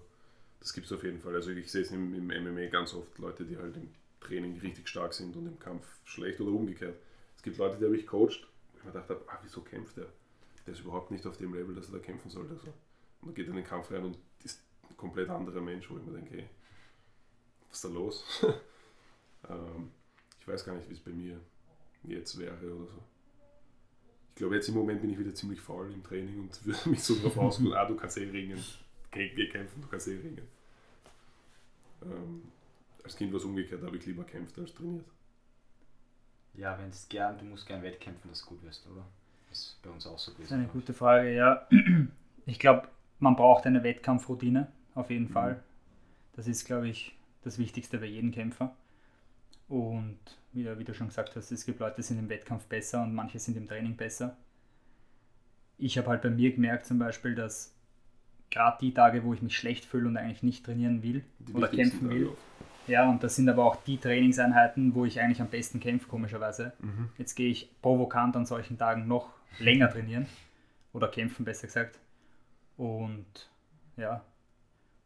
das 0.60 0.74
gibt 0.74 0.86
es 0.88 0.94
auf 0.94 1.04
jeden 1.04 1.20
Fall. 1.20 1.36
Also 1.36 1.52
ich 1.52 1.72
sehe 1.72 1.82
es 1.82 1.92
im, 1.92 2.14
im 2.14 2.28
MMA 2.28 2.68
ganz 2.68 2.94
oft 2.94 3.18
Leute, 3.18 3.46
die 3.46 3.58
halt 3.58 3.76
im 3.76 3.90
Training 4.20 4.60
richtig 4.60 4.88
stark 4.88 5.14
sind 5.14 5.36
und 5.36 5.48
im 5.48 5.60
Kampf 5.60 5.86
schlecht 6.04 6.40
oder 6.42 6.52
umgekehrt. 6.52 6.96
Es 7.40 7.44
gibt 7.44 7.58
Leute, 7.58 7.78
die 7.78 7.86
habe 7.86 7.96
ich 7.96 8.06
coacht, 8.06 8.48
wo 8.74 8.78
ich 8.78 8.84
mir 8.84 8.92
gedacht 8.92 9.10
habe, 9.10 9.24
ah, 9.28 9.40
wieso 9.42 9.62
kämpft 9.62 9.96
der? 9.96 10.08
Der 10.66 10.74
ist 10.74 10.82
überhaupt 10.82 11.10
nicht 11.10 11.26
auf 11.26 11.38
dem 11.38 11.54
Level, 11.54 11.74
dass 11.74 11.88
er 11.88 11.94
da 11.94 12.00
kämpfen 12.00 12.30
sollte. 12.30 12.52
Also. 12.54 12.68
Und 12.68 13.30
dann 13.30 13.34
geht 13.34 13.48
er 13.48 13.52
in 13.52 13.56
den 13.56 13.66
Kampf 13.66 13.90
rein 13.92 14.04
und 14.04 14.18
ist 14.44 14.62
ein 14.90 14.98
komplett 14.98 15.30
anderer 15.30 15.62
Mensch, 15.62 15.90
wo 15.90 15.98
ich 15.98 16.04
mir 16.04 16.14
denke, 16.14 16.36
hey, 16.36 16.50
was 17.70 17.78
ist 17.78 17.86
da 17.86 17.90
los? 17.90 18.24
ähm, 19.50 19.92
ich 20.42 20.48
weiß 20.48 20.66
gar 20.66 20.76
nicht, 20.76 20.90
wie 20.90 20.94
es 20.94 21.00
bei 21.00 21.12
mir 21.12 21.40
jetzt 22.04 22.38
wäre 22.38 22.76
oder 22.76 22.88
so 22.88 23.02
glaube, 24.40 24.56
jetzt 24.56 24.70
im 24.70 24.76
Moment 24.76 25.02
bin 25.02 25.12
ich 25.12 25.20
wieder 25.20 25.36
ziemlich 25.36 25.60
faul 25.60 25.92
im 25.94 26.02
Training 26.02 26.40
und 26.40 26.66
würde 26.66 26.90
mich 26.90 27.04
so 27.04 27.14
darauf 27.16 27.38
ausruhen, 27.38 27.74
ah, 27.74 27.86
du 27.86 27.96
kannst 27.96 28.18
eh 28.18 28.30
ringen, 28.30 28.64
geh, 29.12 29.30
geh 29.36 29.48
kämpfen, 29.48 29.82
du 29.82 29.88
kannst 29.88 30.08
eh 30.08 30.18
ringen. 30.18 30.48
Ähm, 32.04 32.44
als 33.04 33.16
Kind 33.16 33.32
war 33.32 33.40
es 33.40 33.46
umgekehrt, 33.46 33.84
da 33.84 33.88
habe 33.88 33.98
ich 33.98 34.06
lieber 34.06 34.24
kämpft 34.24 34.58
als 34.58 34.74
trainiert. 34.74 35.06
Ja, 36.54 36.78
wenn 36.80 36.90
es 36.90 37.08
gern, 37.08 37.38
du 37.38 37.46
musst 37.46 37.66
gern 37.66 37.82
wettkämpfen, 37.84 38.30
dass 38.30 38.42
du 38.42 38.50
gut 38.50 38.64
wirst, 38.64 38.86
oder? 38.88 39.06
Das 39.50 39.60
ist 39.60 39.82
bei 39.82 39.90
uns 39.90 40.06
auch 40.06 40.20
so 40.20 40.32
gewesen. 40.32 40.50
Das 40.50 40.52
ist 40.52 40.64
eine 40.64 40.68
gute 40.68 40.94
Frage, 40.94 41.34
ja. 41.34 41.68
Ich 42.46 42.60
glaube, 42.60 42.88
man 43.20 43.36
braucht 43.36 43.66
eine 43.66 43.84
Wettkampfroutine, 43.84 44.68
auf 44.96 45.10
jeden 45.10 45.26
mhm. 45.26 45.34
Fall. 45.34 45.64
Das 46.34 46.48
ist, 46.48 46.66
glaube 46.66 46.90
ich, 46.90 47.16
das 47.44 47.60
Wichtigste 47.60 48.00
bei 48.00 48.06
jedem 48.06 48.32
Kämpfer. 48.32 48.76
Und 49.68 50.18
wie, 50.52 50.66
wie 50.80 50.84
du 50.84 50.94
schon 50.94 51.08
gesagt 51.08 51.36
hast, 51.36 51.52
es 51.52 51.66
gibt 51.66 51.80
Leute, 51.80 51.98
die 51.98 52.02
sind 52.02 52.18
im 52.18 52.30
Wettkampf 52.30 52.66
besser 52.66 53.04
und 53.04 53.14
manche 53.14 53.40
sind 53.40 53.56
im 53.56 53.68
Training 53.68 53.96
besser. 53.96 54.36
Ich 55.78 55.98
habe 55.98 56.08
halt 56.08 56.22
bei 56.22 56.30
mir 56.30 56.52
gemerkt 56.52 56.88
zum 56.88 56.98
Beispiel, 56.98 57.36
dass 57.36 57.74
gerade 58.50 58.78
die 58.82 58.94
Tage, 58.94 59.24
wo 59.24 59.34
ich 59.34 59.42
mich 59.42 59.56
schlecht 59.56 59.86
fühle 59.86 60.08
und 60.08 60.18
eigentlich 60.18 60.44
nicht 60.44 60.66
trainieren 60.66 61.04
will 61.04 61.24
die 61.40 61.54
oder 61.54 61.68
kämpfen 61.68 62.10
will, 62.10 62.32
ja, 62.90 63.10
und 63.10 63.24
das 63.24 63.36
sind 63.36 63.48
aber 63.50 63.66
auch 63.66 63.78
die 63.84 63.98
Trainingseinheiten, 63.98 64.96
wo 64.96 65.06
ich 65.06 65.20
eigentlich 65.20 65.42
am 65.42 65.48
besten 65.48 65.80
kämpfe, 65.80 66.08
komischerweise. 66.08 66.74
Mhm. 66.80 67.10
Jetzt 67.18 67.36
gehe 67.36 67.50
ich 67.50 67.70
provokant 67.82 68.36
an 68.36 68.46
solchen 68.46 68.78
Tagen 68.78 69.08
noch 69.08 69.30
länger 69.60 69.90
trainieren 69.90 70.26
oder 70.94 71.08
kämpfen, 71.08 71.46
besser 71.46 71.68
gesagt. 71.68 72.00
Und 72.78 73.50
ja, 73.98 74.24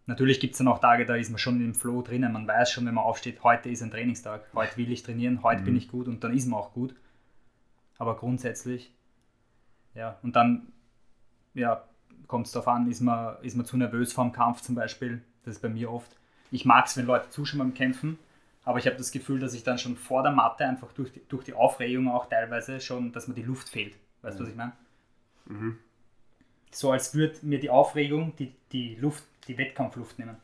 Natürlich 0.06 0.40
gibt 0.42 0.54
es 0.54 0.58
dann 0.58 0.68
auch 0.68 0.80
Tage, 0.80 1.06
da 1.06 1.16
ist 1.16 1.30
man 1.30 1.38
schon 1.38 1.62
im 1.62 1.74
Flow 1.74 2.02
drinnen. 2.02 2.34
Man 2.34 2.48
weiß 2.48 2.72
schon, 2.72 2.86
wenn 2.86 2.94
man 2.94 3.06
aufsteht, 3.06 3.44
heute 3.44 3.70
ist 3.70 3.82
ein 3.82 3.92
Trainingstag, 3.92 4.46
heute 4.54 4.76
will 4.76 4.92
ich 4.92 5.04
trainieren, 5.04 5.44
heute 5.44 5.62
mhm. 5.62 5.66
bin 5.66 5.76
ich 5.78 5.88
gut 5.88 6.08
und 6.08 6.24
dann 6.24 6.34
ist 6.34 6.46
man 6.46 6.60
auch 6.60 6.74
gut. 6.74 6.94
Aber 7.98 8.18
grundsätzlich, 8.18 8.94
ja, 9.96 10.20
und 10.22 10.36
dann 10.36 10.74
ja, 11.54 11.88
kommt 12.28 12.48
es 12.48 12.52
darauf 12.52 12.68
an, 12.68 12.90
ist 12.90 13.00
man, 13.00 13.42
ist 13.44 13.56
man 13.56 13.66
zu 13.66 13.78
nervös 13.78 14.12
vor 14.12 14.26
dem 14.26 14.34
Kampf 14.34 14.62
zum 14.62 14.76
Beispiel. 14.76 15.22
Das 15.46 15.56
ist 15.56 15.62
bei 15.62 15.70
mir 15.70 15.92
oft. 15.92 16.18
Ich 16.54 16.66
mag 16.66 16.86
es, 16.86 16.96
wenn 16.96 17.08
Leute 17.08 17.32
zuschauen 17.32 17.58
beim 17.60 17.74
Kämpfen, 17.74 18.20
aber 18.64 18.78
ich 18.78 18.86
habe 18.86 18.96
das 18.96 19.12
Gefühl, 19.12 19.40
dass 19.40 19.56
ich 19.56 19.64
dann 19.64 19.80
schon 19.80 19.98
vor 19.98 20.22
der 20.22 20.32
Matte 20.32 20.66
einfach 20.66 20.94
durch 20.94 21.12
die, 21.12 21.22
durch 21.28 21.44
die 21.44 21.54
Aufregung 21.54 22.08
auch 22.10 22.30
teilweise 22.30 22.80
schon, 22.80 23.12
dass 23.12 23.28
mir 23.28 23.34
die 23.34 23.42
Luft 23.42 23.70
fehlt. 23.70 23.96
Weißt 24.22 24.38
du, 24.38 24.44
mhm. 24.44 24.46
was 24.46 24.52
ich 24.52 24.58
meine? 24.58 24.72
Mhm. 25.46 25.80
So 26.72 26.92
als 26.92 27.16
würde 27.16 27.38
mir 27.42 27.60
die 27.60 27.72
Aufregung 27.72 28.36
die, 28.38 28.54
die 28.72 28.96
Luft 28.96 29.24
die 29.48 29.58
Wettkampfluft 29.58 30.20
nehmen. 30.20 30.38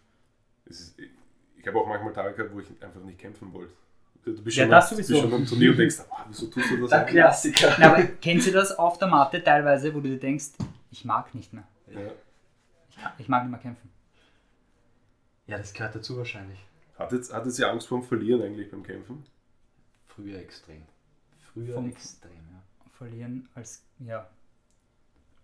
Ist, 0.66 0.98
ich 0.98 1.68
habe 1.68 1.78
auch 1.78 1.88
manchmal 1.88 2.12
Tage 2.12 2.36
gehabt, 2.36 2.56
wo 2.56 2.60
ich 2.60 2.68
einfach 2.82 3.02
nicht 3.02 3.20
kämpfen 3.20 3.54
wollte. 3.54 3.74
Du 4.26 4.42
bist 4.42 4.58
ja, 4.58 4.64
schon, 4.64 4.72
das 4.72 4.90
sowieso. 4.90 5.14
bist 5.14 5.24
schon 5.24 5.34
am 5.34 5.46
Turnier 5.46 5.72
und 5.72 5.78
denkst, 5.78 5.98
oh, 6.10 6.16
wieso 6.28 6.48
tust 6.48 6.72
du 6.72 6.78
das? 6.82 6.90
Der 6.90 7.06
Klassiker. 7.06 7.76
Na, 7.80 7.94
aber 7.94 8.04
kennst 8.04 8.48
du 8.48 8.52
das 8.52 8.78
auf 8.78 8.98
der 8.98 9.08
Matte 9.08 9.44
teilweise, 9.44 9.94
wo 9.94 10.00
du 10.00 10.10
dir 10.10 10.20
denkst, 10.20 10.50
ich 10.92 11.06
mag 11.06 11.34
nicht 11.36 11.54
mehr? 11.54 11.64
Ja. 11.88 12.00
Ich, 12.90 12.98
ich 13.20 13.28
mag 13.30 13.44
nicht 13.44 13.52
mehr 13.52 13.60
kämpfen. 13.60 13.90
Ja, 15.50 15.58
das 15.58 15.74
gehört 15.74 15.96
dazu 15.96 16.16
wahrscheinlich. 16.16 16.60
Hattet, 16.96 17.34
hattet 17.34 17.58
ihr 17.58 17.72
Angst 17.72 17.88
vorm 17.88 18.04
Verlieren 18.04 18.42
eigentlich 18.44 18.70
beim 18.70 18.84
Kämpfen? 18.84 19.24
Früher 20.06 20.38
extrem. 20.38 20.84
Früher 21.52 21.74
Vom 21.74 21.90
extrem, 21.90 22.32
ja. 22.32 22.64
Verlieren 22.92 23.50
als, 23.56 23.84
ja. 24.00 24.30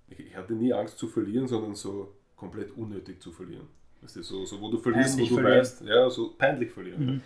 Ich, 0.08 0.20
ich 0.20 0.36
hatte 0.36 0.54
nie 0.54 0.72
Angst 0.74 1.00
zu 1.00 1.08
verlieren, 1.08 1.48
sondern 1.48 1.74
so 1.74 2.14
komplett 2.36 2.72
unnötig 2.78 3.20
zu 3.20 3.32
verlieren. 3.32 3.68
Weißt 4.02 4.18
du, 4.18 4.22
so, 4.22 4.46
so 4.46 4.62
wo 4.62 4.70
du 4.70 4.78
verlierst, 4.78 5.16
peinlich 5.16 5.32
wo 5.32 5.38
du 5.38 5.42
verlieren. 5.42 5.62
weißt, 5.62 5.82
ja, 5.82 6.10
so 6.10 6.34
peinlich 6.38 6.72
verlieren. 6.72 7.06
Mhm. 7.06 7.22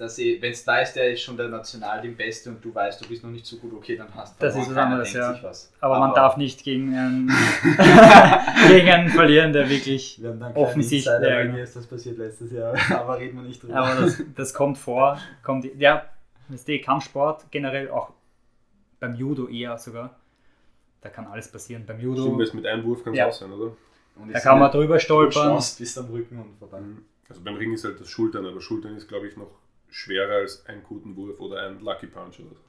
Wenn 0.00 0.52
es 0.52 0.64
da 0.64 0.80
ist, 0.80 0.94
der 0.94 1.12
ist 1.12 1.22
schon 1.22 1.36
der 1.36 1.48
Nationalteam 1.48 2.16
Beste 2.16 2.50
und 2.50 2.64
du 2.64 2.74
weißt, 2.74 3.04
du 3.04 3.08
bist 3.08 3.22
noch 3.22 3.30
nicht 3.30 3.44
so 3.44 3.56
gut, 3.58 3.72
okay, 3.74 3.96
dann 3.96 4.08
hast 4.14 4.40
du 4.40 4.46
Das 4.46 4.56
ist 4.56 4.70
was 4.70 4.76
anderes, 4.76 5.12
ja. 5.12 5.30
Aber, 5.30 5.52
Aber, 5.80 5.98
man 5.98 6.14
darf 6.14 6.36
nicht 6.36 6.64
gegen 6.64 6.96
einen, 6.96 7.28
gegen 8.68 8.88
einen 8.88 9.08
verlieren, 9.10 9.52
der 9.52 9.68
wirklich 9.68 10.20
offensichtlich. 10.54 11.28
Ja, 11.28 11.42
genau. 11.42 11.58
ist 11.58 11.76
das 11.76 11.86
passiert 11.86 12.18
letztes 12.18 12.52
Jahr, 12.52 12.74
aber 12.90 13.18
reden 13.18 13.36
wir 13.36 13.46
nicht 13.46 13.62
drüber. 13.62 13.76
Aber 13.76 14.00
das, 14.00 14.22
das 14.34 14.54
kommt 14.54 14.78
vor, 14.78 15.20
kommt, 15.42 15.66
ja, 15.78 16.04
das 16.48 16.64
ist 16.64 16.84
Kampfsport 16.84 17.50
generell 17.50 17.90
auch 17.90 18.12
beim 18.98 19.14
Judo 19.14 19.48
eher 19.48 19.76
sogar. 19.78 20.16
Da 21.00 21.08
kann 21.08 21.26
alles 21.26 21.50
passieren. 21.50 21.84
Beim 21.86 22.00
Judo. 22.00 22.22
Stimmt, 22.22 22.54
mit 22.54 22.66
einem 22.66 22.84
Wurf 22.84 23.02
kann 23.02 23.14
es 23.14 23.18
ja. 23.18 23.26
auch 23.26 23.32
sein, 23.32 23.50
oder? 23.50 23.72
da 24.32 24.40
kann 24.40 24.58
man 24.58 24.70
drüber 24.70 24.98
stolpern. 24.98 25.56
Bis 25.56 25.98
am 25.98 26.06
Rücken 26.06 26.38
und 26.38 26.58
vorbei. 26.58 26.80
Mhm. 26.80 27.04
Also 27.28 27.42
beim 27.42 27.54
Ring 27.56 27.72
ist 27.72 27.84
halt 27.84 28.00
das 28.00 28.10
Schultern, 28.10 28.44
aber 28.44 28.60
Schultern 28.60 28.96
ist, 28.96 29.08
glaube 29.08 29.28
ich, 29.28 29.36
noch 29.36 29.50
schwerer 29.90 30.36
als 30.36 30.66
ein 30.66 30.82
guten 30.82 31.16
Wurf 31.16 31.38
oder 31.40 31.62
ein 31.62 31.80
Lucky 31.80 32.06
Punch 32.06 32.40
oder 32.40 32.54
so. 32.54 32.62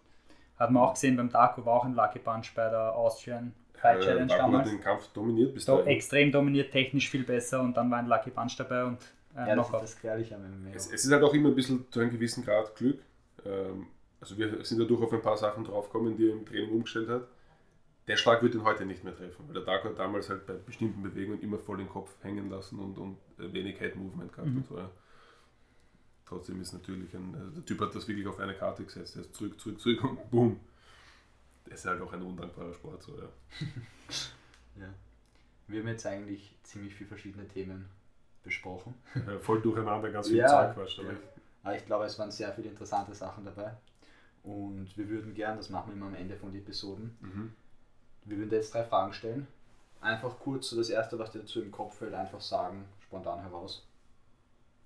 Hat 0.57 0.71
man 0.71 0.83
auch 0.83 0.93
gesehen, 0.93 1.17
beim 1.17 1.29
Darko 1.29 1.65
war 1.65 1.73
auch 1.75 1.85
ein 1.85 1.95
Lucky 1.95 2.19
Punch 2.19 2.53
bei 2.55 2.69
der 2.69 2.95
Austrian 2.95 3.53
Fight 3.73 4.01
Challenge 4.01 4.27
Darko 4.27 4.43
damals. 4.43 4.67
hat 4.67 4.73
den 4.73 4.81
Kampf 4.81 5.07
dominiert 5.13 5.53
bis 5.53 5.65
dahin. 5.65 5.87
Extrem 5.87 6.31
dominiert, 6.31 6.71
technisch 6.71 7.09
viel 7.09 7.23
besser 7.23 7.61
und 7.61 7.75
dann 7.75 7.89
war 7.89 7.99
ein 7.99 8.07
Lucky 8.07 8.29
Punch 8.29 8.55
dabei 8.57 8.83
und 8.83 8.99
äh, 9.35 9.47
ja, 9.47 9.55
noch 9.55 9.71
das 9.71 9.95
ist 9.95 10.03
das 10.03 10.31
am 10.33 10.41
MMA. 10.41 10.69
Es, 10.75 10.91
es, 10.91 11.05
ist 11.05 11.11
halt 11.11 11.23
auch 11.23 11.33
immer 11.33 11.49
ein 11.49 11.55
bisschen 11.55 11.89
zu 11.91 11.99
einem 11.99 12.11
gewissen 12.11 12.43
Grad 12.43 12.75
Glück. 12.75 12.99
Ähm, 13.45 13.87
also 14.19 14.37
wir 14.37 14.63
sind 14.63 14.79
dadurch 14.79 15.01
auf 15.01 15.13
ein 15.13 15.21
paar 15.21 15.37
Sachen 15.37 15.63
draufgekommen, 15.63 16.15
die 16.15 16.27
er 16.27 16.33
im 16.33 16.45
Training 16.45 16.69
umgestellt 16.69 17.09
hat 17.09 17.27
der 18.07 18.17
Schlag 18.17 18.41
wird 18.41 18.55
ihn 18.55 18.63
heute 18.63 18.85
nicht 18.85 19.03
mehr 19.03 19.15
treffen, 19.15 19.47
weil 19.47 19.53
der 19.53 19.63
Darko 19.63 19.89
hat 19.89 19.99
damals 19.99 20.29
halt 20.29 20.45
bei 20.45 20.53
bestimmten 20.53 21.01
Bewegungen 21.03 21.41
immer 21.41 21.59
voll 21.59 21.77
den 21.77 21.89
Kopf 21.89 22.11
hängen 22.21 22.49
lassen 22.49 22.79
und, 22.79 22.97
und 22.97 23.17
wenig 23.37 23.77
Head 23.79 23.95
Movement 23.95 24.33
gehabt 24.33 24.49
mhm. 24.49 24.57
und 24.57 24.65
so. 24.65 24.77
Ja. 24.77 24.89
Trotzdem 26.31 26.61
ist 26.61 26.71
natürlich 26.71 27.13
ein, 27.13 27.35
also 27.35 27.51
der 27.51 27.65
Typ 27.65 27.81
hat 27.81 27.93
das 27.93 28.07
wirklich 28.07 28.25
auf 28.25 28.39
eine 28.39 28.53
Karte 28.53 28.85
gesetzt, 28.85 29.17
er 29.17 29.21
ist 29.23 29.35
zurück, 29.35 29.59
zurück, 29.59 29.79
zurück 29.81 30.03
und 30.05 30.31
boom. 30.31 30.59
Das 31.65 31.79
ist 31.79 31.85
halt 31.85 32.01
auch 32.01 32.13
ein 32.13 32.21
undankbarer 32.21 32.73
Sport, 32.73 33.03
so 33.03 33.17
ja. 33.17 33.27
ja. 34.81 34.93
Wir 35.67 35.81
haben 35.81 35.87
jetzt 35.89 36.05
eigentlich 36.05 36.55
ziemlich 36.63 36.95
viele 36.95 37.09
verschiedene 37.09 37.45
Themen 37.49 37.85
besprochen. 38.43 38.93
Ja, 39.13 39.39
voll 39.39 39.61
durcheinander, 39.61 40.09
ganz 40.09 40.29
viel 40.29 40.37
ja, 40.37 40.47
Zeug 40.47 40.73
quatscht. 40.75 40.99
Ja. 40.99 41.09
Aber 41.63 41.75
ich 41.75 41.85
glaube, 41.85 42.05
es 42.05 42.17
waren 42.17 42.31
sehr 42.31 42.53
viele 42.53 42.69
interessante 42.69 43.13
Sachen 43.13 43.43
dabei. 43.43 43.73
Und 44.43 44.97
wir 44.97 45.09
würden 45.09 45.33
gern, 45.33 45.57
das 45.57 45.69
machen 45.69 45.89
wir 45.89 45.95
immer 45.95 46.07
am 46.07 46.15
Ende 46.15 46.37
von 46.37 46.51
den 46.51 46.61
Episoden, 46.61 47.17
mhm 47.19 47.53
wir 48.25 48.37
würden 48.37 48.51
jetzt 48.51 48.73
drei 48.73 48.83
Fragen 48.83 49.13
stellen 49.13 49.47
einfach 50.01 50.39
kurz 50.39 50.69
so 50.69 50.77
das 50.77 50.89
erste, 50.89 51.17
was 51.19 51.31
dir 51.31 51.39
dazu 51.39 51.61
im 51.61 51.71
Kopf 51.71 51.97
fällt, 51.97 52.13
einfach 52.13 52.41
sagen, 52.41 52.85
spontan 53.01 53.39
heraus. 53.39 53.87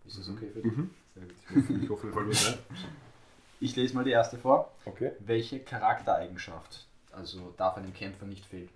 Ist 0.05 0.19
das 0.19 0.29
okay 0.29 0.49
für 0.49 0.61
dich? 0.61 0.75
Mhm. 0.75 0.89
Sehr 1.15 1.23
gut. 1.23 1.83
Ich 1.83 1.89
hoffe, 1.89 2.11
voll 2.11 2.29
was 2.29 2.47
rein. 2.47 2.57
Ich 3.59 3.75
lese 3.75 3.95
mal 3.95 4.03
die 4.03 4.11
erste 4.11 4.37
vor. 4.37 4.71
Okay. 4.83 5.13
Welche 5.19 5.61
Charaktereigenschaft, 5.61 6.85
also 7.11 7.53
darf 7.57 7.77
einem 7.77 7.93
Kämpfer 7.93 8.25
nicht 8.25 8.45
fehlen? 8.45 8.69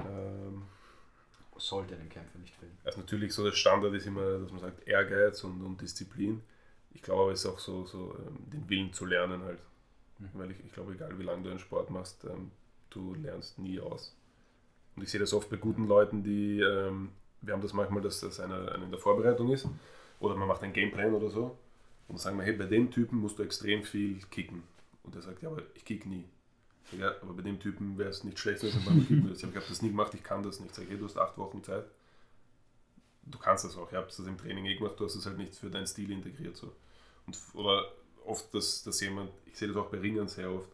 Ähm, 0.00 0.62
Sollte 1.56 1.94
einem 1.94 2.10
Kämpfer 2.10 2.38
nicht 2.38 2.54
fehlen? 2.56 2.76
also 2.84 3.00
natürlich 3.00 3.32
so 3.32 3.42
der 3.42 3.52
Standard 3.52 3.94
ist 3.94 4.06
immer, 4.06 4.38
dass 4.40 4.50
man 4.50 4.60
sagt 4.60 4.86
Ehrgeiz 4.86 5.42
und, 5.44 5.64
und 5.64 5.80
Disziplin. 5.80 6.42
Ich 6.92 7.00
glaube 7.00 7.22
aber 7.22 7.32
es 7.32 7.44
ist 7.44 7.50
auch 7.50 7.58
so, 7.58 7.86
so 7.86 8.14
ähm, 8.18 8.50
den 8.50 8.68
Willen 8.68 8.92
zu 8.92 9.06
lernen 9.06 9.42
halt. 9.42 9.60
Mhm. 10.18 10.30
Weil 10.34 10.50
ich, 10.50 10.58
ich 10.66 10.72
glaube, 10.72 10.92
egal 10.92 11.18
wie 11.18 11.22
lange 11.22 11.44
du 11.44 11.50
einen 11.50 11.58
Sport 11.58 11.90
machst, 11.90 12.24
ähm, 12.24 12.50
du 12.90 13.14
lernst 13.14 13.58
nie 13.58 13.80
aus. 13.80 14.14
Und 14.96 15.02
ich 15.02 15.10
sehe 15.10 15.20
das 15.20 15.32
oft 15.32 15.48
bei 15.48 15.56
guten 15.56 15.86
Leuten, 15.86 16.22
die, 16.22 16.60
ähm, 16.60 17.10
wir 17.40 17.54
haben 17.54 17.62
das 17.62 17.72
manchmal, 17.72 18.02
dass 18.02 18.20
das 18.20 18.40
einer, 18.40 18.72
einer 18.72 18.84
in 18.84 18.90
der 18.90 19.00
Vorbereitung 19.00 19.50
ist 19.52 19.66
oder 20.20 20.36
man 20.36 20.48
macht 20.48 20.62
einen 20.62 20.72
Gameplan 20.72 21.14
oder 21.14 21.30
so 21.30 21.58
und 22.08 22.18
sagen 22.18 22.38
wir, 22.38 22.44
hey, 22.44 22.54
bei 22.54 22.66
dem 22.66 22.90
Typen 22.90 23.18
musst 23.18 23.38
du 23.38 23.42
extrem 23.42 23.82
viel 23.82 24.20
kicken. 24.30 24.62
Und 25.02 25.14
er 25.14 25.22
sagt, 25.22 25.42
ja, 25.42 25.48
aber 25.48 25.62
ich 25.74 25.84
kick 25.84 26.06
nie. 26.06 26.24
Sag, 26.90 27.00
ja, 27.00 27.14
aber 27.22 27.34
bei 27.34 27.42
dem 27.42 27.58
Typen 27.58 27.98
wäre 27.98 28.10
es 28.10 28.24
nicht 28.24 28.38
schlecht, 28.38 28.62
wenn 28.62 28.84
man 28.84 29.06
kicken 29.06 29.24
würde. 29.24 29.36
Ich 29.36 29.44
habe 29.44 29.66
das 29.68 29.82
nie 29.82 29.90
gemacht, 29.90 30.14
ich 30.14 30.22
kann 30.22 30.42
das 30.42 30.60
nicht. 30.60 30.70
Ich 30.70 30.76
sage, 30.76 30.88
hey, 30.88 30.98
du 30.98 31.04
hast 31.04 31.16
acht 31.16 31.36
Wochen 31.36 31.62
Zeit. 31.62 31.84
Du 33.24 33.38
kannst 33.38 33.64
das 33.64 33.76
auch. 33.76 33.88
Ich 33.90 33.96
habe 33.96 34.06
das 34.06 34.18
im 34.18 34.38
Training 34.38 34.66
eh 34.66 34.76
gemacht, 34.76 34.94
du 34.98 35.04
hast 35.04 35.16
es 35.16 35.26
halt 35.26 35.38
nicht 35.38 35.54
für 35.54 35.68
deinen 35.68 35.86
Stil 35.86 36.10
integriert. 36.10 36.56
So. 36.56 36.72
Und, 37.26 37.36
oder 37.54 37.92
oft, 38.24 38.52
dass, 38.54 38.84
dass 38.84 39.00
jemand, 39.00 39.30
ich 39.46 39.56
sehe 39.56 39.68
das 39.68 39.76
auch 39.76 39.90
bei 39.90 39.98
Ringern 39.98 40.28
sehr 40.28 40.50
oft, 40.50 40.70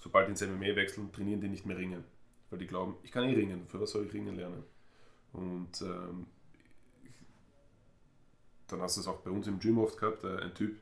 sobald 0.00 0.26
die 0.26 0.32
ins 0.32 0.42
MMA 0.42 0.74
wechseln, 0.74 1.12
trainieren 1.12 1.40
die 1.40 1.48
nicht 1.48 1.66
mehr 1.66 1.76
ringen. 1.76 2.04
Weil 2.50 2.58
die 2.58 2.66
glauben, 2.66 2.96
ich 3.02 3.12
kann 3.12 3.24
eh 3.24 3.34
ringen, 3.34 3.66
für 3.68 3.80
was 3.80 3.90
soll 3.90 4.06
ich 4.06 4.12
ringen 4.12 4.36
lernen? 4.36 4.64
Und 5.32 5.82
ähm, 5.82 6.26
dann 8.68 8.82
hast 8.82 8.96
du 8.96 9.00
es 9.00 9.08
auch 9.08 9.20
bei 9.20 9.30
uns 9.30 9.46
im 9.46 9.58
Gym 9.58 9.78
oft 9.78 9.98
gehabt, 9.98 10.24
äh, 10.24 10.38
ein 10.38 10.54
Typ, 10.54 10.78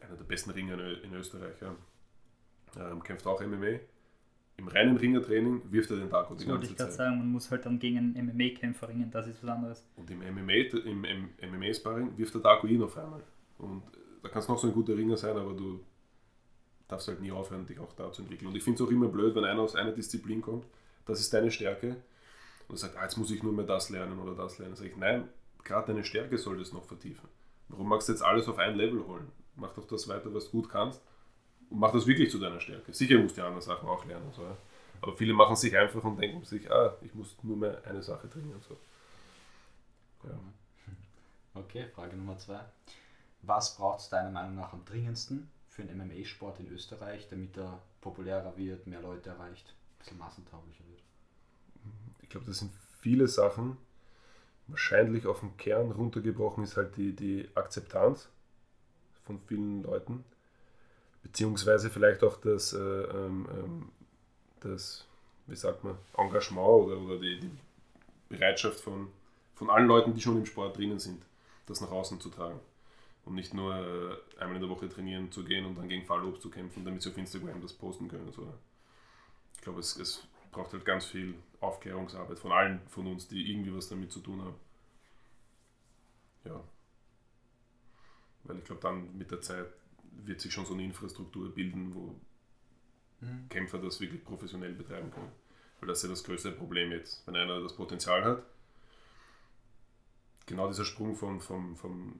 einer 0.00 0.16
der 0.16 0.24
besten 0.24 0.50
Ringer 0.50 0.74
in, 1.02 1.12
Österreich, 1.14 1.54
ja. 1.60 1.74
ähm, 2.76 3.02
kämpft 3.02 3.26
auch 3.26 3.40
MMA. 3.40 3.80
Im 4.56 4.68
reinen 4.68 4.96
Ringertraining 4.96 5.62
wirft 5.70 5.90
er 5.90 5.96
den 5.96 6.10
Taco 6.10 6.34
die 6.34 6.40
Das 6.40 6.48
wollte 6.48 6.60
ganze 6.60 6.72
ich 6.72 6.76
gerade 6.76 6.90
Zeit. 6.90 6.98
sagen, 6.98 7.18
man 7.18 7.32
muss 7.32 7.50
halt 7.50 7.64
dann 7.64 7.78
gegen 7.78 7.98
einen 7.98 8.26
MMA-Kämpfer 8.26 8.88
ringen, 8.88 9.10
das 9.10 9.26
ist 9.26 9.42
was 9.42 9.50
anderes. 9.50 9.86
Und 9.96 10.10
im 10.10 10.18
MMA, 10.18 11.46
MMA-Sparring 11.46 12.16
wirft 12.18 12.34
der 12.34 12.42
Darko 12.42 12.66
ihn 12.66 12.82
auf 12.82 12.96
einmal. 12.96 13.22
Und 13.58 13.82
äh, 13.94 13.98
da 14.22 14.28
kannst 14.28 14.48
du 14.48 14.52
noch 14.52 14.58
so 14.58 14.66
ein 14.66 14.74
guter 14.74 14.96
Ringer 14.96 15.16
sein, 15.16 15.36
aber 15.36 15.54
du 15.54 15.80
darfst 16.88 17.08
halt 17.08 17.20
nie 17.20 17.30
aufhören, 17.30 17.64
dich 17.66 17.78
auch 17.78 17.92
da 17.94 18.12
zu 18.12 18.22
entwickeln. 18.22 18.48
Und 18.48 18.56
ich 18.56 18.62
finde 18.62 18.82
es 18.82 18.86
auch 18.86 18.92
immer 18.92 19.08
blöd, 19.08 19.34
wenn 19.34 19.44
einer 19.44 19.60
aus 19.60 19.76
einer 19.76 19.92
Disziplin 19.92 20.42
kommt, 20.42 20.66
das 21.06 21.20
ist 21.20 21.32
deine 21.32 21.50
Stärke, 21.50 21.96
und 22.68 22.78
sagt, 22.78 22.96
ah, 22.96 23.02
jetzt 23.02 23.16
muss 23.16 23.30
ich 23.30 23.42
nur 23.42 23.52
mehr 23.52 23.66
das 23.66 23.90
lernen 23.90 24.18
oder 24.18 24.34
das 24.34 24.58
lernen. 24.58 24.76
Sag 24.76 24.86
ich, 24.86 24.96
nein, 24.96 25.28
gerade 25.64 25.88
deine 25.88 26.04
Stärke 26.04 26.38
solltest 26.38 26.72
du 26.72 26.76
noch 26.76 26.84
vertiefen. 26.84 27.28
Warum 27.68 27.88
magst 27.88 28.08
du 28.08 28.12
jetzt 28.12 28.22
alles 28.22 28.48
auf 28.48 28.58
ein 28.58 28.74
Level 28.74 29.06
holen? 29.06 29.30
Mach 29.56 29.72
doch 29.74 29.86
das 29.86 30.08
weiter, 30.08 30.32
was 30.34 30.46
du 30.46 30.50
gut 30.52 30.68
kannst 30.68 31.00
und 31.70 31.78
mach 31.78 31.92
das 31.92 32.06
wirklich 32.06 32.30
zu 32.30 32.38
deiner 32.38 32.60
Stärke. 32.60 32.92
Sicher 32.92 33.18
musst 33.18 33.36
du 33.36 33.40
die 33.40 33.46
anderen 33.46 33.62
Sachen 33.62 33.88
auch 33.88 34.04
lernen. 34.04 34.32
So, 34.32 34.42
ja. 34.42 34.56
Aber 35.02 35.16
viele 35.16 35.32
machen 35.32 35.56
sich 35.56 35.76
einfach 35.76 36.02
und 36.04 36.20
denken 36.20 36.44
sich, 36.44 36.70
ah, 36.70 36.94
ich 37.00 37.14
muss 37.14 37.36
nur 37.42 37.56
mehr 37.56 37.80
eine 37.86 38.02
Sache 38.02 38.28
trainieren. 38.28 38.60
So. 38.68 38.76
Ja. 40.24 40.38
Okay, 41.54 41.86
Frage 41.94 42.16
Nummer 42.16 42.38
zwei. 42.38 42.60
Was 43.42 43.76
braucht 43.76 44.00
es 44.00 44.08
deiner 44.10 44.30
Meinung 44.30 44.56
nach 44.56 44.72
am 44.72 44.84
dringendsten 44.84 45.50
für 45.68 45.82
einen 45.82 45.96
MMA-Sport 46.06 46.60
in 46.60 46.68
Österreich, 46.68 47.28
damit 47.28 47.56
er 47.56 47.80
populärer 48.00 48.56
wird, 48.56 48.86
mehr 48.86 49.00
Leute 49.00 49.30
erreicht, 49.30 49.68
ein 49.68 49.98
bisschen 49.98 50.18
massentauglicher 50.18 50.84
wird? 50.88 51.02
Ich 52.22 52.28
glaube, 52.28 52.46
das 52.46 52.58
sind 52.58 52.72
viele 53.00 53.28
Sachen. 53.28 53.76
Wahrscheinlich 54.70 55.26
auf 55.26 55.40
den 55.40 55.56
Kern 55.56 55.90
runtergebrochen 55.90 56.64
ist 56.64 56.76
halt 56.76 56.96
die, 56.96 57.14
die 57.14 57.48
Akzeptanz 57.54 58.28
von 59.24 59.40
vielen 59.46 59.82
Leuten. 59.82 60.24
Beziehungsweise 61.22 61.90
vielleicht 61.90 62.24
auch 62.24 62.36
das, 62.40 62.72
äh, 62.72 62.78
ähm, 62.78 63.46
ähm, 63.52 63.88
das 64.60 65.06
wie 65.50 65.56
sagt 65.56 65.84
man, 65.84 65.98
Engagement 66.16 66.86
oder, 66.86 66.98
oder 66.98 67.18
die, 67.18 67.40
die 67.40 67.50
Bereitschaft 68.28 68.80
von, 68.80 69.08
von 69.54 69.68
allen 69.68 69.86
Leuten, 69.86 70.14
die 70.14 70.20
schon 70.20 70.38
im 70.38 70.46
Sport 70.46 70.78
drinnen 70.78 70.98
sind, 70.98 71.22
das 71.66 71.80
nach 71.80 71.90
außen 71.90 72.20
zu 72.20 72.30
tragen. 72.30 72.60
Und 73.24 73.34
nicht 73.34 73.52
nur 73.52 73.74
äh, 73.74 74.40
einmal 74.40 74.56
in 74.56 74.62
der 74.62 74.70
Woche 74.70 74.88
trainieren 74.88 75.30
zu 75.30 75.44
gehen 75.44 75.66
und 75.66 75.76
dann 75.76 75.88
gegen 75.88 76.06
Fallobst 76.06 76.40
zu 76.40 76.50
kämpfen, 76.50 76.84
damit 76.84 77.02
sie 77.02 77.10
auf 77.10 77.18
Instagram 77.18 77.60
das 77.60 77.72
posten 77.72 78.08
können. 78.08 78.32
So. 78.32 78.46
Ich 79.56 79.60
glaube, 79.60 79.80
es, 79.80 79.96
es 79.96 80.26
braucht 80.50 80.72
halt 80.72 80.84
ganz 80.84 81.06
viel 81.06 81.34
Aufklärungsarbeit 81.60 82.38
von 82.38 82.52
allen 82.52 82.80
von 82.88 83.06
uns, 83.06 83.28
die 83.28 83.50
irgendwie 83.50 83.74
was 83.74 83.88
damit 83.88 84.10
zu 84.12 84.20
tun 84.20 84.42
haben. 84.42 84.56
Ja. 86.44 86.64
Weil 88.44 88.58
ich 88.58 88.64
glaube, 88.64 88.80
dann 88.80 89.16
mit 89.16 89.30
der 89.30 89.40
Zeit 89.40 89.66
wird 90.24 90.40
sich 90.40 90.52
schon 90.52 90.66
so 90.66 90.74
eine 90.74 90.84
Infrastruktur 90.84 91.54
bilden, 91.54 91.94
wo 91.94 92.14
Kämpfer 93.50 93.78
das 93.78 94.00
wirklich 94.00 94.24
professionell 94.24 94.72
betreiben 94.72 95.10
können. 95.10 95.30
Weil 95.78 95.88
das 95.88 95.98
ist 95.98 96.04
ja 96.04 96.08
das 96.10 96.24
größte 96.24 96.52
Problem 96.52 96.90
jetzt. 96.92 97.26
Wenn 97.26 97.36
einer 97.36 97.60
das 97.60 97.74
Potenzial 97.74 98.24
hat, 98.24 98.42
genau 100.46 100.68
dieser 100.68 100.84
Sprung 100.84 101.14
von, 101.14 101.40
vom, 101.40 101.76
vom, 101.76 102.18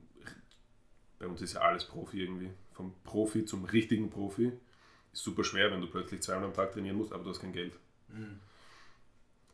bei 1.19 1.27
uns 1.27 1.41
ist 1.41 1.55
ja 1.55 1.61
alles 1.63 1.87
Profi 1.87 2.23
irgendwie, 2.23 2.51
vom 2.73 2.95
Profi 3.03 3.45
zum 3.45 3.65
richtigen 3.65 4.11
Profi, 4.11 4.53
ist 5.13 5.23
super 5.23 5.43
schwer, 5.43 5.71
wenn 5.71 5.81
du 5.81 5.89
plötzlich 5.89 6.23
zweimal 6.23 6.45
am 6.45 6.55
Tag 6.55 6.73
trainieren 6.73 6.97
musst, 6.97 7.13
aber 7.13 7.25
du 7.25 7.31
hast 7.31 7.41
kein 7.41 7.53
Geld. 7.53 7.73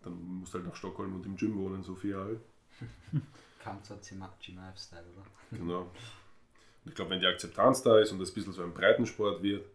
Dann 0.02 0.38
musst 0.40 0.54
du 0.54 0.58
halt 0.58 0.68
nach 0.68 0.76
Stockholm 0.76 1.14
und 1.14 1.26
im 1.26 1.36
Gym 1.36 1.56
wohnen, 1.58 1.82
so 1.82 1.94
vier 1.94 2.16
Jahre. 2.16 2.40
Kamza 3.62 3.98
Chimaev-Style, 4.00 5.02
oder? 5.02 5.26
Genau. 5.50 5.80
Und 5.80 6.90
ich 6.90 6.94
glaube, 6.94 7.10
wenn 7.10 7.20
die 7.20 7.26
Akzeptanz 7.26 7.82
da 7.82 7.98
ist 7.98 8.12
und 8.12 8.20
das 8.20 8.30
ein 8.30 8.34
bisschen 8.34 8.52
so 8.52 8.62
ein 8.62 8.72
Breitensport 8.72 9.42
wird, 9.42 9.66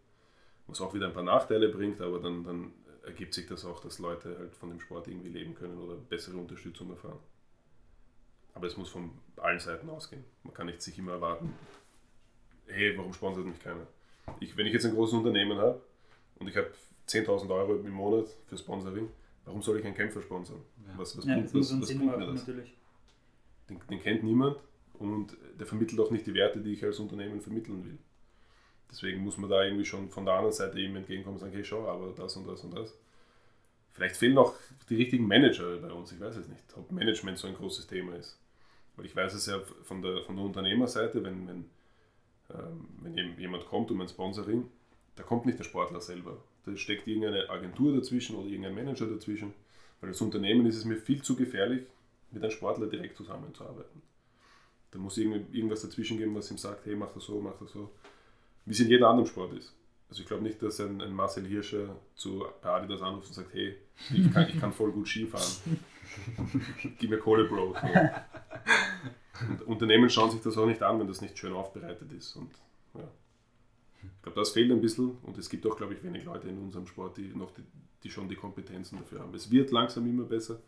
was 0.68 0.80
auch 0.80 0.94
wieder 0.94 1.08
ein 1.08 1.14
paar 1.14 1.24
Nachteile 1.24 1.68
bringt, 1.68 2.00
aber 2.00 2.20
dann, 2.20 2.44
dann 2.44 2.74
ergibt 3.04 3.34
sich 3.34 3.48
das 3.48 3.66
auch, 3.66 3.82
dass 3.82 4.00
Leute 4.00 4.38
halt 4.38 4.56
von 4.56 4.70
dem 4.70 4.80
Sport 4.80 5.08
irgendwie 5.08 5.30
leben 5.30 5.56
können 5.56 5.78
oder 5.78 5.96
bessere 5.96 6.38
Unterstützung 6.38 6.90
erfahren. 6.92 7.20
Aber 8.54 8.68
es 8.68 8.78
muss 8.78 8.90
von 8.90 9.12
allen 9.38 9.60
Seiten 9.60 9.90
ausgehen. 9.90 10.24
Man 10.44 10.54
kann 10.54 10.68
nicht 10.68 10.82
sich 10.82 10.98
immer 10.98 11.14
erwarten, 11.14 11.54
hey, 12.68 12.98
warum 12.98 13.14
sponsert 13.14 13.46
mich 13.46 13.60
keiner? 13.60 13.88
Ich, 14.40 14.56
wenn 14.56 14.68
ich 14.68 14.74
jetzt 14.74 14.86
ein 14.86 14.94
großes 14.94 15.16
Unternehmen 15.16 15.58
habe 15.58 15.82
und 16.40 16.48
ich 16.48 16.56
habe 16.56 16.72
10.000 17.08 17.50
Euro 17.50 17.76
im 17.76 17.92
Monat 17.92 18.28
für 18.48 18.58
Sponsoring, 18.58 19.10
warum 19.46 19.62
soll 19.62 19.80
ich 19.80 19.86
einen 19.86 19.96
Kämpfer 19.96 20.22
sponsern? 20.22 20.62
Ja. 20.88 20.94
Was, 20.98 21.18
was 21.18 21.26
Ja, 21.26 21.36
bringt, 21.36 21.54
das 21.56 21.82
was, 21.82 21.88
bringt 21.88 22.06
mir 22.06 22.18
das? 22.18 22.48
natürlich. 22.48 22.74
Den, 23.70 23.80
den 23.90 24.00
kennt 24.02 24.24
niemand 24.24 24.58
und 25.00 25.36
der 25.60 25.66
vermittelt 25.66 26.00
auch 26.00 26.12
nicht 26.12 26.26
die 26.28 26.34
Werte, 26.34 26.60
die 26.60 26.74
ich 26.74 26.84
als 26.84 27.00
Unternehmen 27.00 27.42
vermitteln 27.42 27.84
will. 27.86 27.98
Deswegen 28.90 29.22
muss 29.24 29.38
man 29.38 29.50
da 29.50 29.64
irgendwie 29.64 29.86
schon 29.86 30.10
von 30.10 30.26
der 30.26 30.34
anderen 30.36 30.54
Seite 30.54 30.80
ihm 30.80 30.96
entgegenkommen 30.96 31.36
und 31.36 31.40
sagen, 31.40 31.54
hey, 31.54 31.64
schau, 31.64 31.88
aber 31.88 32.12
das 32.16 32.36
und 32.36 32.46
das 32.48 32.62
und 32.64 32.76
das. 32.76 32.94
Vielleicht 33.94 34.18
fehlen 34.18 34.38
auch 34.38 34.54
die 34.90 34.96
richtigen 34.96 35.28
Manager 35.28 35.78
bei 35.78 35.92
uns, 35.92 36.12
ich 36.12 36.20
weiß 36.20 36.36
es 36.38 36.48
nicht, 36.48 36.64
ob 36.78 36.92
Management 36.92 37.38
so 37.38 37.48
ein 37.48 37.56
großes 37.56 37.88
Thema 37.88 38.16
ist. 38.16 38.38
Weil 38.96 39.06
ich 39.06 39.16
weiß 39.16 39.34
es 39.34 39.46
ja 39.46 39.60
von 39.84 40.02
der, 40.02 40.24
von 40.24 40.36
der 40.36 40.46
Unternehmerseite, 40.46 41.24
wenn, 41.24 41.48
wenn, 41.48 41.66
ähm, 42.54 42.88
wenn 43.02 43.14
jem- 43.18 43.40
jemand 43.40 43.66
kommt 43.66 43.92
um 43.92 44.02
ein 44.02 44.08
Sponsoring, 44.10 44.70
da 45.16 45.24
kommt 45.24 45.46
nicht 45.46 45.58
der 45.60 45.64
Sportler 45.64 46.02
selber. 46.02 46.38
Da 46.66 46.76
steckt 46.76 47.08
irgendeine 47.08 47.50
Agentur 47.50 47.96
dazwischen 47.96 48.36
oder 48.36 48.48
irgendein 48.48 48.76
Manager 48.76 49.08
dazwischen. 49.08 49.54
Weil 50.00 50.10
als 50.10 50.22
Unternehmen 50.22 50.66
ist 50.66 50.78
es 50.78 50.86
mir 50.86 50.98
viel 50.98 51.22
zu 51.22 51.36
gefährlich, 51.36 51.86
mit 52.32 52.44
einem 52.44 52.52
Sportler 52.52 52.88
direkt 52.88 53.18
zusammenzuarbeiten. 53.18 54.02
Da 54.92 55.00
muss 55.00 55.18
irgendwas 55.18 55.82
dazwischen 55.82 56.18
geben, 56.18 56.36
was 56.36 56.52
ihm 56.52 56.58
sagt, 56.58 56.86
hey, 56.86 56.96
mach 56.96 57.14
das 57.14 57.26
so, 57.26 57.40
mach 57.40 57.58
das 57.60 57.72
so. 57.72 57.92
Wie 58.66 58.72
es 58.72 58.80
in 58.80 58.90
jedem 58.90 59.06
anderen 59.06 59.28
Sport 59.28 59.54
ist. 59.54 59.74
Also 60.10 60.22
ich 60.22 60.28
glaube 60.28 60.44
nicht, 60.44 60.62
dass 60.62 60.80
ein, 60.82 61.02
ein 61.02 61.14
Marcel 61.14 61.46
Hirscher 61.46 61.96
zu 62.16 62.46
Adidas 62.62 63.02
anruft 63.02 63.28
und 63.28 63.34
sagt, 63.34 63.54
hey, 63.54 63.78
ich 64.14 64.34
kann, 64.34 64.50
ich 64.50 64.60
kann 64.60 64.74
voll 64.74 64.92
gut 64.92 65.08
Ski 65.08 65.26
fahren. 65.26 65.82
Gib 67.00 67.10
mir 67.10 67.20
Kohle, 67.20 67.46
Bro. 67.46 67.76
Und 69.50 69.62
Unternehmen 69.64 70.10
schauen 70.10 70.32
sich 70.32 70.42
das 70.42 70.58
auch 70.58 70.66
nicht 70.66 70.84
an, 70.84 71.00
wenn 71.00 71.08
das 71.08 71.22
nicht 71.22 71.38
schön 71.38 71.54
aufbereitet 71.54 72.12
ist. 72.12 72.36
Und 72.36 72.52
ja. 72.96 73.08
Ich 74.04 74.22
glaube, 74.24 74.40
das 74.40 74.52
fehlt 74.52 74.72
ein 74.72 74.82
bisschen 74.82 75.18
und 75.24 75.38
es 75.38 75.50
gibt 75.50 75.66
auch, 75.66 75.76
glaube 75.76 75.94
ich, 75.94 76.04
wenig 76.04 76.24
Leute 76.26 76.48
in 76.48 76.58
unserem 76.58 76.88
Sport, 76.88 77.18
die 77.18 77.28
noch 77.30 77.52
die, 77.52 77.64
die 78.04 78.10
schon 78.10 78.28
die 78.28 78.36
Kompetenzen 78.36 78.98
dafür 78.98 79.22
haben. 79.22 79.34
Es 79.34 79.50
wird 79.50 79.72
langsam 79.72 80.08
immer 80.08 80.24
besser, 80.24 80.60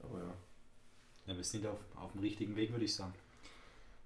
aber 0.00 0.18
ja. 0.18 0.34
Ja, 1.26 1.36
wir 1.36 1.44
sind 1.44 1.66
auf, 1.66 1.78
auf 1.96 2.12
dem 2.12 2.20
richtigen 2.20 2.54
Weg, 2.56 2.70
würde 2.72 2.84
ich 2.84 2.94
sagen. 2.94 3.14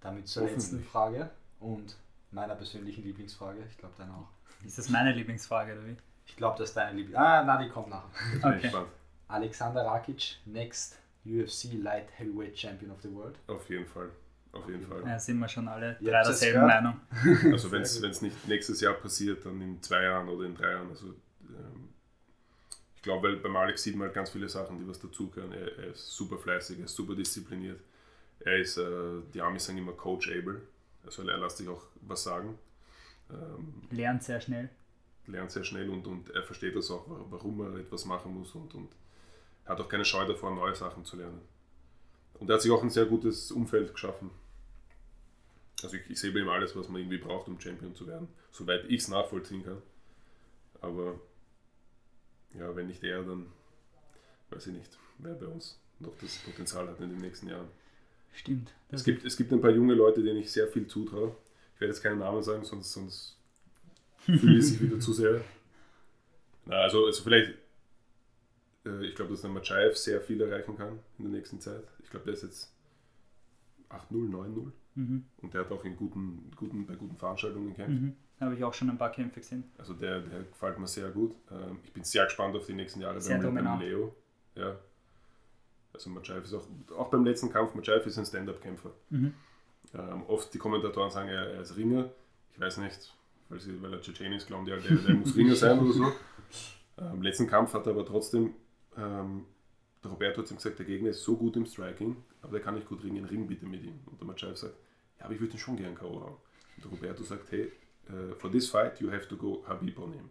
Damit 0.00 0.28
zur 0.28 0.44
letzten. 0.44 0.82
Frage 0.84 1.30
und 1.58 1.96
meiner 2.30 2.54
persönlichen 2.54 3.02
Lieblingsfrage. 3.02 3.64
Ich 3.68 3.76
glaube, 3.78 3.94
deine 3.98 4.12
auch. 4.12 4.28
Ist 4.64 4.78
das 4.78 4.88
meine 4.88 5.12
Lieblingsfrage, 5.12 5.72
oder 5.72 5.86
wie? 5.86 5.96
Ich 6.26 6.36
glaube, 6.36 6.58
das 6.58 6.70
ist 6.70 6.76
deine 6.76 6.96
Lieblings... 6.96 7.18
Ah, 7.18 7.42
na, 7.44 7.60
die 7.62 7.68
kommt 7.68 7.88
nachher. 7.88 8.10
Okay. 8.42 8.60
gespannt. 8.60 8.88
Alexander 9.28 9.84
Rakic, 9.84 10.36
next 10.46 10.98
UFC 11.24 11.72
Light 11.74 12.08
Heavyweight 12.18 12.58
Champion 12.58 12.90
of 12.90 13.00
the 13.02 13.12
World. 13.12 13.38
Auf 13.46 13.68
jeden 13.68 13.86
Fall. 13.86 14.10
Auf 14.58 14.68
jeden 14.68 14.86
Fall. 14.86 15.02
Ja, 15.06 15.18
sind 15.18 15.38
wir 15.38 15.48
schon 15.48 15.68
alle 15.68 15.94
drei 15.94 16.18
jetzt 16.18 16.26
derselben. 16.28 16.66
Meinung. 16.66 17.00
Also 17.52 17.70
wenn 17.70 17.82
es 17.82 18.22
nicht 18.22 18.48
nächstes 18.48 18.80
Jahr 18.80 18.94
passiert, 18.94 19.44
dann 19.44 19.60
in 19.60 19.82
zwei 19.82 20.02
Jahren 20.02 20.28
oder 20.28 20.46
in 20.46 20.54
drei 20.54 20.70
Jahren. 20.72 20.88
Also 20.90 21.06
ähm, 21.48 21.88
Ich 22.96 23.02
glaube, 23.02 23.28
weil 23.28 23.36
beim 23.36 23.56
Alex 23.56 23.82
sieht 23.82 23.96
man 23.96 24.06
halt 24.06 24.14
ganz 24.14 24.30
viele 24.30 24.48
Sachen, 24.48 24.78
die 24.78 24.88
was 24.88 24.98
dazugehören. 24.98 25.52
Er, 25.52 25.78
er 25.78 25.88
ist 25.92 26.08
super 26.10 26.38
fleißig, 26.38 26.78
er 26.78 26.84
ist 26.86 26.94
super 26.94 27.14
diszipliniert. 27.14 27.80
Er 28.40 28.58
ist, 28.58 28.76
äh, 28.78 29.20
die 29.34 29.40
Amis 29.42 29.64
sagen 29.66 29.78
immer 29.78 29.92
coachable, 29.92 30.62
also 31.04 31.26
er 31.28 31.38
lässt 31.38 31.56
sich 31.58 31.68
auch 31.68 31.82
was 32.02 32.22
sagen. 32.22 32.58
Ähm, 33.30 33.82
lernt 33.90 34.22
sehr 34.22 34.40
schnell. 34.40 34.68
Lernt 35.26 35.50
sehr 35.50 35.64
schnell 35.64 35.90
und, 35.90 36.06
und 36.06 36.30
er 36.30 36.42
versteht 36.42 36.74
das 36.76 36.90
auch, 36.90 37.04
warum 37.30 37.60
er 37.60 37.80
etwas 37.80 38.04
machen 38.04 38.32
muss 38.32 38.54
und, 38.54 38.74
und 38.74 38.88
hat 39.66 39.80
auch 39.80 39.88
keine 39.88 40.04
Scheu 40.04 40.24
davor, 40.26 40.54
neue 40.54 40.74
Sachen 40.74 41.04
zu 41.04 41.16
lernen. 41.16 41.40
Und 42.34 42.48
er 42.48 42.54
hat 42.54 42.62
sich 42.62 42.70
auch 42.70 42.82
ein 42.82 42.90
sehr 42.90 43.04
gutes 43.04 43.50
Umfeld 43.50 43.92
geschaffen. 43.92 44.30
Also 45.82 45.96
ich, 45.96 46.10
ich 46.10 46.18
sehe 46.18 46.32
bei 46.32 46.40
ihm 46.40 46.48
alles, 46.48 46.74
was 46.74 46.88
man 46.88 47.00
irgendwie 47.00 47.18
braucht, 47.18 47.48
um 47.48 47.60
Champion 47.60 47.94
zu 47.94 48.06
werden, 48.06 48.28
soweit 48.50 48.84
ich 48.86 49.02
es 49.02 49.08
nachvollziehen 49.08 49.64
kann. 49.64 49.80
Aber 50.80 51.20
ja, 52.54 52.74
wenn 52.74 52.86
nicht 52.88 53.02
er, 53.04 53.22
dann 53.22 53.46
weiß 54.50 54.68
ich 54.68 54.74
nicht, 54.74 54.98
wer 55.18 55.34
bei 55.34 55.46
uns 55.46 55.78
noch 56.00 56.16
das 56.20 56.36
Potenzial 56.38 56.88
hat 56.88 57.00
in 57.00 57.10
den 57.10 57.20
nächsten 57.20 57.48
Jahren. 57.48 57.68
Stimmt. 58.32 58.72
Es 58.90 59.04
gibt, 59.04 59.24
es 59.24 59.36
gibt 59.36 59.52
ein 59.52 59.60
paar 59.60 59.70
junge 59.70 59.94
Leute, 59.94 60.22
denen 60.22 60.38
ich 60.38 60.50
sehr 60.50 60.68
viel 60.68 60.86
zutraue. 60.86 61.34
Ich 61.74 61.80
werde 61.80 61.92
jetzt 61.92 62.02
keinen 62.02 62.18
Namen 62.18 62.42
sagen, 62.42 62.64
sonst, 62.64 62.92
sonst 62.92 63.36
fühle 64.18 64.58
ich 64.58 64.66
sich 64.66 64.80
wieder 64.80 64.98
zu 65.00 65.12
sehr. 65.12 65.44
Na, 66.66 66.82
also, 66.82 67.06
also 67.06 67.22
vielleicht, 67.22 67.54
äh, 68.84 69.06
ich 69.06 69.14
glaube, 69.14 69.32
dass 69.32 69.40
der 69.40 69.50
Machaev 69.50 69.96
sehr 69.96 70.20
viel 70.20 70.40
erreichen 70.40 70.76
kann 70.76 70.98
in 71.18 71.24
der 71.24 71.32
nächsten 71.32 71.60
Zeit. 71.60 71.84
Ich 72.02 72.10
glaube, 72.10 72.26
der 72.26 72.34
ist 72.34 72.42
jetzt 72.42 72.72
8-0, 73.90 74.30
9-0. 74.30 74.70
Mhm. 74.98 75.24
Und 75.42 75.54
der 75.54 75.60
hat 75.60 75.70
auch 75.70 75.84
in 75.84 75.96
guten, 75.96 76.50
guten, 76.56 76.84
bei 76.84 76.96
guten 76.96 77.16
Veranstaltungen 77.16 77.68
gekämpft. 77.68 78.02
Mhm. 78.02 78.16
Habe 78.40 78.54
ich 78.56 78.64
auch 78.64 78.74
schon 78.74 78.90
ein 78.90 78.98
paar 78.98 79.12
Kämpfe 79.12 79.38
gesehen. 79.38 79.64
Also 79.78 79.94
der, 79.94 80.20
der 80.20 80.42
gefällt 80.42 80.78
mir 80.78 80.88
sehr 80.88 81.08
gut. 81.10 81.36
Ähm, 81.52 81.78
ich 81.84 81.92
bin 81.92 82.02
sehr 82.02 82.24
gespannt 82.24 82.56
auf 82.56 82.66
die 82.66 82.74
nächsten 82.74 83.00
Jahre 83.00 83.20
sehr 83.20 83.38
beim, 83.38 83.54
beim 83.54 83.78
Leo. 83.78 84.12
Ja. 84.56 84.76
Also 85.92 86.10
Machaev 86.10 86.44
ist 86.44 86.52
auch, 86.52 86.66
auch 86.96 87.10
beim 87.10 87.24
letzten 87.24 87.50
Kampf, 87.50 87.74
Machaev 87.74 88.06
ist 88.06 88.18
ein 88.18 88.26
Stand-Up-Kämpfer. 88.26 88.90
Mhm. 89.10 89.34
Ähm, 89.94 90.22
oft 90.26 90.52
die 90.52 90.58
Kommentatoren 90.58 91.10
sagen, 91.10 91.28
er, 91.28 91.60
ist 91.60 91.76
Ringer. 91.76 92.10
Ich 92.52 92.60
weiß 92.60 92.78
nicht, 92.78 93.14
weil, 93.48 93.60
sie, 93.60 93.80
weil 93.80 93.92
er 93.92 94.00
Tschetschen 94.00 94.32
ist, 94.32 94.48
glauben 94.48 94.64
die 94.64 94.72
halt, 94.72 94.88
der, 94.88 94.96
der 94.96 95.14
muss 95.14 95.36
Ringer 95.36 95.54
sein 95.54 95.78
oder 95.78 95.92
so. 95.92 96.04
Im 96.04 96.12
ähm, 97.14 97.22
letzten 97.22 97.46
Kampf 97.46 97.72
hat 97.72 97.86
er 97.86 97.92
aber 97.92 98.04
trotzdem, 98.04 98.54
ähm, 98.96 99.46
der 100.02 100.10
Roberto 100.10 100.42
hat 100.42 100.50
ihm 100.50 100.56
gesagt, 100.56 100.78
der 100.80 100.86
Gegner 100.86 101.10
ist 101.10 101.22
so 101.22 101.36
gut 101.36 101.56
im 101.56 101.66
Striking, 101.66 102.16
aber 102.42 102.52
der 102.52 102.60
kann 102.60 102.74
nicht 102.74 102.88
gut 102.88 103.02
ringen, 103.04 103.24
ring 103.24 103.46
bitte 103.46 103.66
mit 103.66 103.84
ihm. 103.84 104.00
Und 104.06 104.20
der 104.20 104.26
Machaev 104.26 104.56
sagt, 104.56 104.74
ja, 105.18 105.24
aber 105.24 105.34
ich 105.34 105.40
würde 105.40 105.54
ihn 105.54 105.58
schon 105.58 105.76
gern 105.76 105.94
K.O. 105.94 106.20
haben. 106.20 106.36
Und 106.76 106.84
der 106.84 106.90
Roberto 106.90 107.22
sagt, 107.22 107.50
hey, 107.50 107.72
uh, 108.10 108.34
for 108.36 108.50
this 108.50 108.68
fight 108.68 109.00
you 109.00 109.10
have 109.10 109.28
to 109.28 109.36
go 109.36 109.64
Habib 109.66 109.98
on 109.98 110.12
him. 110.12 110.30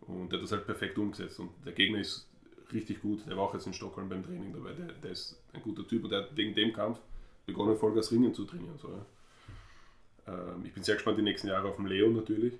Und 0.00 0.30
der 0.30 0.38
hat 0.38 0.44
das 0.44 0.52
halt 0.52 0.66
perfekt 0.66 0.98
umgesetzt. 0.98 1.38
Und 1.40 1.50
der 1.64 1.72
Gegner 1.72 1.98
ist 1.98 2.26
richtig 2.72 3.02
gut. 3.02 3.26
Der 3.26 3.36
war 3.36 3.44
auch 3.44 3.54
jetzt 3.54 3.66
in 3.66 3.72
Stockholm 3.72 4.08
beim 4.08 4.24
Training 4.24 4.52
dabei. 4.52 4.72
Der, 4.72 4.86
der 4.86 5.10
ist 5.10 5.40
ein 5.52 5.62
guter 5.62 5.86
Typ 5.86 6.04
und 6.04 6.10
der 6.10 6.22
hat 6.22 6.36
wegen 6.36 6.54
dem 6.54 6.72
Kampf 6.72 6.98
begonnen, 7.44 7.76
Vollgas 7.76 8.10
Ringen 8.12 8.34
zu 8.34 8.44
trainieren. 8.44 8.78
So, 8.78 8.88
ja. 8.88 10.32
ähm, 10.32 10.64
ich 10.64 10.72
bin 10.72 10.82
sehr 10.82 10.96
gespannt 10.96 11.18
die 11.18 11.22
nächsten 11.22 11.48
Jahre 11.48 11.68
auf 11.68 11.76
den 11.76 11.86
Leo 11.86 12.10
natürlich. 12.10 12.54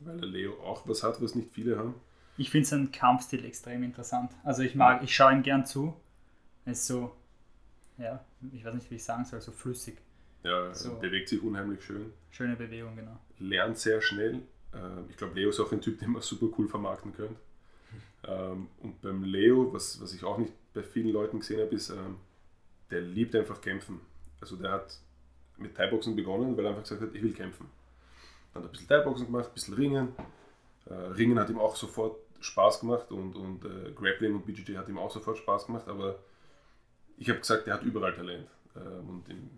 Weil 0.00 0.18
der 0.18 0.28
Leo 0.28 0.54
auch 0.62 0.86
was 0.88 1.02
hat, 1.02 1.20
was 1.22 1.34
nicht 1.34 1.50
viele 1.52 1.78
haben. 1.78 1.94
Ich 2.38 2.50
finde 2.50 2.66
seinen 2.66 2.92
Kampfstil 2.92 3.44
extrem 3.44 3.82
interessant. 3.82 4.32
Also 4.44 4.62
ich 4.62 4.74
mag, 4.74 5.02
ich 5.02 5.14
schaue 5.14 5.32
ihm 5.32 5.42
gern 5.42 5.66
zu. 5.66 5.94
Er 6.64 6.72
ist 6.72 6.86
so, 6.86 7.14
ja, 7.98 8.24
ich 8.52 8.64
weiß 8.64 8.74
nicht, 8.74 8.90
wie 8.90 8.96
ich 8.96 9.04
sagen 9.04 9.24
soll, 9.24 9.40
so 9.40 9.52
flüssig. 9.52 9.98
Ja, 10.42 10.72
so. 10.74 10.96
bewegt 10.98 11.28
sich 11.28 11.42
unheimlich 11.42 11.82
schön. 11.84 12.12
Schöne 12.30 12.56
Bewegung, 12.56 12.96
genau. 12.96 13.18
Lernt 13.38 13.78
sehr 13.78 14.00
schnell. 14.00 14.40
Ähm, 14.74 15.04
ich 15.08 15.16
glaube, 15.16 15.34
Leo 15.34 15.50
ist 15.50 15.60
auch 15.60 15.70
ein 15.70 15.80
Typ, 15.80 15.98
den 15.98 16.12
man 16.12 16.22
super 16.22 16.46
cool 16.58 16.68
vermarkten 16.68 17.12
könnte. 17.12 17.36
Ähm, 18.22 18.68
und 18.82 19.00
beim 19.00 19.24
Leo, 19.24 19.72
was, 19.72 19.98
was 19.98 20.12
ich 20.12 20.24
auch 20.24 20.36
nicht 20.36 20.52
bei 20.74 20.82
vielen 20.82 21.08
Leuten 21.08 21.40
gesehen 21.40 21.58
habe, 21.58 21.74
ist, 21.74 21.88
ähm, 21.88 22.18
der 22.90 23.00
liebt 23.00 23.34
einfach 23.34 23.62
kämpfen. 23.62 23.98
Also 24.42 24.56
der 24.56 24.72
hat 24.72 24.94
mit 25.56 25.74
Thai-Boxen 25.74 26.14
begonnen, 26.14 26.54
weil 26.54 26.66
er 26.66 26.72
einfach 26.72 26.82
gesagt 26.82 27.00
hat, 27.00 27.14
ich 27.14 27.22
will 27.22 27.32
kämpfen. 27.32 27.70
Dann 28.52 28.62
hat 28.62 28.66
er 28.66 28.68
ein 28.68 28.72
bisschen 28.72 28.88
Thai-Boxen 28.88 29.24
gemacht, 29.24 29.48
ein 29.48 29.54
bisschen 29.54 29.72
Ringen. 29.72 30.08
Äh, 30.84 30.92
Ringen 30.92 31.38
hat 31.38 31.48
ihm 31.48 31.58
auch 31.58 31.76
sofort 31.76 32.18
Spaß 32.40 32.80
gemacht 32.80 33.10
und, 33.10 33.36
und 33.36 33.64
äh, 33.64 33.92
Grappling 33.92 34.34
und 34.34 34.44
BJJ 34.44 34.76
hat 34.76 34.90
ihm 34.90 34.98
auch 34.98 35.10
sofort 35.10 35.38
Spaß 35.38 35.64
gemacht, 35.64 35.88
aber 35.88 36.18
ich 37.20 37.28
habe 37.28 37.38
gesagt, 37.38 37.68
er 37.68 37.74
hat 37.74 37.82
überall 37.82 38.14
Talent. 38.14 38.48
Ähm, 38.74 39.08
und 39.08 39.28
im, 39.28 39.50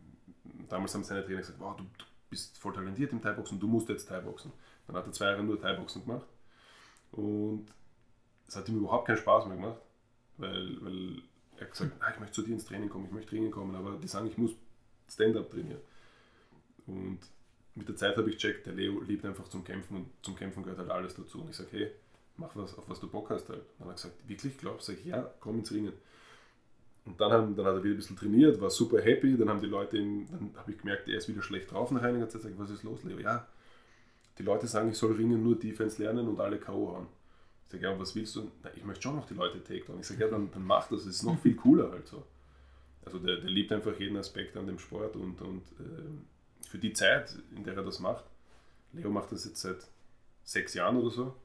damals 0.68 0.94
haben 0.94 1.04
seine 1.04 1.24
Trainer 1.24 1.38
gesagt, 1.38 1.60
wow, 1.60 1.76
du, 1.76 1.84
du 1.84 2.04
bist 2.28 2.58
voll 2.58 2.74
talentiert 2.74 3.12
im 3.12 3.22
Thai-Boxen, 3.22 3.58
du 3.58 3.68
musst 3.68 3.88
jetzt 3.88 4.08
Thai-Boxen. 4.08 4.52
Dann 4.86 4.96
hat 4.96 5.06
er 5.06 5.12
zwei 5.12 5.26
Jahre 5.26 5.44
nur 5.44 5.60
Thai-Boxen 5.60 6.04
gemacht 6.04 6.26
und 7.12 7.66
es 8.48 8.56
hat 8.56 8.68
ihm 8.68 8.78
überhaupt 8.78 9.06
keinen 9.06 9.18
Spaß 9.18 9.46
mehr 9.46 9.56
gemacht, 9.56 9.80
weil, 10.38 10.76
weil 10.82 11.22
er 11.56 11.66
gesagt 11.66 11.92
hat, 12.00 12.14
ich 12.14 12.20
möchte 12.20 12.34
zu 12.34 12.42
dir 12.42 12.54
ins 12.54 12.64
Training 12.64 12.88
kommen, 12.88 13.06
ich 13.06 13.12
möchte 13.12 13.30
Training 13.30 13.52
kommen, 13.52 13.76
aber 13.76 13.96
die 13.96 14.08
sagen, 14.08 14.26
ich 14.26 14.36
muss 14.36 14.50
Stand-up 15.08 15.50
trainieren. 15.50 15.80
Und 16.86 17.20
mit 17.76 17.88
der 17.88 17.96
Zeit 17.96 18.16
habe 18.16 18.28
ich 18.28 18.36
gecheckt, 18.36 18.66
der 18.66 18.74
Leo 18.74 19.00
liebt 19.02 19.24
einfach 19.24 19.46
zum 19.48 19.62
Kämpfen 19.62 19.98
und 19.98 20.06
zum 20.22 20.34
Kämpfen 20.34 20.64
gehört 20.64 20.80
halt 20.80 20.90
alles 20.90 21.14
dazu. 21.14 21.42
Und 21.42 21.50
ich 21.50 21.56
sage, 21.56 21.68
hey, 21.72 21.90
mach 22.36 22.56
was, 22.56 22.76
auf 22.76 22.88
was 22.88 22.98
du 22.98 23.08
Bock 23.08 23.30
hast 23.30 23.48
halt. 23.48 23.62
Dann 23.78 23.88
hat 23.88 23.94
er 23.94 24.02
gesagt, 24.02 24.28
wirklich 24.28 24.58
glaubst 24.58 24.88
du? 24.88 24.94
ja, 25.04 25.30
komm 25.38 25.60
ins 25.60 25.70
Ringen. 25.70 25.92
Und 27.04 27.20
dann, 27.20 27.32
haben, 27.32 27.56
dann 27.56 27.66
hat 27.66 27.74
er 27.74 27.82
wieder 27.82 27.94
ein 27.94 27.96
bisschen 27.96 28.16
trainiert, 28.16 28.60
war 28.60 28.70
super 28.70 29.00
happy. 29.00 29.36
Dann 29.36 29.48
haben 29.48 29.60
die 29.60 29.66
Leute 29.66 29.98
ihn, 29.98 30.28
dann 30.30 30.50
habe 30.56 30.70
ich 30.70 30.78
gemerkt, 30.78 31.08
er 31.08 31.16
ist 31.16 31.28
wieder 31.28 31.42
schlecht 31.42 31.70
drauf 31.72 31.90
nach 31.90 32.02
einiger 32.02 32.28
Zeit. 32.28 32.42
Sag, 32.42 32.52
was 32.56 32.70
ist 32.70 32.84
los, 32.84 33.02
Leo? 33.04 33.18
Ja, 33.18 33.46
die 34.38 34.42
Leute 34.42 34.66
sagen, 34.66 34.90
ich 34.90 34.96
soll 34.96 35.12
Ringen 35.12 35.42
nur 35.42 35.58
Defense 35.58 36.00
lernen 36.02 36.28
und 36.28 36.40
alle 36.40 36.58
K.O. 36.58 36.92
hauen. 36.92 37.06
Ich 37.66 37.72
sage, 37.72 37.84
ja, 37.84 37.98
was 37.98 38.14
willst 38.14 38.36
du? 38.36 38.50
Na, 38.62 38.70
ich 38.74 38.84
möchte 38.84 39.02
schon 39.02 39.16
noch 39.16 39.26
die 39.26 39.34
Leute 39.34 39.62
Takedown. 39.62 40.00
Ich 40.00 40.06
sage, 40.06 40.20
ja, 40.20 40.28
dann, 40.28 40.50
dann 40.50 40.64
mach 40.64 40.88
das, 40.88 41.00
es 41.00 41.16
ist 41.16 41.22
noch 41.22 41.38
viel 41.40 41.54
cooler 41.54 41.90
halt 41.90 42.06
so. 42.06 42.24
Also 43.04 43.18
der, 43.18 43.36
der 43.36 43.50
liebt 43.50 43.72
einfach 43.72 43.98
jeden 43.98 44.16
Aspekt 44.16 44.56
an 44.56 44.66
dem 44.66 44.78
Sport 44.78 45.16
und, 45.16 45.40
und 45.42 45.62
äh, 45.80 46.66
für 46.68 46.78
die 46.78 46.92
Zeit, 46.92 47.36
in 47.54 47.64
der 47.64 47.74
er 47.74 47.82
das 47.82 47.98
macht, 47.98 48.24
Leo 48.92 49.10
macht 49.10 49.32
das 49.32 49.44
jetzt 49.44 49.60
seit 49.60 49.88
sechs 50.44 50.74
Jahren 50.74 50.96
oder 50.96 51.10
so, 51.10 51.36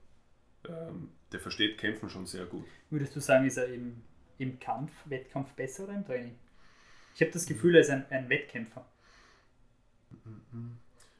ähm, 0.68 1.10
der 1.32 1.39
versteht 1.39 1.78
Kämpfen 1.78 2.10
schon 2.10 2.26
sehr 2.26 2.45
gut. 2.45 2.66
Würdest 2.89 3.16
du 3.16 3.20
sagen, 3.20 3.45
ist 3.45 3.58
er 3.58 3.68
im, 3.74 4.01
im 4.38 4.59
Kampf, 4.59 4.91
Wettkampf 5.05 5.51
besser 5.53 5.85
oder 5.85 5.95
im 5.95 6.05
Training? 6.05 6.35
Ich 7.15 7.21
habe 7.21 7.31
das 7.31 7.45
Gefühl, 7.45 7.75
er 7.75 7.81
ist 7.81 7.89
ein, 7.89 8.05
ein 8.09 8.29
Wettkämpfer. 8.29 8.85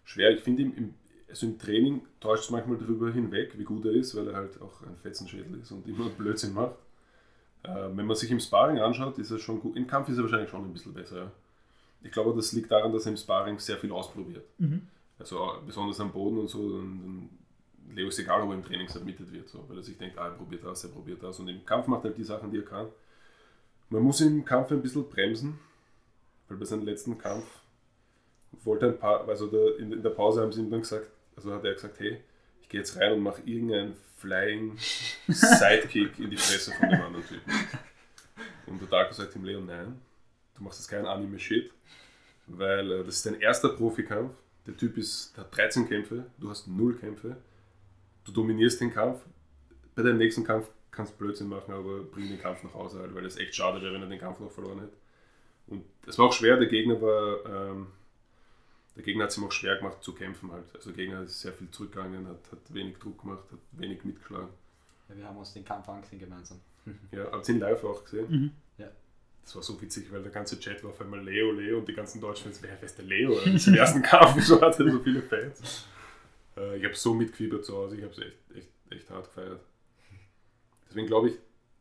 Schwer, 0.04 0.32
ich 0.32 0.42
finde, 0.42 0.64
im, 0.64 0.94
also 1.30 1.48
im 1.48 1.58
Training 1.58 2.02
täuscht 2.20 2.46
es 2.46 2.50
manchmal 2.52 2.78
darüber 2.78 3.12
hinweg, 3.12 3.58
wie 3.58 3.64
gut 3.64 3.86
er 3.86 3.92
ist, 3.92 4.16
weil 4.16 4.28
er 4.28 4.36
halt 4.36 4.62
auch 4.62 4.82
ein 4.84 4.96
Fetzenschädel 4.98 5.60
ist 5.60 5.72
und 5.72 5.88
immer 5.88 6.10
Blödsinn 6.18 6.54
macht. 6.54 6.76
Äh, 7.64 7.90
wenn 7.94 8.06
man 8.06 8.16
sich 8.16 8.32
im 8.32 8.40
Sparring 8.40 8.80
anschaut, 8.80 9.18
ist 9.18 9.32
er 9.32 9.40
schon 9.40 9.60
gut. 9.60 9.76
Im 9.76 9.88
Kampf 9.88 10.10
ist 10.10 10.18
er 10.18 10.24
wahrscheinlich 10.24 10.50
schon 10.50 10.64
ein 10.64 10.74
bisschen 10.74 10.94
besser. 10.94 11.32
Ich 12.04 12.12
glaube, 12.12 12.36
das 12.36 12.54
liegt 12.54 12.72
daran, 12.72 12.94
dass 12.94 13.06
er 13.06 13.12
im 13.12 13.18
Sparring 13.18 13.60
sehr 13.60 13.78
viel 13.78 13.92
ausprobiert. 13.92 14.46
Mhm. 14.60 14.88
Also 15.20 15.62
besonders 15.66 16.00
am 16.00 16.12
Boden 16.12 16.38
und 16.38 16.48
so, 16.48 16.78
dann, 16.78 17.02
dann 17.02 17.30
Leo 17.96 18.10
ist 18.10 18.20
egal, 18.20 18.42
ob 18.42 18.50
er 18.50 18.56
im 18.56 18.64
Training 18.64 18.88
submitted 18.88 19.32
wird, 19.32 19.50
so, 19.50 19.64
weil 19.68 19.78
er 19.78 19.84
sich 19.84 19.98
denkt, 19.98 20.18
ah, 20.18 20.28
er 20.28 20.34
probiert 20.34 20.64
das, 20.64 20.84
er 20.84 20.92
probiert 20.92 21.24
das. 21.24 21.40
Und 21.40 21.48
im 21.48 21.66
Kampf 21.66 21.88
macht 21.88 22.04
er 22.04 22.10
halt 22.10 22.18
die 22.18 22.24
Sachen, 22.24 22.52
die 22.52 22.58
er 22.58 22.66
kann. 22.66 22.88
Man 23.90 24.02
muss 24.02 24.22
im 24.22 24.44
Kampf 24.44 24.72
ein 24.72 24.82
bisschen 24.82 25.08
bremsen, 25.08 25.60
weil 26.48 26.58
bei 26.58 26.66
seinem 26.66 26.86
letzten 26.86 27.18
Kampf 27.18 27.46
wollte 28.64 28.88
ein 28.88 28.98
paar, 28.98 29.28
also 29.28 29.48
der, 29.48 29.78
in, 29.80 30.02
der 30.02 30.10
Pause 30.10 30.42
haben 30.42 30.52
sie 30.52 30.62
ihm 30.62 30.70
dann 30.70 30.82
gesagt, 30.82 31.08
also 31.36 31.54
hat 31.54 31.64
er 31.64 31.74
gesagt, 31.74 32.00
hey, 32.00 32.22
ich 32.62 32.70
gehe 32.70 32.82
jetzt 32.82 32.98
rein 32.98 33.14
und 33.14 33.22
mache 33.22 33.42
irgendeinen 33.46 33.96
Flying 34.18 34.78
Sidekick 35.28 36.20
in 36.20 36.30
die 36.30 36.38
Fresse 36.38 36.74
von 36.74 36.90
dem 36.90 37.02
anderen 37.02 37.26
Typen. 37.26 37.54
Und 38.66 38.82
der 38.82 38.90
Darko 38.90 39.14
sagt 39.14 39.36
ihm, 39.36 39.46
Leon, 39.46 39.66
nein, 39.66 40.02
du 40.56 40.64
machst 40.64 40.80
jetzt 40.80 40.90
keinen 40.90 41.06
Anime-Shit, 41.06 41.72
weil 42.48 42.92
äh, 42.92 43.04
das 43.06 43.16
ist 43.16 43.26
dein 43.26 43.40
erster 43.40 43.70
Profikampf. 43.70 44.34
Der 44.66 44.76
Typ 44.76 44.98
ist, 44.98 45.36
der 45.38 45.46
hat 45.46 45.56
13 45.56 45.88
Kämpfe, 45.88 46.26
du 46.38 46.50
hast 46.50 46.68
0 46.68 46.98
Kämpfe, 46.98 47.38
du 48.26 48.32
dominierst 48.34 48.82
den 48.82 48.94
Kampf. 48.94 49.22
Bei 49.96 50.04
deinem 50.04 50.18
nächsten 50.18 50.44
Kampf 50.44 50.68
kannst 50.98 51.18
Blödsinn 51.18 51.48
machen, 51.48 51.74
aber 51.74 52.02
bring 52.02 52.28
den 52.28 52.42
Kampf 52.42 52.64
nach 52.64 52.74
Hause, 52.74 53.00
halt, 53.00 53.16
weil 53.16 53.26
es 53.26 53.38
echt 53.38 53.56
schade 53.56 53.82
wäre, 53.82 53.94
wenn 53.94 54.02
er 54.02 54.10
den 54.10 54.20
Kampf 54.20 54.40
noch 54.40 54.52
verloren 54.52 54.82
hätte. 54.82 54.98
Und 55.68 55.86
es 56.06 56.18
war 56.18 56.26
auch 56.26 56.34
schwer, 56.34 56.58
der 56.58 56.68
Gegner 56.68 57.02
war 57.02 57.46
ähm, 57.46 57.88
der 58.98 59.04
Gegner 59.04 59.26
hat 59.26 59.30
es 59.30 59.38
ihm 59.38 59.44
auch 59.44 59.52
schwer 59.52 59.76
gemacht 59.76 60.04
zu 60.04 60.14
kämpfen 60.14 60.52
halt. 60.52 60.66
Also 60.74 60.90
der 60.90 61.06
Gegner 61.06 61.22
ist 61.22 61.40
sehr 61.40 61.54
viel 61.54 61.70
zurückgegangen, 61.70 62.28
hat, 62.28 62.52
hat 62.52 62.74
wenig 62.74 62.98
Druck 62.98 63.22
gemacht, 63.22 63.44
hat 63.52 63.60
wenig 63.74 64.04
mitgeschlagen. 64.04 64.50
Ja, 65.08 65.16
wir 65.16 65.26
haben 65.26 65.38
uns 65.38 65.54
den 65.54 65.64
Kampf 65.64 65.88
angesehen 65.88 66.20
gemeinsam. 66.20 66.60
ja, 67.12 67.32
habt 67.32 67.48
ihr 67.48 67.56
ihn 67.56 67.62
live 67.62 67.84
auch 67.84 68.04
gesehen? 68.04 68.28
Mhm. 68.28 68.52
Ja. 68.80 68.88
Das 69.44 69.56
war 69.56 69.62
so 69.62 69.80
witzig, 69.80 70.12
weil 70.12 70.24
der 70.24 70.32
ganze 70.32 70.60
Chat 70.60 70.84
war 70.84 70.90
auf 70.90 71.00
einmal 71.00 71.24
Leo, 71.24 71.52
Leo 71.52 71.78
und 71.78 71.88
die 71.88 71.94
ganzen 71.94 72.20
Deutschen, 72.20 72.52
wer 72.60 72.82
ist 72.82 72.98
der 72.98 73.06
Leo? 73.06 73.38
Im 73.40 73.56
ersten 73.56 74.02
Kampf 74.02 74.44
so 74.44 74.60
hat 74.60 74.80
er 74.80 74.92
so 74.92 75.00
viele 75.00 75.22
Fans. 75.22 75.86
Äh, 76.58 76.78
ich 76.80 76.84
habe 76.84 76.96
so 76.96 77.14
mitgefiebert 77.14 77.64
zu 77.64 77.78
Hause, 77.78 77.98
ich 77.98 78.04
habe 78.04 78.14
es 78.14 78.20
echt, 78.20 78.38
echt, 78.56 78.70
echt 78.90 79.10
hart 79.12 79.26
gefeiert. 79.26 79.62
Deswegen 80.90 81.08
glaube 81.08 81.30
ich, 81.30 81.36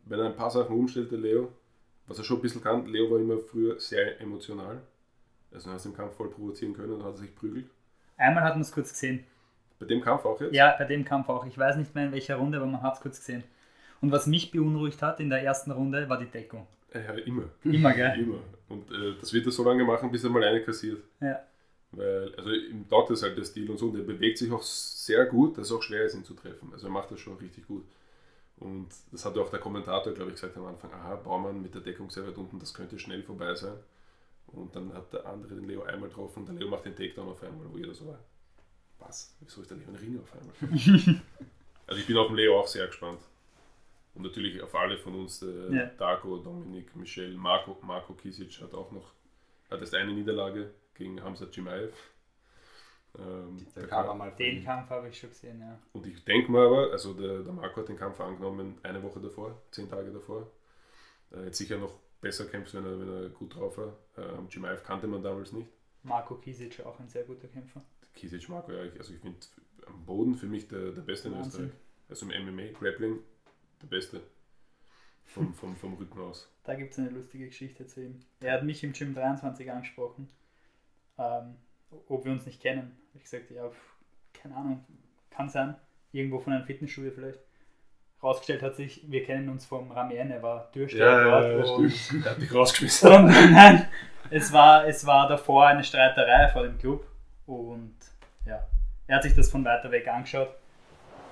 wenn 0.04 0.20
er 0.20 0.26
ein 0.26 0.36
paar 0.36 0.50
Sachen 0.50 0.76
umstellt, 0.76 1.10
der 1.10 1.18
Leo, 1.18 1.52
was 2.06 2.18
er 2.18 2.24
schon 2.24 2.38
ein 2.38 2.42
bisschen 2.42 2.62
kann, 2.62 2.86
Leo 2.86 3.10
war 3.10 3.18
immer 3.18 3.38
früher 3.38 3.80
sehr 3.80 4.20
emotional 4.20 4.80
also 5.56 5.70
hast 5.70 5.84
du 5.84 5.90
im 5.90 5.96
Kampf 5.96 6.14
voll 6.14 6.30
provozieren 6.30 6.74
können 6.74 6.92
und 6.92 7.02
hat 7.02 7.14
er 7.14 7.18
sich 7.18 7.34
prügelt. 7.34 7.66
Einmal 8.16 8.44
hat 8.44 8.54
man 8.54 8.62
es 8.62 8.72
kurz 8.72 8.92
gesehen. 8.92 9.24
Bei 9.78 9.86
dem 9.86 10.00
Kampf 10.00 10.24
auch 10.24 10.40
jetzt? 10.40 10.54
Ja, 10.54 10.74
bei 10.78 10.84
dem 10.84 11.04
Kampf 11.04 11.28
auch. 11.28 11.46
Ich 11.46 11.56
weiß 11.56 11.76
nicht 11.76 11.94
mehr 11.94 12.06
in 12.06 12.12
welcher 12.12 12.36
Runde, 12.36 12.58
aber 12.58 12.66
man 12.66 12.82
hat 12.82 12.94
es 12.94 13.00
kurz 13.00 13.18
gesehen. 13.18 13.42
Und 14.00 14.12
was 14.12 14.26
mich 14.26 14.50
beunruhigt 14.50 15.02
hat 15.02 15.20
in 15.20 15.30
der 15.30 15.42
ersten 15.42 15.70
Runde, 15.70 16.08
war 16.08 16.18
die 16.18 16.26
Deckung. 16.26 16.66
Ja, 16.92 17.12
immer. 17.12 17.44
Immer, 17.64 17.92
gell? 17.92 18.18
Immer. 18.20 18.38
Und 18.68 18.90
äh, 18.90 19.14
das 19.20 19.32
wird 19.32 19.46
er 19.46 19.52
so 19.52 19.64
lange 19.64 19.84
machen, 19.84 20.10
bis 20.10 20.24
er 20.24 20.30
mal 20.30 20.44
eine 20.44 20.62
kassiert. 20.62 21.02
Ja. 21.20 21.40
Weil, 21.92 22.34
also 22.36 22.50
ihm 22.50 22.88
taugt 22.88 23.10
das 23.10 23.22
halt 23.22 23.36
der 23.36 23.44
Stil 23.44 23.70
und 23.70 23.78
so. 23.78 23.88
Und 23.88 23.96
er 23.96 24.04
bewegt 24.04 24.38
sich 24.38 24.50
auch 24.50 24.62
sehr 24.62 25.24
gut, 25.26 25.56
dass 25.56 25.66
es 25.66 25.72
auch 25.72 25.82
schwer 25.82 26.04
ist, 26.04 26.14
ihn 26.14 26.24
zu 26.24 26.34
treffen. 26.34 26.70
Also 26.72 26.88
er 26.88 26.90
macht 26.90 27.10
das 27.10 27.20
schon 27.20 27.36
richtig 27.36 27.66
gut. 27.66 27.84
Und 28.58 28.88
das 29.12 29.24
hat 29.24 29.36
auch 29.36 29.50
der 29.50 29.60
Kommentator, 29.60 30.12
glaube 30.14 30.30
ich, 30.30 30.36
gesagt 30.36 30.56
am 30.56 30.66
Anfang, 30.66 30.92
aha, 30.92 31.16
Baumann 31.16 31.60
mit 31.60 31.74
der 31.74 31.82
Deckung 31.82 32.10
sehr 32.10 32.26
weit 32.26 32.38
unten, 32.38 32.58
das 32.58 32.72
könnte 32.72 32.98
schnell 32.98 33.22
vorbei 33.22 33.54
sein. 33.54 33.76
Und 34.46 34.74
dann 34.74 34.94
hat 34.94 35.12
der 35.12 35.26
andere 35.26 35.54
den 35.56 35.66
Leo 35.66 35.82
einmal 35.82 36.08
getroffen 36.08 36.40
und 36.40 36.46
der 36.48 36.54
Leo 36.54 36.68
macht 36.68 36.84
den 36.84 36.96
Takedown 36.96 37.28
auf 37.28 37.42
einmal, 37.42 37.66
wo 37.70 37.76
jeder 37.76 37.94
so 37.94 38.06
war, 38.06 38.18
was, 38.98 39.36
wieso 39.40 39.60
ist 39.60 39.70
der 39.70 39.76
Leo 39.76 39.88
ein 39.88 39.96
Ring 39.96 40.20
auf 40.20 40.32
einmal? 40.32 40.54
also 41.86 42.00
ich 42.00 42.06
bin 42.06 42.16
auf 42.16 42.28
den 42.28 42.36
Leo 42.36 42.58
auch 42.60 42.66
sehr 42.66 42.86
gespannt. 42.86 43.20
Und 44.14 44.22
natürlich 44.22 44.62
auf 44.62 44.74
alle 44.74 44.96
von 44.96 45.14
uns, 45.14 45.42
äh, 45.42 45.74
Ja. 45.74 45.86
Darko, 45.98 46.38
Dominik, 46.38 46.96
Michel, 46.96 47.36
Marco, 47.36 47.76
Marco 47.82 48.14
Kisic 48.14 48.62
hat 48.62 48.72
auch 48.72 48.90
noch, 48.90 49.12
hat 49.70 49.80
erst 49.80 49.94
eine 49.94 50.12
Niederlage 50.12 50.72
gegen 50.94 51.22
Hamza 51.22 51.46
Chimaev. 51.50 51.92
Ähm, 53.18 53.66
Den. 54.38 54.64
Kampf 54.64 54.90
habe 54.90 55.08
ich 55.08 55.18
schon 55.18 55.30
gesehen, 55.30 55.60
ja. 55.60 55.78
und 55.92 56.06
ich 56.06 56.22
denke 56.24 56.52
mal 56.52 56.66
aber, 56.66 56.92
also 56.92 57.14
der, 57.14 57.42
der 57.42 57.52
Marco 57.52 57.80
hat 57.80 57.88
den 57.88 57.96
Kampf 57.96 58.20
angenommen 58.20 58.78
eine 58.82 59.02
Woche 59.02 59.20
davor, 59.20 59.62
zehn 59.70 59.88
Tage 59.88 60.10
davor. 60.10 60.50
Äh, 61.32 61.46
jetzt 61.46 61.58
sicher 61.58 61.78
noch 61.78 61.98
besser 62.20 62.46
kämpft, 62.46 62.74
wenn 62.74 62.84
er, 62.84 63.00
wenn 63.00 63.24
er 63.24 63.28
gut 63.30 63.54
drauf 63.54 63.78
war. 63.78 63.96
Ähm, 64.18 64.48
Chimaev 64.48 64.82
kannte 64.84 65.06
man 65.06 65.22
damals 65.22 65.52
nicht. 65.52 65.68
Marco 66.02 66.36
Kisic 66.36 66.84
auch 66.84 66.98
ein 67.00 67.08
sehr 67.08 67.24
guter 67.24 67.48
Kämpfer. 67.48 67.82
Kisic 68.14 68.48
Marco, 68.48 68.72
ja, 68.72 68.84
ich, 68.84 68.98
also 68.98 69.14
ich 69.14 69.20
finde 69.20 69.38
am 69.86 70.04
Boden 70.04 70.34
für 70.34 70.46
mich 70.46 70.68
der, 70.68 70.92
der 70.92 71.02
Beste 71.02 71.28
in 71.28 71.34
Wahnsinn. 71.34 71.64
Österreich. 71.66 71.80
Also 72.08 72.30
im 72.30 72.46
MMA, 72.46 72.72
Grappling, 72.78 73.18
der 73.82 73.86
Beste. 73.86 74.20
Vom, 75.24 75.52
vom, 75.54 75.76
vom 75.76 75.94
Rücken 75.94 76.20
aus. 76.20 76.48
Da 76.64 76.74
gibt 76.76 76.92
es 76.92 76.98
eine 76.98 77.10
lustige 77.10 77.46
Geschichte 77.46 77.86
zu 77.86 78.00
ihm. 78.00 78.20
Er 78.40 78.54
hat 78.54 78.64
mich 78.64 78.82
im 78.84 78.92
Gym 78.92 79.12
23 79.12 79.70
angesprochen, 79.70 80.28
ähm, 81.18 81.56
ob 82.08 82.24
wir 82.24 82.32
uns 82.32 82.46
nicht 82.46 82.60
kennen. 82.60 82.96
Ich 83.14 83.22
gesagt, 83.24 83.50
ja, 83.50 83.70
keine 84.34 84.56
Ahnung, 84.56 84.84
kann 85.30 85.48
sein. 85.48 85.74
Irgendwo 86.12 86.38
von 86.38 86.52
einem 86.52 86.64
Fitnessstudio 86.64 87.10
vielleicht. 87.12 87.40
Rausgestellt 88.22 88.62
hat 88.62 88.76
sich, 88.76 89.04
wir 89.10 89.24
kennen 89.24 89.48
uns 89.50 89.66
vom 89.66 89.90
Ramien, 89.90 90.30
er 90.30 90.42
war 90.42 90.72
Türsteher 90.72 91.24
dort. 91.24 91.68
und, 91.78 92.24
Der 92.24 92.30
hat 92.32 92.38
mich 92.38 92.52
rausgeschmissen. 92.54 93.12
und 93.12 93.26
nein, 93.52 93.86
es 94.30 94.52
war, 94.52 94.86
es 94.86 95.04
war 95.04 95.28
davor 95.28 95.66
eine 95.66 95.84
Streiterei 95.84 96.48
vor 96.48 96.62
dem 96.62 96.78
Club 96.78 97.06
und 97.46 97.94
ja, 98.46 98.66
er 99.06 99.16
hat 99.16 99.22
sich 99.22 99.34
das 99.34 99.50
von 99.50 99.64
weiter 99.64 99.90
weg 99.90 100.08
angeschaut. 100.08 100.48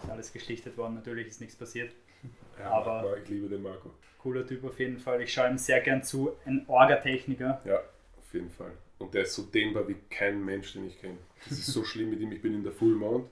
Ist 0.03 0.11
alles 0.11 0.33
geschlichtet 0.33 0.77
worden, 0.77 0.95
natürlich 0.95 1.27
ist 1.29 1.41
nichts 1.41 1.57
passiert. 1.57 1.93
Ja, 2.59 2.71
Aber- 2.71 3.03
Marco, 3.03 3.17
ich 3.17 3.29
liebe 3.29 3.49
den 3.49 3.63
Marco. 3.63 3.91
Cooler 4.19 4.47
Typ 4.47 4.63
auf 4.65 4.79
jeden 4.79 4.99
Fall. 5.01 5.21
Ich 5.23 5.33
schaue 5.33 5.49
ihm 5.49 5.59
sehr 5.59 5.81
gern 5.81 6.05
zu. 6.05 6.37
Ein 6.47 6.65
Orga-Techniker. 6.69 7.61
Ja, 7.65 7.79
auf 7.79 8.33
jeden 8.33 8.49
Fall. 8.49 8.71
Und 8.99 9.15
der 9.15 9.23
ist 9.23 9.35
so 9.35 9.43
dehnbar 9.43 9.89
wie 9.89 9.97
kein 10.09 10.45
Mensch, 10.45 10.73
den 10.73 10.87
ich 10.87 11.01
kenne. 11.01 11.19
Das 11.49 11.59
ist 11.59 11.67
so 11.67 11.85
schlimm 11.85 12.11
mit 12.11 12.21
ihm. 12.21 12.33
Ich 12.33 12.41
bin 12.41 12.55
in 12.55 12.63
der 12.63 12.73
Full 12.73 12.95
Mount. 12.95 13.29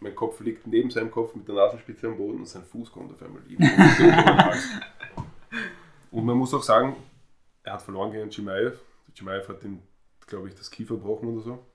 Mein 0.00 0.14
Kopf 0.14 0.40
liegt 0.40 0.66
neben 0.66 0.90
seinem 0.90 1.10
Kopf 1.10 1.34
mit 1.34 1.46
der 1.46 1.54
Nasenspitze 1.56 2.06
am 2.06 2.16
Boden 2.16 2.38
und 2.38 2.48
sein 2.48 2.62
Fuß 2.64 2.90
kommt 2.90 3.12
auf 3.12 3.22
einmal. 3.22 3.42
Und 6.10 6.24
man 6.24 6.36
muss 6.36 6.54
auch 6.54 6.62
sagen, 6.62 6.96
er 7.62 7.74
hat 7.74 7.82
verloren 7.82 8.10
gegen 8.10 8.30
Chimaev. 8.30 8.78
Chimaev 9.14 9.48
hat 9.48 9.62
den, 9.62 9.82
glaube 10.26 10.48
ich, 10.48 10.54
das 10.54 10.70
Kiefer 10.70 10.94
gebrochen 10.94 11.28
oder 11.28 11.42
so. 11.42 11.66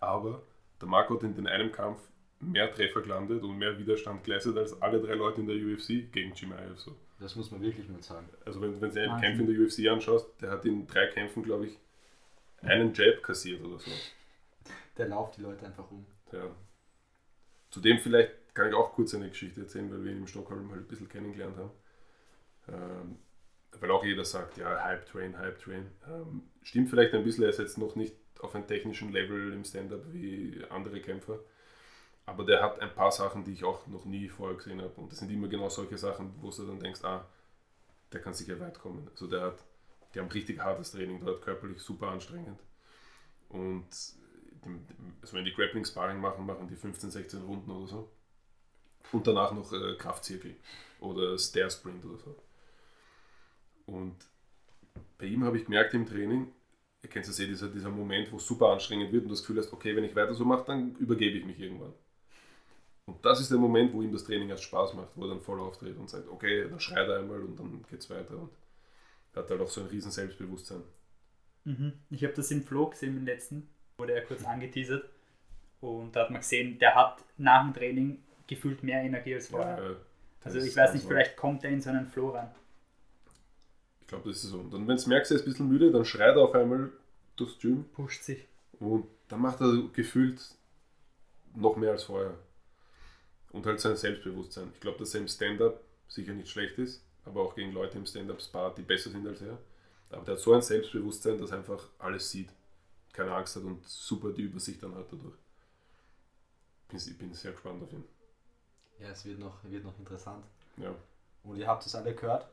Aber 0.00 0.42
der 0.80 0.88
Marco 0.88 1.14
hat 1.14 1.22
in 1.22 1.34
den 1.34 1.46
einem 1.46 1.72
Kampf 1.72 1.98
mehr 2.40 2.72
Treffer 2.72 3.00
gelandet 3.00 3.42
und 3.42 3.56
mehr 3.56 3.78
Widerstand 3.78 4.24
geleistet 4.24 4.56
als 4.56 4.80
alle 4.82 5.00
drei 5.00 5.14
Leute 5.14 5.40
in 5.40 5.46
der 5.46 5.56
UFC 5.56 6.12
gegen 6.12 6.34
Chimaev. 6.34 6.76
So. 6.76 6.94
Das 7.20 7.36
muss 7.36 7.50
man 7.50 7.62
wirklich 7.62 7.88
mal 7.88 8.02
sagen. 8.02 8.28
Also 8.44 8.60
wenn, 8.60 8.80
wenn 8.80 8.92
du 8.92 9.00
einen. 9.00 9.20
Kampf 9.20 9.38
in 9.38 9.46
der 9.46 9.60
UFC 9.60 9.88
anschaust, 9.88 10.26
der 10.40 10.50
hat 10.50 10.64
in 10.64 10.86
drei 10.86 11.06
Kämpfen, 11.06 11.42
glaube 11.42 11.66
ich, 11.66 11.78
einen 12.62 12.94
Jab 12.94 13.22
kassiert 13.22 13.62
oder 13.62 13.78
so. 13.78 13.90
Der 14.96 15.08
lauft 15.08 15.36
die 15.36 15.42
Leute 15.42 15.66
einfach 15.66 15.90
um. 15.90 16.06
Ja. 16.32 16.50
Zudem 17.70 17.98
vielleicht 17.98 18.54
kann 18.54 18.68
ich 18.68 18.74
auch 18.74 18.92
kurz 18.92 19.14
eine 19.14 19.28
Geschichte 19.28 19.62
erzählen, 19.62 19.90
weil 19.90 20.04
wir 20.04 20.12
ihn 20.12 20.18
in 20.18 20.26
Stockholm 20.26 20.70
halt 20.70 20.82
ein 20.82 20.88
bisschen 20.88 21.08
kennengelernt 21.08 21.56
haben. 21.56 21.70
Ähm, 22.68 23.18
weil 23.80 23.90
auch 23.90 24.04
jeder 24.04 24.24
sagt, 24.24 24.58
ja, 24.58 24.84
Hype 24.84 25.06
Train, 25.06 25.38
Hype 25.38 25.58
Train. 25.58 25.90
Ähm, 26.06 26.42
stimmt 26.62 26.90
vielleicht 26.90 27.14
ein 27.14 27.24
bisschen, 27.24 27.44
er 27.44 27.50
ist 27.50 27.58
jetzt 27.58 27.78
noch 27.78 27.96
nicht 27.96 28.14
auf 28.40 28.54
einem 28.54 28.66
technischen 28.66 29.12
Level 29.12 29.52
im 29.52 29.64
Stand-up 29.64 30.12
wie 30.12 30.62
andere 30.68 31.00
Kämpfer. 31.00 31.38
Aber 32.26 32.44
der 32.44 32.62
hat 32.62 32.80
ein 32.80 32.94
paar 32.94 33.10
Sachen, 33.10 33.44
die 33.44 33.52
ich 33.52 33.64
auch 33.64 33.86
noch 33.86 34.04
nie 34.04 34.28
vorher 34.28 34.56
gesehen 34.56 34.80
habe. 34.80 34.92
Und 35.00 35.10
das 35.10 35.18
sind 35.18 35.30
immer 35.30 35.48
genau 35.48 35.68
solche 35.68 35.98
Sachen, 35.98 36.34
wo 36.40 36.50
du 36.50 36.66
dann 36.66 36.78
denkst, 36.78 37.02
ah, 37.04 37.26
der 38.12 38.20
kann 38.20 38.34
sicher 38.34 38.60
weit 38.60 38.78
kommen. 38.78 39.08
Also 39.10 39.26
der 39.26 39.40
hat, 39.42 39.64
die 40.14 40.20
haben 40.20 40.28
richtig 40.28 40.60
hartes 40.60 40.92
Training 40.92 41.20
dort, 41.20 41.42
körperlich 41.42 41.80
super 41.80 42.08
anstrengend. 42.08 42.60
Und 43.48 43.86
also 45.20 45.36
wenn 45.36 45.44
die 45.44 45.52
Grappling 45.52 45.84
Sparring 45.84 46.20
machen, 46.20 46.46
machen 46.46 46.68
die 46.68 46.76
15, 46.76 47.10
16 47.10 47.42
Runden 47.42 47.70
oder 47.70 47.86
so. 47.86 48.10
Und 49.12 49.26
danach 49.26 49.52
noch 49.52 49.72
äh, 49.72 49.96
Kraftzirkel 49.96 50.56
oder 51.00 51.38
Stair 51.38 51.68
Sprint 51.70 52.04
oder 52.04 52.18
so. 52.18 52.36
Und 53.86 54.16
bei 55.18 55.26
ihm 55.26 55.44
habe 55.44 55.58
ich 55.58 55.64
gemerkt 55.64 55.94
im 55.94 56.06
Training, 56.06 56.52
ihr 57.02 57.10
kennt 57.10 57.26
es 57.26 57.38
ja, 57.38 57.46
dieser, 57.46 57.68
dieser 57.68 57.90
Moment, 57.90 58.30
wo 58.32 58.36
es 58.36 58.46
super 58.46 58.68
anstrengend 58.68 59.12
wird 59.12 59.24
und 59.24 59.30
das 59.30 59.40
Gefühl 59.40 59.58
hast, 59.58 59.72
okay, 59.72 59.94
wenn 59.96 60.04
ich 60.04 60.14
weiter 60.14 60.34
so 60.34 60.44
mache, 60.44 60.64
dann 60.66 60.94
übergebe 60.96 61.38
ich 61.38 61.44
mich 61.44 61.58
irgendwann. 61.58 61.92
Und 63.06 63.24
das 63.24 63.40
ist 63.40 63.50
der 63.50 63.58
Moment, 63.58 63.92
wo 63.92 64.02
ihm 64.02 64.12
das 64.12 64.24
Training 64.24 64.48
erst 64.48 64.62
Spaß 64.62 64.94
macht, 64.94 65.16
wo 65.16 65.24
er 65.24 65.30
dann 65.30 65.40
voll 65.40 65.60
auftritt 65.60 65.98
und 65.98 66.08
sagt, 66.08 66.28
okay, 66.28 66.68
dann 66.68 66.78
schreit 66.78 67.08
er 67.08 67.18
einmal 67.18 67.40
und 67.40 67.58
dann 67.58 67.84
geht 67.90 68.00
es 68.00 68.08
weiter. 68.08 68.38
Und 68.38 68.50
hat 69.34 69.50
halt 69.50 69.60
auch 69.60 69.70
so 69.70 69.80
ein 69.80 69.86
riesen 69.86 70.10
Selbstbewusstsein. 70.10 70.82
Mhm. 71.64 71.92
Ich 72.10 72.24
habe 72.24 72.34
das 72.34 72.50
im 72.50 72.62
Flow 72.62 72.86
gesehen, 72.86 73.16
im 73.16 73.24
letzten. 73.24 73.68
Wurde 73.96 74.14
er 74.14 74.22
kurz 74.22 74.44
angeteasert. 74.44 75.08
Und 75.80 76.14
da 76.14 76.22
hat 76.22 76.30
man 76.30 76.40
gesehen, 76.40 76.78
der 76.78 76.94
hat 76.94 77.24
nach 77.38 77.64
dem 77.64 77.74
Training 77.74 78.22
gefühlt 78.46 78.82
mehr 78.82 79.02
Energie 79.02 79.34
als 79.34 79.48
vorher. 79.48 79.82
Ja, 79.82 79.96
also 80.44 80.58
das 80.58 80.68
ich 80.68 80.76
weiß 80.76 80.94
nicht, 80.94 81.06
vielleicht 81.06 81.36
kommt 81.36 81.64
er 81.64 81.70
in 81.70 81.80
so 81.80 81.90
einen 81.90 82.06
Flow 82.06 82.30
rein. 82.30 82.50
Ich 84.00 84.06
glaube, 84.06 84.28
das 84.28 84.42
ist 84.44 84.50
so. 84.50 84.60
Und 84.60 84.72
dann, 84.72 84.86
wenn 84.86 84.96
du 84.96 85.08
merkst, 85.08 85.30
er 85.30 85.36
ist 85.36 85.42
ein 85.42 85.48
bisschen 85.50 85.68
müde, 85.68 85.90
dann 85.90 86.04
schreit 86.04 86.36
er 86.36 86.42
auf 86.42 86.54
einmal 86.54 86.90
durchs 87.36 87.58
Gym 87.58 87.84
Pusht 87.92 88.22
sich. 88.24 88.46
und 88.78 89.06
dann 89.28 89.40
macht 89.40 89.60
er 89.60 89.88
gefühlt 89.92 90.40
noch 91.54 91.76
mehr 91.76 91.92
als 91.92 92.04
vorher. 92.04 92.34
Und 93.50 93.66
halt 93.66 93.80
sein 93.80 93.96
Selbstbewusstsein. 93.96 94.70
Ich 94.74 94.80
glaube, 94.80 94.98
dass 94.98 95.14
er 95.14 95.20
im 95.20 95.28
Stand-up 95.28 95.82
sicher 96.08 96.32
nicht 96.32 96.50
schlecht 96.50 96.78
ist, 96.78 97.04
aber 97.24 97.42
auch 97.42 97.54
gegen 97.54 97.72
Leute 97.72 97.98
im 97.98 98.06
Stand-up-Spar, 98.06 98.74
die 98.74 98.82
besser 98.82 99.10
sind 99.10 99.26
als 99.26 99.42
er. 99.42 99.58
Aber 100.10 100.24
der 100.24 100.34
hat 100.34 100.40
so 100.40 100.52
ein 100.52 100.62
Selbstbewusstsein, 100.62 101.38
dass 101.38 101.50
er 101.50 101.58
einfach 101.58 101.88
alles 101.98 102.30
sieht, 102.30 102.50
keine 103.12 103.34
Angst 103.34 103.56
hat 103.56 103.62
und 103.62 103.86
super 103.86 104.32
die 104.32 104.42
Übersicht 104.42 104.82
dann 104.82 104.94
hat 104.94 105.06
dadurch. 105.10 105.34
Ich 106.92 107.18
bin 107.18 107.32
sehr 107.32 107.52
gespannt 107.52 107.82
auf 107.82 107.92
ihn. 107.92 108.04
Ja, 109.00 109.08
es 109.08 109.24
wird 109.24 109.38
noch, 109.38 109.64
wird 109.64 109.84
noch 109.84 109.98
interessant. 109.98 110.44
Ja. 110.76 110.94
Und 111.42 111.56
ihr 111.56 111.66
habt 111.66 111.86
es 111.86 111.94
alle 111.94 112.14
gehört. 112.14 112.46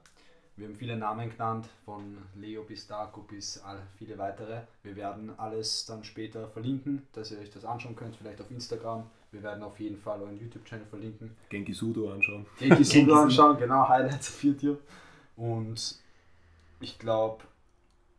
Wir 0.55 0.67
haben 0.67 0.75
viele 0.75 0.97
Namen 0.97 1.29
genannt, 1.29 1.69
von 1.85 2.17
Leo 2.35 2.63
bis 2.63 2.87
Darko 2.87 3.21
bis 3.21 3.59
all, 3.59 3.81
viele 3.97 4.17
weitere. 4.17 4.63
Wir 4.83 4.95
werden 4.95 5.37
alles 5.39 5.85
dann 5.85 6.03
später 6.03 6.49
verlinken, 6.49 7.07
dass 7.13 7.31
ihr 7.31 7.39
euch 7.39 7.49
das 7.49 7.63
anschauen 7.63 7.95
könnt, 7.95 8.17
vielleicht 8.17 8.41
auf 8.41 8.51
Instagram. 8.51 9.09
Wir 9.31 9.43
werden 9.43 9.63
auf 9.63 9.79
jeden 9.79 9.97
Fall 9.97 10.21
euren 10.21 10.39
YouTube-Channel 10.39 10.85
verlinken. 10.87 11.35
Genki 11.49 11.73
Sudo 11.73 12.11
anschauen. 12.11 12.45
Genki 12.57 12.83
Sudo 12.83 13.15
anschauen, 13.15 13.57
genau, 13.57 13.87
Highlights 13.87 14.29
auf 14.29 14.43
YouTube. 14.43 14.79
Und 15.35 15.95
ich 16.79 16.97
glaube, 16.97 17.43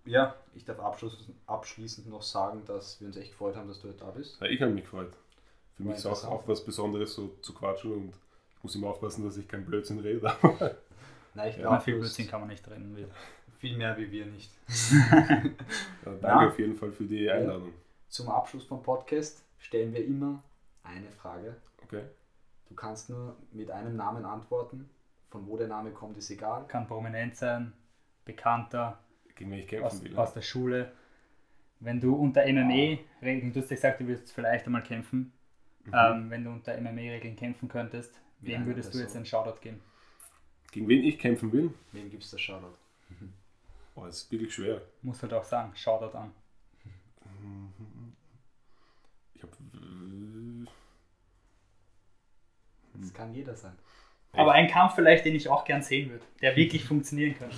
ja, 0.05 0.35
ich 0.55 0.65
darf 0.65 0.79
abschließend, 0.79 1.35
abschließend 1.47 2.09
noch 2.09 2.23
sagen, 2.23 2.63
dass 2.67 3.01
wir 3.01 3.09
uns 3.09 3.17
echt 3.17 3.31
gefreut 3.33 3.57
haben, 3.57 3.69
dass 3.69 3.81
du 3.81 3.89
heute 3.89 3.99
da 3.99 4.11
bist. 4.11 4.41
Ja, 4.41 4.47
ich 4.47 4.61
habe 4.63 4.73
mich 4.73 4.85
gefreut. 4.85 5.13
Für 5.77 5.85
War 5.85 5.91
mich 5.91 5.99
ist 5.99 6.07
auch, 6.07 6.25
auch 6.25 6.47
was 6.49 6.65
Besonderes, 6.65 7.15
so 7.15 7.35
zu 7.43 7.53
quatschen 7.55 7.93
und 7.93 8.09
ich 8.57 8.63
muss 8.63 8.75
immer 8.77 8.89
aufpassen, 8.89 9.25
dass 9.25 9.37
ich 9.37 9.49
keinen 9.49 9.65
Blödsinn 9.65 9.99
rede. 9.99 10.21
Nein, 11.35 11.51
ich 11.51 11.57
Ja, 11.57 11.63
glaube, 11.63 11.77
Na, 11.77 11.81
viel 11.81 11.99
Blödsinn 11.99 12.29
kann 12.29 12.41
man 12.41 12.49
nicht 12.51 12.69
reden. 12.69 12.95
Will. 12.97 13.09
viel 13.59 13.77
mehr 13.77 13.97
wie 13.99 14.11
wir 14.11 14.27
nicht. 14.27 14.51
Ja, 16.05 16.13
danke 16.13 16.27
Ja. 16.27 16.49
auf 16.49 16.59
jeden 16.59 16.75
Fall 16.77 16.93
für 16.93 17.05
die 17.05 17.31
Einladung. 17.31 17.73
Zum 18.09 18.29
Abschluss 18.29 18.65
vom 18.65 18.83
Podcast 18.83 19.43
stellen 19.59 19.93
wir 19.93 20.05
immer 20.05 20.43
eine 20.83 21.11
Frage. 21.11 21.57
Okay. 21.85 22.05
Du 22.69 22.75
kannst 22.75 23.11
nur 23.11 23.37
mit 23.53 23.71
einem 23.71 23.97
Namen 23.97 24.25
antworten. 24.25 24.89
Von 25.31 25.47
wo 25.47 25.57
der 25.57 25.69
Name 25.69 25.91
kommt, 25.93 26.17
ist 26.19 26.31
egal. 26.31 26.67
Kann 26.67 26.87
prominent 26.89 27.37
sein, 27.37 27.73
bekannter, 28.25 28.99
Gegen 29.37 29.51
wen 29.53 29.61
ich 29.61 29.81
aus, 29.81 29.93
kämpfen 29.93 30.11
will. 30.11 30.19
aus 30.19 30.35
der 30.35 30.43
Schule. 30.43 30.93
Wenn 31.79 32.01
du 32.01 32.15
unter 32.15 32.43
MMA-Regeln, 32.43 33.53
du 33.53 33.61
hast 33.61 33.71
ja 33.71 33.77
gesagt, 33.77 34.01
du 34.01 34.07
würdest 34.07 34.33
vielleicht 34.33 34.67
einmal 34.67 34.83
kämpfen. 34.83 35.33
Mhm. 35.85 35.93
Ähm, 35.95 36.31
wenn 36.31 36.45
du 36.45 36.51
unter 36.51 36.77
MMA-Regeln 36.81 37.37
kämpfen 37.37 37.69
könntest, 37.69 38.21
Wie 38.41 38.49
wem 38.49 38.67
würdest 38.67 38.89
du 38.89 38.99
Person. 38.99 39.03
jetzt 39.07 39.17
einen 39.17 39.27
Shoutout 39.27 39.61
geben? 39.61 39.81
Gegen 40.73 40.89
wen 40.89 41.05
ich 41.05 41.19
kämpfen 41.19 41.51
will? 41.53 41.73
Wem 41.93 42.11
gibt 42.11 42.23
es 42.25 42.31
das 42.31 42.41
Shoutout? 42.41 42.77
Oh, 43.97 44.07
das 44.07 44.19
ist 44.23 44.31
wirklich 44.31 44.55
schwer. 44.55 44.81
Muss 45.03 45.21
halt 45.21 45.33
auch 45.35 45.43
sagen, 45.45 45.75
Shoutout 45.75 46.17
an. 46.17 46.33
Ich 49.35 49.43
habe 49.43 49.53
Das 53.01 53.15
kann 53.15 53.33
jeder 53.33 53.55
sein. 53.55 53.77
Aber 54.33 54.53
ein 54.53 54.69
Kampf 54.69 54.95
vielleicht, 54.95 55.25
den 55.25 55.35
ich 55.35 55.49
auch 55.49 55.65
gern 55.65 55.83
sehen 55.83 56.11
würde, 56.11 56.25
der 56.41 56.55
wirklich 56.57 56.85
funktionieren 56.89 57.37
kann. 57.39 57.51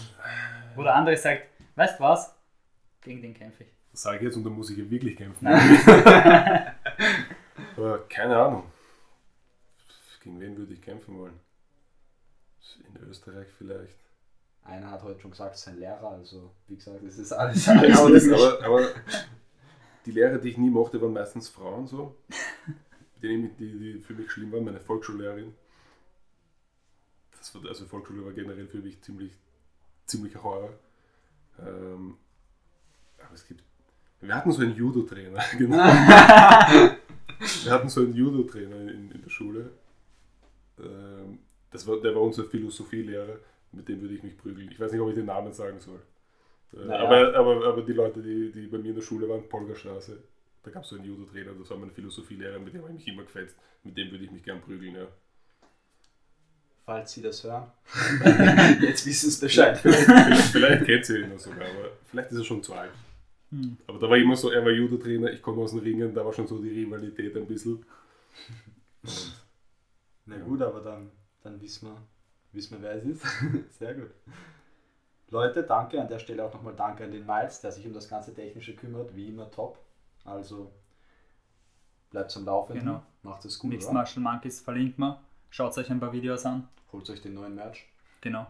Wo 0.75 0.83
der 0.83 0.95
andere 0.95 1.17
sagt, 1.17 1.49
weißt 1.77 1.99
du 1.99 2.05
was? 2.05 2.35
Gegen 3.03 3.21
den 3.21 3.35
kämpfe 3.35 3.65
ich. 3.65 3.71
Das 3.91 4.03
sage 4.03 4.19
ich 4.19 4.23
jetzt 4.23 4.37
und 4.37 4.45
dann 4.45 4.55
muss 4.55 4.71
ich 4.71 4.79
ja 4.79 4.89
wirklich 4.89 5.17
kämpfen. 5.17 5.45
Nein. 5.45 5.79
Aber 7.77 8.09
keine 8.09 8.37
Ahnung. 8.37 8.65
Gegen 10.23 10.41
wen 10.41 10.57
würde 10.57 10.73
ich 10.73 10.81
kämpfen 10.81 11.19
wollen? 11.19 11.39
In 12.89 13.09
Österreich 13.09 13.49
vielleicht. 13.59 13.99
Einer 14.65 14.93
hat 14.93 15.03
heute 15.03 15.21
schon 15.21 15.33
gesagt, 15.33 15.57
sein 15.57 15.79
Lehrer, 15.79 16.11
also 16.11 16.53
wie 16.69 16.77
gesagt, 16.77 17.03
es 17.03 17.19
ist 17.19 17.33
alles, 17.33 17.69
alles 17.69 18.29
das, 18.29 18.41
aber, 18.41 18.65
aber 18.65 18.89
die 20.07 20.13
Lehrer, 20.13 20.39
die 20.39 20.51
ich 20.51 20.59
nie 20.59 20.71
mochte, 20.71 21.03
waren 21.03 21.13
meistens 21.13 21.49
Frauen 21.49 21.87
so. 21.87 22.17
Die, 23.23 23.51
die, 23.59 24.01
für 24.01 24.15
mich 24.15 24.31
schlimm 24.31 24.53
waren, 24.53 24.65
meine 24.65 24.81
Volksschullehrerin. 24.81 25.55
Das 27.39 27.55
war, 27.55 27.65
also 27.69 27.87
Volksschule 27.87 28.25
war 28.25 28.33
generell 28.33 28.67
für 28.69 28.79
mich 28.79 29.01
ziemlich, 29.03 29.33
ziemlich 30.07 30.41
Horror. 30.43 30.73
Ähm, 31.59 32.17
aber 33.19 33.35
es 33.35 33.47
gibt. 33.47 33.63
Wir 34.21 34.35
hatten 34.35 34.53
so 34.53 34.63
einen 34.63 34.77
Judo-Trainer, 34.77 35.43
genau. 35.59 35.77
Wir 37.65 37.73
hatten 37.73 37.89
so 37.89 38.03
einen 38.03 38.15
Judo-Trainer 38.15 38.77
in, 38.83 39.11
in 39.11 39.23
der 39.23 39.31
Schule. 39.31 39.71
Ähm, 40.79 41.41
das 41.71 41.87
war, 41.87 42.01
der 42.01 42.15
war 42.15 42.23
unser 42.23 42.45
Philosophielehrer, 42.45 43.39
mit 43.73 43.89
dem 43.89 44.01
würde 44.01 44.15
ich 44.15 44.23
mich 44.23 44.37
prügeln. 44.37 44.71
Ich 44.71 44.79
weiß 44.79 44.93
nicht, 44.93 45.01
ob 45.01 45.09
ich 45.09 45.15
den 45.17 45.27
Namen 45.27 45.53
sagen 45.53 45.81
soll. 45.81 46.01
Äh, 46.75 46.87
Naja. 46.87 47.05
aber, 47.05 47.35
aber, 47.37 47.67
aber 47.67 47.83
die 47.83 47.93
Leute, 47.93 48.23
die, 48.23 48.53
die 48.53 48.67
bei 48.69 48.79
mir 48.79 48.91
in 48.91 48.95
der 48.95 49.03
Schule 49.03 49.29
waren, 49.29 49.49
Polgerstraße, 49.49 50.23
da 50.63 50.71
gab 50.71 50.85
es 50.85 50.91
so 50.91 50.97
einen 50.97 51.05
Judo-Trainer, 51.05 51.53
das 51.59 51.71
war 51.71 51.79
mein 51.79 51.91
Philosophielehrer, 51.91 52.59
mit 52.59 52.75
dem 52.75 52.83
habe 52.83 52.93
ich 52.93 52.99
mich 52.99 53.09
immer 53.09 53.23
gefetzt. 53.23 53.57
Mit 53.83 53.97
dem 53.97 54.11
würde 54.11 54.25
ich 54.25 54.31
mich 54.31 54.43
gern 54.43 54.61
prügeln, 54.61 54.95
ja. 54.95 55.07
Falls 56.85 57.13
Sie 57.13 57.23
das 57.23 57.45
hören, 57.45 57.71
jetzt 58.81 59.07
wissen 59.07 59.31
Sie 59.31 59.41
Bescheid. 59.41 59.79
vielleicht, 59.79 60.43
vielleicht 60.51 60.85
kennt 60.85 61.07
sie 61.07 61.21
ihn 61.21 61.31
noch 61.31 61.39
sogar, 61.39 61.69
aber 61.69 61.91
vielleicht 62.07 62.33
ist 62.33 62.39
er 62.39 62.45
schon 62.45 62.63
zu 62.63 62.75
alt. 62.75 62.91
Hm. 63.51 63.77
Aber 63.87 63.99
da 63.99 64.11
war 64.11 64.17
immer 64.17 64.37
so, 64.37 64.51
er 64.51 64.65
war 64.65 64.73
Judo-Trainer, 64.73 65.31
ich 65.33 65.43
komme 65.43 65.63
aus 65.63 65.71
den 65.71 65.81
Ringen, 65.81 66.13
da 66.15 66.25
war 66.25 66.33
schon 66.33 66.47
so 66.47 66.59
die 66.59 66.71
Rivalität 66.71 67.37
ein 67.37 67.47
bisschen. 67.47 67.85
Und 69.03 69.33
Na 70.27 70.39
gut, 70.39 70.63
aber 70.63 70.81
dann, 70.81 71.11
dann 71.43 71.61
wissen, 71.61 71.89
wir, 71.89 71.97
wissen 72.53 72.81
wir, 72.81 72.83
wer 72.83 72.95
es 72.97 73.05
ist. 73.05 73.25
Sehr 73.79 73.95
gut. 73.95 74.11
Leute, 75.31 75.63
danke 75.63 76.01
an 76.01 76.09
der 76.09 76.19
Stelle 76.19 76.45
auch 76.45 76.53
nochmal 76.53 76.75
danke 76.77 77.05
an 77.05 77.11
den 77.11 77.27
Miles, 77.27 77.61
der 77.61 77.73
sich 77.73 77.87
um 77.87 77.95
das 77.95 78.09
ganze 78.09 78.35
Technische 78.35 78.75
kümmert, 78.75 79.15
wie 79.17 79.29
immer 79.29 79.51
top. 79.51 79.79
Also 80.25 80.73
bleibt 82.11 82.37
am 82.37 82.45
Laufenden, 82.45 82.85
Genau. 82.87 83.03
macht 83.23 83.45
es 83.45 83.59
gut, 83.59 83.71
Mixed 83.71 83.89
oder? 83.89 83.95
Martial 83.99 84.23
Monkeys 84.23 84.61
verlinkt 84.61 84.99
man. 84.99 85.17
Schaut 85.51 85.77
euch 85.79 85.91
ein 85.91 86.01
paar 86.01 86.13
Videos 86.13 86.45
an. 86.47 86.69
Holt 86.93 87.09
euch 87.11 87.21
den 87.23 87.35
neuen 87.35 87.55
Merch. 87.55 87.85
Genau. 88.21 88.47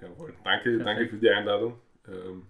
Jawohl. 0.00 0.34
Danke, 0.44 0.78
danke 0.78 1.08
für 1.08 1.16
die 1.18 1.30
Einladung. 1.30 1.78
Ähm, 2.08 2.46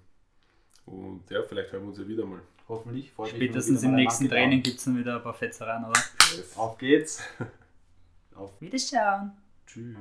und 0.86 1.30
ja, 1.30 1.42
vielleicht 1.42 1.72
hören 1.72 1.82
wir 1.82 1.88
uns 1.90 1.98
ja 1.98 2.06
wieder 2.08 2.24
mal. 2.24 2.40
Hoffentlich. 2.68 3.12
Freut 3.12 3.30
Spätestens 3.30 3.82
im 3.82 3.90
mal 3.90 3.96
nächsten 3.96 4.28
Training 4.28 4.62
gibt 4.62 4.78
es 4.78 4.84
dann 4.84 4.96
wieder 4.96 5.16
ein 5.16 5.22
paar 5.22 5.34
Fetzereien, 5.34 5.84
oder? 5.84 5.92
bauen. 5.92 6.44
Auf 6.56 6.78
geht's. 6.78 7.22
Auf 8.34 8.58
Wiederschauen. 8.60 9.32
Tschüss. 9.66 9.96